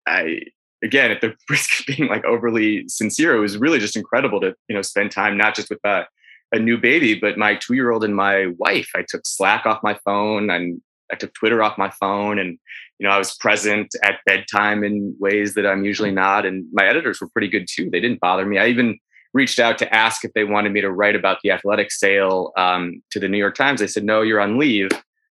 I, 0.07 0.43
again, 0.83 1.11
at 1.11 1.21
the 1.21 1.35
risk 1.51 1.81
of 1.81 1.97
being 1.97 2.09
like 2.09 2.25
overly 2.25 2.89
sincere, 2.89 3.37
it 3.37 3.41
was 3.41 3.59
really 3.59 3.79
just 3.79 3.97
incredible 3.97 4.41
to, 4.41 4.55
you 4.69 4.75
know, 4.75 4.83
spend 4.83 5.11
time 5.11 5.37
not 5.37 5.55
just 5.55 5.71
with 5.71 5.81
a, 5.85 6.07
a 6.53 6.59
new 6.59 6.79
baby, 6.79 7.15
but 7.15 7.39
my 7.39 7.55
two 7.55 7.75
year 7.75 7.91
old 7.91 8.05
and 8.05 8.15
my 8.15 8.49
wife. 8.59 8.91
I 8.95 9.05
took 9.09 9.23
Slack 9.25 9.67
off 9.67 9.83
my 9.83 9.99
phone 10.05 10.51
and 10.51 10.81
I 11.13 11.17
took 11.17 11.35
Twitter 11.35 11.63
off 11.63 11.79
my 11.79 11.91
phone 11.91 12.39
and 12.39 12.59
you 12.99 13.07
know 13.07 13.13
I 13.13 13.19
was 13.19 13.35
present 13.37 13.95
at 14.03 14.21
bedtime 14.27 14.85
in 14.85 15.15
ways 15.19 15.55
that 15.55 15.67
I'm 15.67 15.85
usually 15.85 16.11
not 16.11 16.47
and 16.47 16.67
my 16.73 16.87
editors 16.87 17.21
were 17.21 17.29
pretty 17.29 17.49
good 17.49 17.67
too. 17.69 17.91
They 17.91 18.01
didn't 18.01 18.21
bother 18.21 18.47
me. 18.47 18.59
I 18.59 18.69
even 18.69 18.99
reached 19.33 19.59
out 19.59 19.79
to 19.79 19.95
ask 19.95 20.25
if 20.25 20.33
they 20.33 20.45
wanted 20.45 20.73
me 20.73 20.81
to 20.81 20.91
write 20.91 21.15
about 21.15 21.39
the 21.43 21.51
athletic 21.53 21.93
sale 21.93 22.53
um, 22.57 23.03
to 23.11 23.21
the 23.21 23.29
New 23.29 23.39
York 23.39 23.55
Times. 23.55 23.81
They 23.81 23.87
said 23.87 24.05
no 24.05 24.23
you're 24.23 24.41
on 24.41 24.59
leave. 24.59 24.91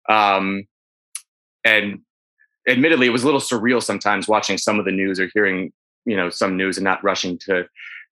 Um, 0.10 0.68
and 1.64 2.02
admittedly 2.68 3.08
it 3.08 3.12
was 3.12 3.24
a 3.24 3.26
little 3.26 3.42
surreal 3.42 3.82
sometimes 3.82 4.28
watching 4.28 4.58
some 4.58 4.80
of 4.80 4.86
the 4.86 4.92
news 4.92 5.20
or 5.20 5.30
hearing 5.34 5.72
you 6.06 6.16
know 6.16 6.30
some 6.30 6.58
news 6.58 6.78
and 6.78 6.84
not 6.84 7.04
rushing 7.04 7.38
to 7.38 7.66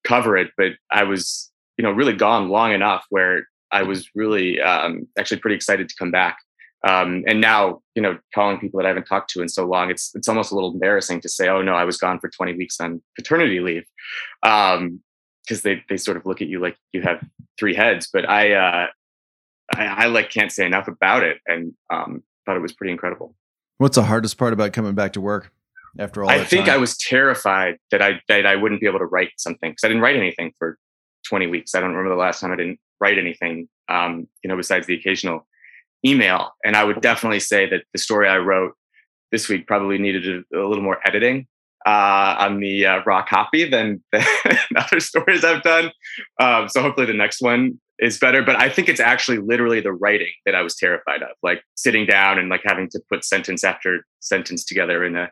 cover 0.03 0.35
it 0.35 0.51
but 0.57 0.73
I 0.91 1.03
was 1.03 1.51
you 1.77 1.83
know 1.83 1.91
really 1.91 2.13
gone 2.13 2.49
long 2.49 2.71
enough 2.71 3.05
where 3.09 3.47
I 3.71 3.83
was 3.83 4.09
really 4.13 4.61
um, 4.61 5.07
actually 5.17 5.37
pretty 5.37 5.55
excited 5.55 5.89
to 5.89 5.95
come 5.95 6.11
back 6.11 6.37
um, 6.83 7.23
and 7.27 7.39
now, 7.39 7.81
you 7.95 8.01
know, 8.01 8.17
calling 8.35 8.59
people 8.59 8.79
that 8.79 8.85
I 8.85 8.89
haven't 8.89 9.05
talked 9.05 9.29
to 9.31 9.41
in 9.41 9.47
so 9.47 9.65
long, 9.65 9.89
it's 9.89 10.13
it's 10.15 10.27
almost 10.27 10.51
a 10.51 10.55
little 10.55 10.73
embarrassing 10.73 11.21
to 11.21 11.29
say, 11.29 11.47
"Oh 11.47 11.61
no, 11.61 11.75
I 11.75 11.85
was 11.85 11.97
gone 11.97 12.19
for 12.19 12.29
20 12.29 12.55
weeks 12.55 12.79
on 12.81 13.01
paternity 13.15 13.61
leave," 13.61 13.85
because 14.41 14.77
um, 14.77 14.99
they 15.63 15.81
they 15.87 15.97
sort 15.97 16.17
of 16.17 16.25
look 16.25 16.41
at 16.41 16.49
you 16.49 16.59
like 16.59 16.77
you 16.91 17.01
have 17.01 17.23
three 17.57 17.73
heads. 17.73 18.09
But 18.11 18.29
I, 18.29 18.53
uh, 18.53 18.87
I, 19.73 19.85
I 19.85 20.05
like 20.07 20.29
can't 20.29 20.51
say 20.51 20.65
enough 20.65 20.89
about 20.89 21.23
it, 21.23 21.37
and 21.47 21.73
um, 21.89 22.21
thought 22.45 22.57
it 22.57 22.61
was 22.61 22.73
pretty 22.73 22.91
incredible. 22.91 23.33
What's 23.77 23.95
the 23.95 24.03
hardest 24.03 24.37
part 24.37 24.51
about 24.51 24.73
coming 24.73 24.93
back 24.93 25.13
to 25.13 25.21
work 25.21 25.53
after 25.97 26.21
all? 26.23 26.29
I 26.29 26.43
think 26.43 26.65
time? 26.65 26.75
I 26.75 26.77
was 26.77 26.97
terrified 26.97 27.77
that 27.91 28.01
I 28.01 28.21
that 28.27 28.45
I 28.45 28.57
wouldn't 28.57 28.81
be 28.81 28.87
able 28.87 28.99
to 28.99 29.05
write 29.05 29.31
something 29.37 29.71
because 29.71 29.85
I 29.85 29.87
didn't 29.87 30.03
write 30.03 30.17
anything 30.17 30.51
for 30.59 30.77
20 31.29 31.47
weeks. 31.47 31.75
I 31.75 31.79
don't 31.79 31.91
remember 31.91 32.13
the 32.13 32.21
last 32.21 32.41
time 32.41 32.51
I 32.51 32.57
didn't 32.57 32.79
write 32.99 33.17
anything. 33.17 33.69
Um, 33.87 34.27
you 34.43 34.49
know, 34.49 34.57
besides 34.57 34.85
the 34.85 34.95
occasional 34.95 35.47
email. 36.05 36.51
And 36.63 36.75
I 36.75 36.83
would 36.83 37.01
definitely 37.01 37.39
say 37.39 37.69
that 37.69 37.83
the 37.93 37.99
story 37.99 38.27
I 38.27 38.37
wrote 38.37 38.73
this 39.31 39.49
week 39.49 39.67
probably 39.67 39.97
needed 39.97 40.43
a, 40.53 40.59
a 40.59 40.67
little 40.67 40.83
more 40.83 40.99
editing 41.05 41.47
uh, 41.85 42.35
on 42.39 42.59
the 42.59 42.85
uh, 42.85 43.01
raw 43.05 43.23
copy 43.23 43.67
than, 43.67 44.03
than 44.11 44.57
other 44.75 44.99
stories 44.99 45.43
I've 45.43 45.63
done. 45.63 45.91
Um, 46.39 46.69
so 46.69 46.81
hopefully 46.81 47.07
the 47.07 47.13
next 47.13 47.41
one 47.41 47.79
is 47.99 48.17
better. 48.17 48.41
But 48.41 48.55
I 48.55 48.69
think 48.69 48.89
it's 48.89 48.99
actually 48.99 49.37
literally 49.37 49.81
the 49.81 49.91
writing 49.91 50.31
that 50.45 50.55
I 50.55 50.61
was 50.61 50.75
terrified 50.75 51.23
of, 51.23 51.29
like 51.41 51.63
sitting 51.75 52.05
down 52.05 52.39
and 52.39 52.49
like 52.49 52.61
having 52.65 52.89
to 52.89 53.01
put 53.09 53.25
sentence 53.25 53.63
after 53.63 54.05
sentence 54.19 54.65
together 54.65 55.03
in 55.03 55.15
a 55.15 55.29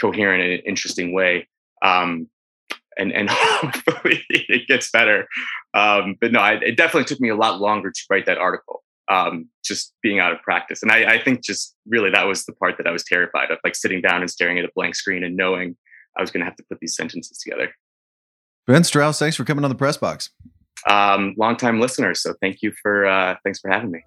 coherent 0.00 0.42
and 0.42 0.62
interesting 0.66 1.12
way. 1.12 1.48
Um, 1.82 2.28
and 2.96 3.12
and 3.12 3.28
hopefully 3.32 4.24
it 4.28 4.68
gets 4.68 4.90
better. 4.90 5.26
Um, 5.74 6.16
but 6.20 6.32
no, 6.32 6.40
I, 6.40 6.54
it 6.54 6.76
definitely 6.76 7.06
took 7.06 7.20
me 7.20 7.28
a 7.28 7.36
lot 7.36 7.60
longer 7.60 7.90
to 7.90 8.00
write 8.10 8.26
that 8.26 8.38
article 8.38 8.83
um, 9.08 9.48
just 9.64 9.94
being 10.02 10.18
out 10.18 10.32
of 10.32 10.40
practice. 10.42 10.82
And 10.82 10.90
I, 10.90 11.14
I, 11.14 11.22
think 11.22 11.42
just 11.42 11.76
really 11.86 12.10
that 12.10 12.26
was 12.26 12.44
the 12.44 12.52
part 12.54 12.76
that 12.78 12.86
I 12.86 12.90
was 12.90 13.04
terrified 13.04 13.50
of, 13.50 13.58
like 13.62 13.74
sitting 13.74 14.00
down 14.00 14.22
and 14.22 14.30
staring 14.30 14.58
at 14.58 14.64
a 14.64 14.70
blank 14.74 14.94
screen 14.94 15.22
and 15.22 15.36
knowing 15.36 15.76
I 16.16 16.22
was 16.22 16.30
going 16.30 16.40
to 16.40 16.46
have 16.46 16.56
to 16.56 16.64
put 16.70 16.80
these 16.80 16.96
sentences 16.96 17.38
together. 17.38 17.70
Ben 18.66 18.82
Strauss, 18.82 19.18
thanks 19.18 19.36
for 19.36 19.44
coming 19.44 19.64
on 19.64 19.68
the 19.68 19.76
press 19.76 19.96
box. 19.96 20.30
Um, 20.88 21.34
long-time 21.36 21.80
listener, 21.80 22.14
so 22.14 22.34
thank 22.40 22.62
you 22.62 22.72
for 22.82 23.06
uh, 23.06 23.36
thanks 23.44 23.60
for 23.60 23.70
having 23.70 23.90
me. 23.90 24.02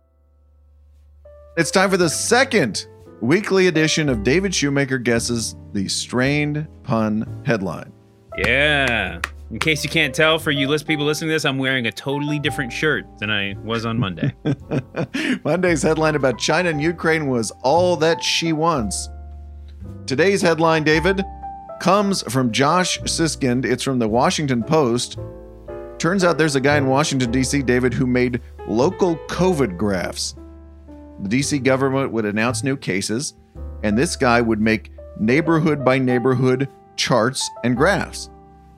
It's 1.58 1.72
time 1.72 1.90
for 1.90 1.98
the 1.98 2.10
second 2.10 2.88
weekly 3.22 3.68
edition 3.68 4.10
of 4.10 4.24
David 4.24 4.54
Shoemaker 4.54 4.98
guesses 4.98 5.56
the 5.74 5.88
strained 5.88 6.68
pun 6.84 7.44
headline. 7.46 7.92
Yeah. 8.38 9.22
In 9.50 9.60
case 9.60 9.82
you 9.82 9.90
can't 9.90 10.14
tell, 10.14 10.38
for 10.40 10.52
you 10.52 10.68
list 10.68 10.86
people 10.86 11.06
listening 11.06 11.30
to 11.30 11.36
this, 11.36 11.46
I'm 11.46 11.58
wearing 11.58 11.88
a 11.88 11.92
totally 11.92 12.38
different 12.38 12.74
shirt 12.74 13.06
than 13.18 13.32
I 13.32 13.56
was 13.64 13.86
on 13.86 13.98
Monday. 13.98 14.34
Monday's 15.46 15.82
headline 15.82 16.16
about 16.16 16.38
China 16.38 16.70
and 16.70 16.82
Ukraine 16.82 17.28
was 17.28 17.52
all 17.64 17.96
that 17.98 18.22
she 18.22 18.52
wants. 18.52 19.08
Today's 20.06 20.42
headline, 20.42 20.84
David 20.84 21.24
comes 21.80 22.24
from 22.24 22.52
Josh 22.52 23.00
Siskind. 23.02 23.64
It's 23.64 23.84
from 23.84 24.00
the 24.00 24.08
Washington 24.08 24.64
Post. 24.64 25.18
Turns 25.98 26.26
out 26.26 26.38
there's 26.38 26.56
a 26.56 26.62
guy 26.62 26.78
in 26.78 26.88
Washington, 26.88 27.32
D.C., 27.32 27.62
David, 27.64 27.94
who 27.94 28.06
made 28.06 28.42
local 28.68 29.16
COVID 29.28 29.78
graphs. 29.78 30.36
The 31.22 31.30
D.C. 31.30 31.60
government 31.60 32.12
would 32.12 32.26
announce 32.26 32.64
new 32.64 32.76
cases, 32.76 33.34
and 33.84 33.98
this 33.98 34.16
guy 34.16 34.42
would 34.42 34.60
make 34.60 34.92
neighborhood 35.20 35.86
by 35.86 35.98
neighborhood 36.00 36.70
charts 36.98 37.50
and 37.64 37.78
graphs. 37.78 38.30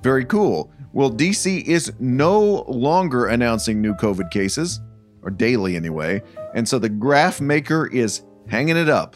Very 0.02 0.26
cool. 0.26 0.72
Well, 0.93 1.12
DC 1.12 1.64
is 1.64 1.93
no 2.00 2.64
longer 2.68 3.28
announcing 3.28 3.82
new 3.82 3.93
COVID 3.93 4.32
cases, 4.32 4.80
or 5.22 5.30
daily 5.30 5.76
anyway, 5.76 6.22
and 6.56 6.68
so 6.68 6.80
the 6.80 6.89
graph 6.89 7.39
maker 7.41 7.88
is 7.88 8.24
hanging 8.47 8.78
it 8.78 8.89
up. 8.89 9.16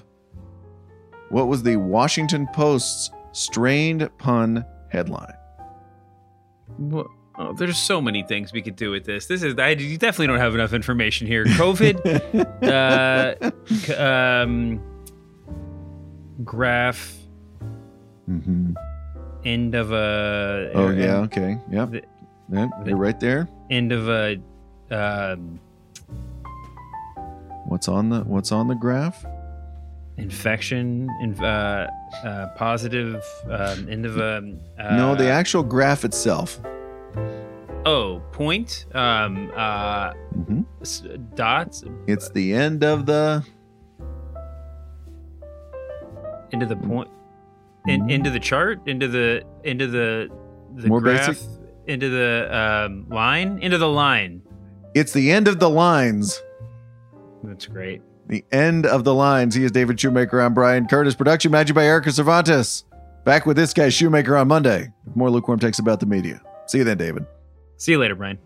What 1.29 1.47
was 1.47 1.63
the 1.63 1.77
Washington 1.77 2.47
Post's 2.53 3.09
strained 3.31 4.09
pun 4.19 4.65
headline? 4.89 5.33
Well, 6.77 7.07
oh, 7.39 7.53
there's 7.53 7.77
so 7.77 7.99
many 7.99 8.21
things 8.23 8.53
we 8.53 8.61
could 8.61 8.75
do 8.75 8.91
with 8.91 9.05
this. 9.05 9.25
This 9.25 9.41
is 9.41 9.57
I, 9.57 9.69
you 9.69 9.97
definitely 9.97 10.27
don't 10.27 10.39
have 10.39 10.53
enough 10.53 10.73
information 10.73 11.25
here. 11.25 11.45
COVID, 11.45 11.97
uh, 13.97 13.99
um, 13.99 14.79
graph, 16.43 17.17
Mm-hmm. 18.29 18.73
End 19.45 19.75
of 19.75 19.91
a. 19.91 20.71
Oh, 20.73 20.87
uh, 20.87 20.91
yeah, 20.91 21.15
okay. 21.21 21.57
Yep. 21.69 21.91
the- 21.91 22.03
Yep, 22.51 22.69
You're 22.85 22.97
right 22.97 23.19
there. 23.19 23.47
End 23.69 23.91
of 23.91 24.09
a. 24.09 24.37
Um, 24.91 25.59
What's 27.65 27.87
on 27.87 28.09
the 28.09 28.19
What's 28.21 28.51
on 28.51 28.67
the 28.67 28.75
graph? 28.75 29.25
infection, 30.17 31.09
in, 31.21 31.33
uh, 31.43 31.89
uh, 32.23 32.47
positive, 32.55 33.23
um, 33.49 33.87
end 33.89 34.05
of 34.05 34.17
a. 34.17 34.55
Uh, 34.77 34.95
no, 34.95 35.15
the 35.15 35.27
actual 35.29 35.63
graph 35.63 36.05
itself. 36.05 36.59
Oh, 37.85 38.21
point. 38.31 38.85
Um, 38.93 39.51
uh, 39.55 40.11
mm-hmm. 40.37 40.61
s- 40.81 41.03
dots 41.35 41.83
It's 42.05 42.29
the 42.29 42.53
end 42.53 42.83
of 42.83 43.05
the. 43.07 43.43
into 46.51 46.65
the 46.67 46.75
point, 46.75 47.09
in, 47.87 48.09
into 48.09 48.29
the 48.29 48.39
chart, 48.39 48.79
into 48.87 49.07
the 49.07 49.43
into 49.63 49.87
the 49.87 50.29
the 50.75 50.87
More 50.87 51.01
graph, 51.01 51.27
basic? 51.27 51.47
into 51.87 52.09
the 52.09 52.49
um, 52.55 53.05
line, 53.09 53.59
into 53.59 53.77
the 53.77 53.87
line. 53.89 54.41
It's 54.95 55.13
the 55.13 55.31
end 55.31 55.47
of 55.47 55.59
the 55.59 55.69
lines. 55.69 56.41
That's 57.43 57.65
great. 57.65 58.01
The 58.27 58.45
end 58.51 58.85
of 58.85 59.03
the 59.03 59.13
lines. 59.13 59.53
He 59.53 59.63
is 59.63 59.71
David 59.71 59.99
Shoemaker. 59.99 60.39
I'm 60.41 60.53
Bryan 60.53 60.87
Curtis. 60.87 61.13
Production 61.13 61.51
magic 61.51 61.75
by 61.75 61.85
Erika 61.85 62.11
Cervantes. 62.11 62.85
Back 63.25 63.45
with 63.45 63.57
this 63.57 63.73
guy 63.73 63.89
Shoemaker 63.89 64.37
on 64.37 64.47
Monday. 64.47 64.91
More 65.15 65.29
lukewarm 65.29 65.59
takes 65.59 65.79
about 65.79 65.99
the 65.99 66.05
media. 66.05 66.41
See 66.67 66.77
you 66.79 66.83
then, 66.83 66.97
David. 66.97 67.25
See 67.77 67.91
you 67.91 67.99
later, 67.99 68.15
Brian. 68.15 68.37